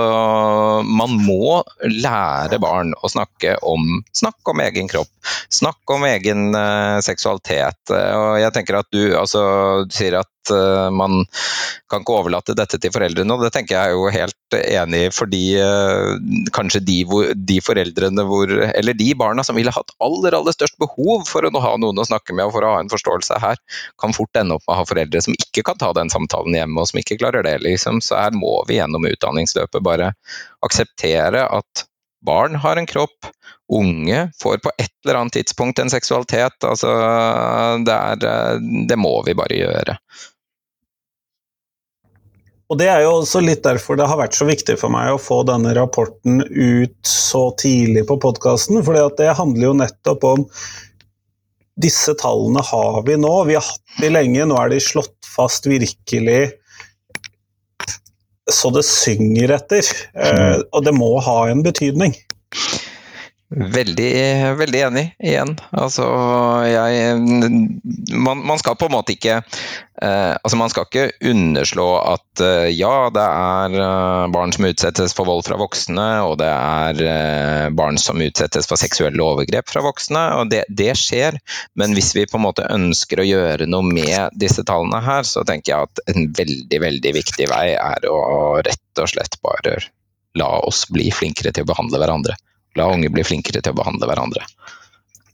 man 0.84 1.16
må 1.20 1.62
lære 1.84 2.60
barn 2.62 2.94
å 3.02 3.10
snakke 3.12 3.58
om, 3.62 4.02
Snakk 4.14 4.52
om 4.52 4.62
egen 4.64 4.88
kropp, 4.90 5.10
Snakk 5.52 5.94
om 5.94 6.04
egen 6.08 6.52
uh, 6.56 7.00
seksualitet. 7.04 7.80
Og 7.90 8.38
jeg 8.40 8.54
tenker 8.56 8.80
at 8.80 8.90
du, 8.94 9.02
altså, 9.18 9.42
du 9.88 9.94
sier 9.94 10.20
at 10.20 10.30
uh, 10.52 10.90
man 10.94 11.22
kan 11.90 12.02
ikke 12.02 12.16
overlate 12.16 12.56
dette 12.56 12.80
til 12.80 12.92
foreldrene. 12.94 13.34
og 13.34 13.44
Det 13.44 13.52
tenker 13.54 13.76
jeg 13.76 13.92
er 13.92 13.94
jo 13.94 14.10
helt 14.12 14.56
enig 14.58 15.00
i, 15.06 15.12
fordi 15.14 15.42
uh, 15.62 16.18
kanskje 16.56 16.82
de, 16.84 16.98
de, 17.36 17.60
foreldrene 17.64 18.26
hvor, 18.28 18.50
eller 18.50 18.98
de 18.98 19.08
barna 19.18 19.44
som 19.46 19.58
ville 19.58 19.72
hatt 19.74 19.94
aller, 20.04 20.36
aller 20.36 20.56
størst 20.56 20.78
behov 20.82 21.24
for 21.30 21.46
å 21.46 21.64
ha 21.64 21.74
noen 21.80 22.02
å 22.02 22.08
snakke 22.08 22.36
med 22.36 22.48
og 22.48 22.56
for 22.56 22.66
å 22.66 22.74
ha 22.74 22.82
en 22.82 22.92
forståelse 22.92 23.40
her, 23.42 23.60
kan 24.00 24.16
fort 24.16 24.40
ende 24.40 24.58
opp 24.58 24.66
med 24.66 24.76
å 24.76 24.80
ha 24.82 24.88
foreldre 24.88 25.24
som 25.24 25.38
ikke 25.38 25.64
kan 25.70 25.80
ta 25.80 25.92
den 25.96 26.12
samtalen 26.12 26.56
hjemme, 26.56 26.80
og 26.80 26.90
som 26.90 27.00
ikke 27.00 27.18
klarer 27.22 27.46
det. 27.46 27.58
liksom. 27.64 28.02
Så 28.04 28.18
her 28.18 28.36
må 28.36 28.58
vi 28.68 28.80
gjennom 28.80 29.06
utdanningsløpet 29.08 29.84
bare 29.84 30.12
akseptere 30.64 31.46
at 31.48 31.88
Barn 32.24 32.54
har 32.54 32.76
en 32.76 32.86
kropp. 32.86 33.26
Unge 33.72 34.30
får 34.42 34.58
på 34.64 34.70
et 34.78 34.92
eller 35.04 35.18
annet 35.20 35.32
tidspunkt 35.32 35.78
en 35.78 35.90
seksualitet. 35.92 36.56
Altså, 36.64 36.88
det, 37.84 37.96
er, 37.96 38.60
det 38.88 38.98
må 39.00 39.12
vi 39.26 39.36
bare 39.36 39.58
gjøre. 39.58 39.96
Og 42.72 42.78
Det 42.80 42.88
er 42.88 43.02
jo 43.04 43.18
også 43.18 43.42
litt 43.44 43.62
derfor 43.64 43.98
det 44.00 44.06
har 44.08 44.18
vært 44.18 44.36
så 44.38 44.46
viktig 44.48 44.78
for 44.80 44.92
meg 44.92 45.12
å 45.12 45.20
få 45.20 45.42
denne 45.46 45.74
rapporten 45.76 46.40
ut 46.48 46.96
så 47.06 47.50
tidlig 47.60 48.06
på 48.08 48.16
podkasten. 48.22 48.80
For 48.86 48.96
det 49.18 49.36
handler 49.36 49.68
jo 49.68 49.76
nettopp 49.82 50.24
om 50.30 50.46
disse 51.80 52.14
tallene 52.16 52.62
har 52.64 53.02
vi 53.06 53.18
nå. 53.20 53.34
Vi 53.50 53.58
har 53.58 53.66
hatt 53.66 54.00
de 54.00 54.10
lenge, 54.14 54.46
nå 54.48 54.58
er 54.60 54.72
de 54.72 54.80
slått 54.82 55.16
fast 55.34 55.68
virkelig 55.68 56.54
så 58.52 58.70
det 58.74 58.84
synger 58.84 59.54
etter. 59.56 59.86
Eh, 60.14 60.58
og 60.72 60.84
det 60.84 60.92
må 60.96 61.14
ha 61.24 61.38
en 61.50 61.62
betydning. 61.64 62.16
Veldig, 63.52 64.56
veldig 64.56 64.78
enig, 64.86 65.02
igjen. 65.20 65.52
Altså, 65.76 66.04
jeg 66.64 67.18
man, 68.16 68.40
man, 68.40 68.58
skal 68.58 68.74
på 68.80 68.88
en 68.88 68.94
måte 68.96 69.12
ikke 69.12 69.36
eh, 69.36 70.32
Altså, 70.32 70.56
man 70.56 70.72
skal 70.72 70.86
ikke 70.88 71.28
underslå 71.28 71.86
at 72.00 72.42
eh, 72.42 72.70
ja, 72.72 73.10
det 73.14 73.24
er 73.24 73.76
eh, 73.84 74.24
barn 74.34 74.54
som 74.56 74.64
utsettes 74.66 75.12
for 75.14 75.28
vold 75.28 75.44
fra 75.46 75.58
voksne, 75.60 76.06
og 76.24 76.38
det 76.40 76.48
er 76.48 77.02
eh, 77.04 77.66
barn 77.76 78.00
som 78.00 78.22
utsettes 78.24 78.66
for 78.70 78.80
seksuelle 78.80 79.22
overgrep 79.22 79.68
fra 79.70 79.84
voksne, 79.84 80.24
og 80.40 80.48
det, 80.50 80.64
det, 80.72 80.94
skjer. 80.98 81.36
Men 81.78 81.94
hvis 81.94 82.14
vi 82.16 82.24
på 82.30 82.40
en 82.40 82.46
måte 82.46 82.66
ønsker 82.72 83.20
å 83.20 83.28
gjøre 83.28 83.68
noe 83.68 83.86
med 83.86 84.40
disse 84.40 84.64
tallene 84.66 85.04
her, 85.04 85.28
så 85.28 85.44
tenker 85.46 85.74
jeg 85.74 85.90
at 85.92 86.02
en 86.14 86.32
veldig, 86.40 86.80
veldig 86.88 87.14
viktig 87.20 87.52
vei 87.52 87.68
er 87.76 88.08
å 88.08 88.56
rett 88.64 89.04
og 89.04 89.12
slett 89.12 89.38
bare 89.44 89.78
la 90.34 90.50
oss 90.64 90.88
bli 90.90 91.12
flinkere 91.14 91.52
til 91.54 91.68
å 91.68 91.70
behandle 91.70 92.00
hverandre. 92.02 92.34
La 92.78 92.88
unge 92.90 93.12
bli 93.12 93.24
flinkere 93.26 93.62
til 93.62 93.74
å 93.74 93.80
behandle 93.82 94.10
hverandre. 94.10 94.46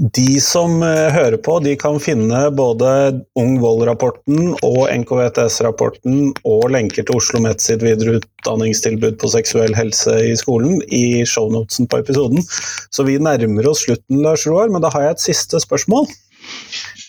De 0.00 0.38
som 0.40 0.78
eh, 0.80 1.10
hører 1.12 1.36
på, 1.44 1.58
de 1.60 1.74
kan 1.76 1.98
finne 2.00 2.38
både 2.56 2.88
Ung 3.36 3.58
vold-rapporten 3.60 4.54
og 4.64 4.78
NKVTS-rapporten 4.88 6.30
og 6.48 6.62
lenker 6.72 7.04
til 7.04 7.18
Oslo 7.18 7.42
Met 7.44 7.60
sitt 7.60 7.84
videreutdanningstilbud 7.84 9.18
på 9.20 9.28
seksuell 9.34 9.76
helse 9.76 10.14
i 10.24 10.32
skolen 10.40 10.80
i 10.88 11.20
shownotesen 11.28 11.90
på 11.92 12.00
episoden. 12.00 12.40
Så 12.88 13.04
vi 13.04 13.18
nærmer 13.20 13.68
oss 13.68 13.84
slutten, 13.84 14.22
Lars 14.24 14.46
Roar, 14.48 14.72
men 14.72 14.80
da 14.80 14.88
har 14.94 15.04
jeg 15.04 15.18
et 15.18 15.26
siste 15.26 15.60
spørsmål. 15.60 16.08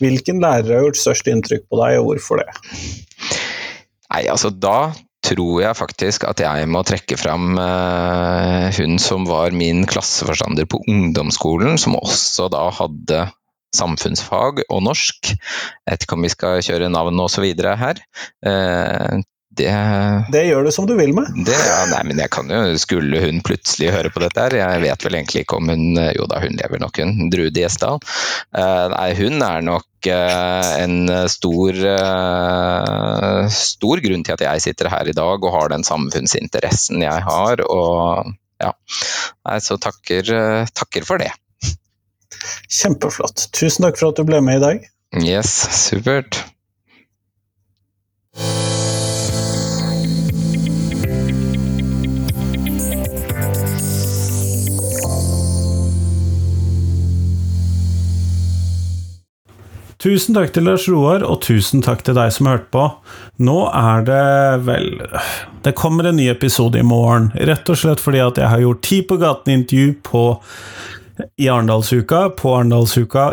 Hvilken 0.01 0.43
lærer 0.43 0.75
har 0.75 0.83
gjort 0.89 0.99
størst 0.99 1.31
inntrykk 1.31 1.69
på 1.71 1.79
deg, 1.79 2.01
og 2.01 2.09
hvorfor 2.09 2.43
det? 2.43 2.49
Nei, 4.11 4.25
altså 4.27 4.51
da 4.51 4.91
tror 5.31 5.61
jeg 5.63 5.79
faktisk 5.79 6.25
at 6.29 6.43
jeg 6.43 6.69
må 6.71 6.83
trekke 6.87 7.17
fram 7.19 7.55
uh, 7.57 8.67
hun 8.77 8.97
som 9.01 9.27
var 9.29 9.55
min 9.55 9.85
klasseforstander 9.89 10.67
på 10.69 10.81
ungdomsskolen, 10.91 11.79
som 11.81 11.97
også 11.99 12.49
da 12.51 12.67
hadde 12.75 13.25
samfunnsfag 13.75 14.65
og 14.67 14.83
norsk. 14.83 15.31
Jeg 15.31 15.93
vet 15.93 16.05
ikke 16.05 16.17
om 16.17 16.25
vi 16.27 16.33
skal 16.33 16.63
kjøre 16.65 16.91
navn 16.91 17.19
osv. 17.23 17.47
her. 17.55 18.01
Det, 19.51 19.67
det, 20.31 20.45
gjør 20.47 20.63
du 20.63 20.71
som 20.71 20.85
du 20.87 20.93
vil 20.95 21.11
med. 21.15 21.27
Det, 21.43 21.55
ja, 21.55 21.81
nei, 21.91 21.99
men 22.07 22.19
jeg 22.21 22.31
kan 22.31 22.47
jo, 22.47 22.59
Skulle 22.79 23.19
hun 23.19 23.41
plutselig 23.43 23.89
høre 23.91 24.11
på 24.13 24.21
dette 24.23 24.45
her, 24.45 24.55
jeg 24.55 24.83
vet 24.85 25.03
vel 25.03 25.17
egentlig 25.19 25.43
ikke 25.43 25.59
om 25.59 25.67
hun 25.67 25.99
Jo 26.15 26.27
da, 26.31 26.39
hun 26.39 26.55
lever 26.55 26.79
nok, 26.79 27.01
hun. 27.03 27.27
Drude 27.33 27.59
Gjesdal. 27.59 27.99
Uh, 28.55 28.87
nei, 28.93 29.09
hun 29.19 29.43
er 29.43 29.65
nok 29.67 30.07
uh, 30.07 30.71
en 30.79 31.11
stor 31.31 31.81
uh, 31.83 33.51
stor 33.51 34.03
grunn 34.05 34.23
til 34.23 34.37
at 34.37 34.45
jeg 34.47 34.65
sitter 34.69 34.91
her 34.93 35.11
i 35.11 35.17
dag 35.17 35.43
og 35.43 35.55
har 35.57 35.75
den 35.75 35.83
samfunnsinteressen 35.87 37.03
jeg 37.03 37.27
har. 37.27 37.65
Og 37.67 38.31
ja, 38.63 38.71
nei, 39.49 39.59
så 39.59 39.75
takker, 39.83 40.31
takker 40.71 41.07
for 41.07 41.19
det. 41.19 41.33
Kjempeflott. 42.71 43.49
Tusen 43.55 43.85
takk 43.85 43.99
for 43.99 44.13
at 44.13 44.19
du 44.21 44.27
ble 44.27 44.39
med 44.43 44.61
i 44.61 44.65
dag. 44.65 44.89
Yes, 45.19 45.51
supert. 45.75 46.39
Tusen 60.01 60.33
takk 60.33 60.49
til 60.55 60.65
Lars 60.65 60.87
Roar, 60.89 61.21
og 61.21 61.43
tusen 61.45 61.83
takk 61.85 61.99
til 62.01 62.15
deg 62.17 62.31
som 62.33 62.47
hørte 62.49 62.71
på. 62.73 62.87
Nå 63.45 63.57
er 63.69 64.07
det 64.07 64.23
vel 64.65 64.87
Det 65.61 65.75
kommer 65.77 66.09
en 66.09 66.17
ny 66.17 66.25
episode 66.31 66.79
i 66.79 66.85
morgen, 66.85 67.29
rett 67.37 67.69
og 67.69 67.77
slett 67.77 68.01
fordi 68.01 68.23
at 68.23 68.39
jeg 68.41 68.49
har 68.49 68.63
gjort 68.63 68.81
Ti 68.87 69.03
på 69.05 69.19
gaten-intervju 69.21 69.93
på 70.01 70.23
i 71.37 71.49
Arendalsuka, 71.53 72.23
på 72.33 72.55
Arendalsuka 72.55 73.27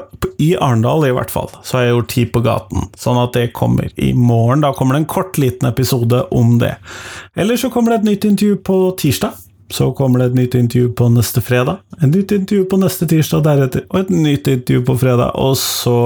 I 0.44 0.50
Arendal, 0.60 1.06
i 1.08 1.14
hvert 1.16 1.32
fall, 1.32 1.48
så 1.64 1.78
har 1.78 1.86
jeg 1.86 1.94
gjort 1.94 2.12
Ti 2.12 2.24
på 2.34 2.44
gaten. 2.44 2.88
Sånn 3.00 3.22
at 3.22 3.32
det 3.38 3.46
kommer 3.56 3.88
i 3.96 4.12
morgen. 4.12 4.60
Da 4.60 4.74
kommer 4.76 4.98
det 4.98 5.06
en 5.06 5.12
kort, 5.16 5.40
liten 5.40 5.70
episode 5.70 6.26
om 6.36 6.58
det. 6.60 6.74
Eller 7.32 7.56
så 7.56 7.72
kommer 7.72 7.94
det 7.94 8.02
et 8.02 8.10
nytt 8.10 8.28
intervju 8.28 8.60
på 8.68 8.80
tirsdag. 9.00 9.47
Så 9.70 9.90
kommer 9.92 10.22
det 10.22 10.30
et 10.30 10.38
nytt 10.38 10.54
intervju 10.56 10.92
på 10.96 11.10
neste 11.12 11.42
fredag, 11.44 11.82
et 11.98 12.08
nytt 12.08 12.32
intervju 12.32 12.64
på 12.70 12.78
neste 12.80 13.08
tirsdag 13.10 13.44
deretter, 13.44 13.84
og 13.90 14.00
et 14.00 14.12
nytt 14.14 14.48
intervju 14.48 14.84
på 14.88 14.96
fredag, 15.02 15.34
og 15.36 15.58
så 15.60 15.96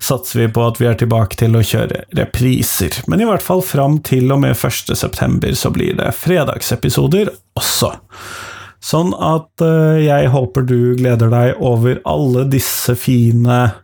satser 0.00 0.42
vi 0.42 0.48
på 0.56 0.64
at 0.64 0.80
vi 0.80 0.88
er 0.88 0.96
tilbake 0.96 1.36
til 1.36 1.58
å 1.58 1.64
kjøre 1.66 2.06
repriser. 2.16 2.96
Men 3.10 3.20
i 3.20 3.28
hvert 3.28 3.44
fall 3.44 3.60
fram 3.64 4.00
til 4.06 4.32
og 4.32 4.40
med 4.46 4.56
1. 4.56 4.96
september 4.96 5.52
så 5.58 5.72
blir 5.74 5.98
det 6.00 6.14
fredagsepisoder 6.16 7.34
også. 7.60 7.92
Sånn 8.86 9.12
at 9.18 9.64
uh, 9.64 9.96
jeg 9.98 10.30
håper 10.30 10.66
du 10.68 10.78
gleder 10.98 11.32
deg 11.32 11.62
over 11.64 12.00
alle 12.06 12.44
disse 12.52 12.94
fine 12.98 13.62
eh, 13.66 13.80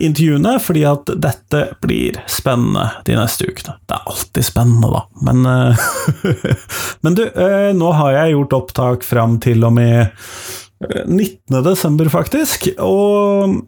intervjuene, 0.00 0.56
fordi 0.60 0.84
at 0.88 1.10
dette 1.16 1.62
blir 1.84 2.18
spennende 2.30 2.88
de 3.06 3.16
neste 3.18 3.48
ukene. 3.48 3.76
Det 3.88 3.96
er 3.96 4.12
alltid 4.12 4.46
spennende, 4.46 4.90
da, 4.92 5.04
men 5.24 5.48
eh, 5.48 5.88
Men 7.04 7.18
du, 7.18 7.24
eh, 7.28 7.72
nå 7.76 7.92
har 7.96 8.14
jeg 8.16 8.36
gjort 8.36 8.60
opptak 8.62 9.06
fram 9.06 9.38
til 9.42 9.64
og 9.66 9.74
med 9.78 10.14
19. 11.06 11.58
Eh, 11.58 11.64
desember, 11.66 12.10
faktisk, 12.12 12.70
og 12.78 13.58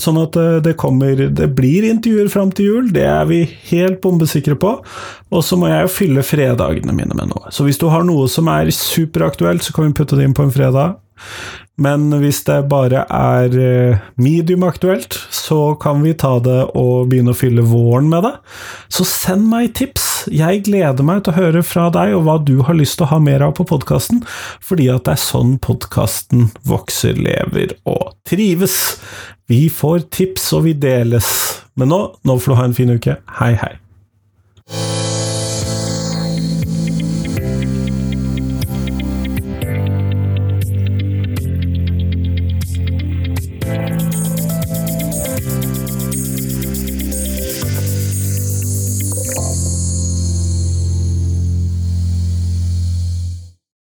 Sånn 0.00 0.16
at 0.16 0.36
eh, 0.40 0.54
det 0.64 0.72
kommer 0.80 1.18
Det 1.36 1.50
blir 1.52 1.84
intervjuer 1.84 2.30
fram 2.32 2.48
til 2.56 2.70
jul, 2.70 2.86
det 2.96 3.04
er 3.04 3.26
vi 3.28 3.42
helt 3.68 4.00
bombesikre 4.04 4.56
på. 4.56 4.70
Og 5.28 5.44
så 5.44 5.58
må 5.60 5.68
jeg 5.68 5.84
jo 5.84 5.92
fylle 5.92 6.24
fredagene 6.24 6.94
mine 6.96 7.16
med 7.16 7.28
noe. 7.34 7.52
Så 7.52 7.66
hvis 7.66 7.80
du 7.80 7.90
har 7.92 8.06
noe 8.08 8.24
som 8.32 8.48
er 8.52 8.72
superaktuelt, 8.72 9.66
så 9.66 9.76
kan 9.76 9.90
vi 9.90 9.98
putte 9.98 10.16
det 10.16 10.24
inn 10.24 10.36
på 10.36 10.46
en 10.46 10.54
fredag. 10.54 10.96
Men 11.76 12.08
hvis 12.22 12.40
det 12.46 12.62
bare 12.70 13.02
er 13.12 13.56
eh, 13.60 14.04
medium 14.16 14.64
aktuelt, 14.64 15.12
så 15.34 15.74
kan 15.80 16.00
vi 16.04 16.14
ta 16.16 16.38
det 16.40 16.62
og 16.72 17.10
begynne 17.10 17.34
å 17.34 17.36
fylle 17.36 17.64
våren 17.68 18.08
med 18.08 18.24
det. 18.24 18.32
Så 18.88 19.04
send 19.08 19.48
meg 19.52 19.74
tips! 19.76 20.06
Jeg 20.32 20.64
gleder 20.66 21.06
meg 21.06 21.22
til 21.22 21.34
å 21.34 21.36
høre 21.36 21.62
fra 21.62 21.86
deg 21.94 22.16
og 22.16 22.24
hva 22.26 22.38
du 22.42 22.56
har 22.66 22.78
lyst 22.78 22.96
til 22.98 23.06
å 23.06 23.12
ha 23.12 23.20
mer 23.22 23.44
av 23.46 23.52
på 23.58 23.68
podkasten, 23.68 24.24
fordi 24.64 24.88
at 24.90 25.04
det 25.06 25.14
er 25.14 25.22
sånn 25.22 25.56
podkasten 25.62 26.48
vokser, 26.66 27.20
lever 27.20 27.76
og 27.84 28.16
trives. 28.26 28.96
Vi 29.46 29.66
får 29.70 30.08
tips, 30.16 30.48
og 30.56 30.66
vi 30.66 30.74
deles. 30.80 31.28
Men 31.76 31.92
nå, 31.92 32.00
nå 32.24 32.38
får 32.40 32.52
du 32.54 32.58
ha 32.58 32.70
en 32.70 32.78
fin 32.80 32.96
uke. 32.96 33.20
Hei, 33.38 33.52
hei. 33.60 35.05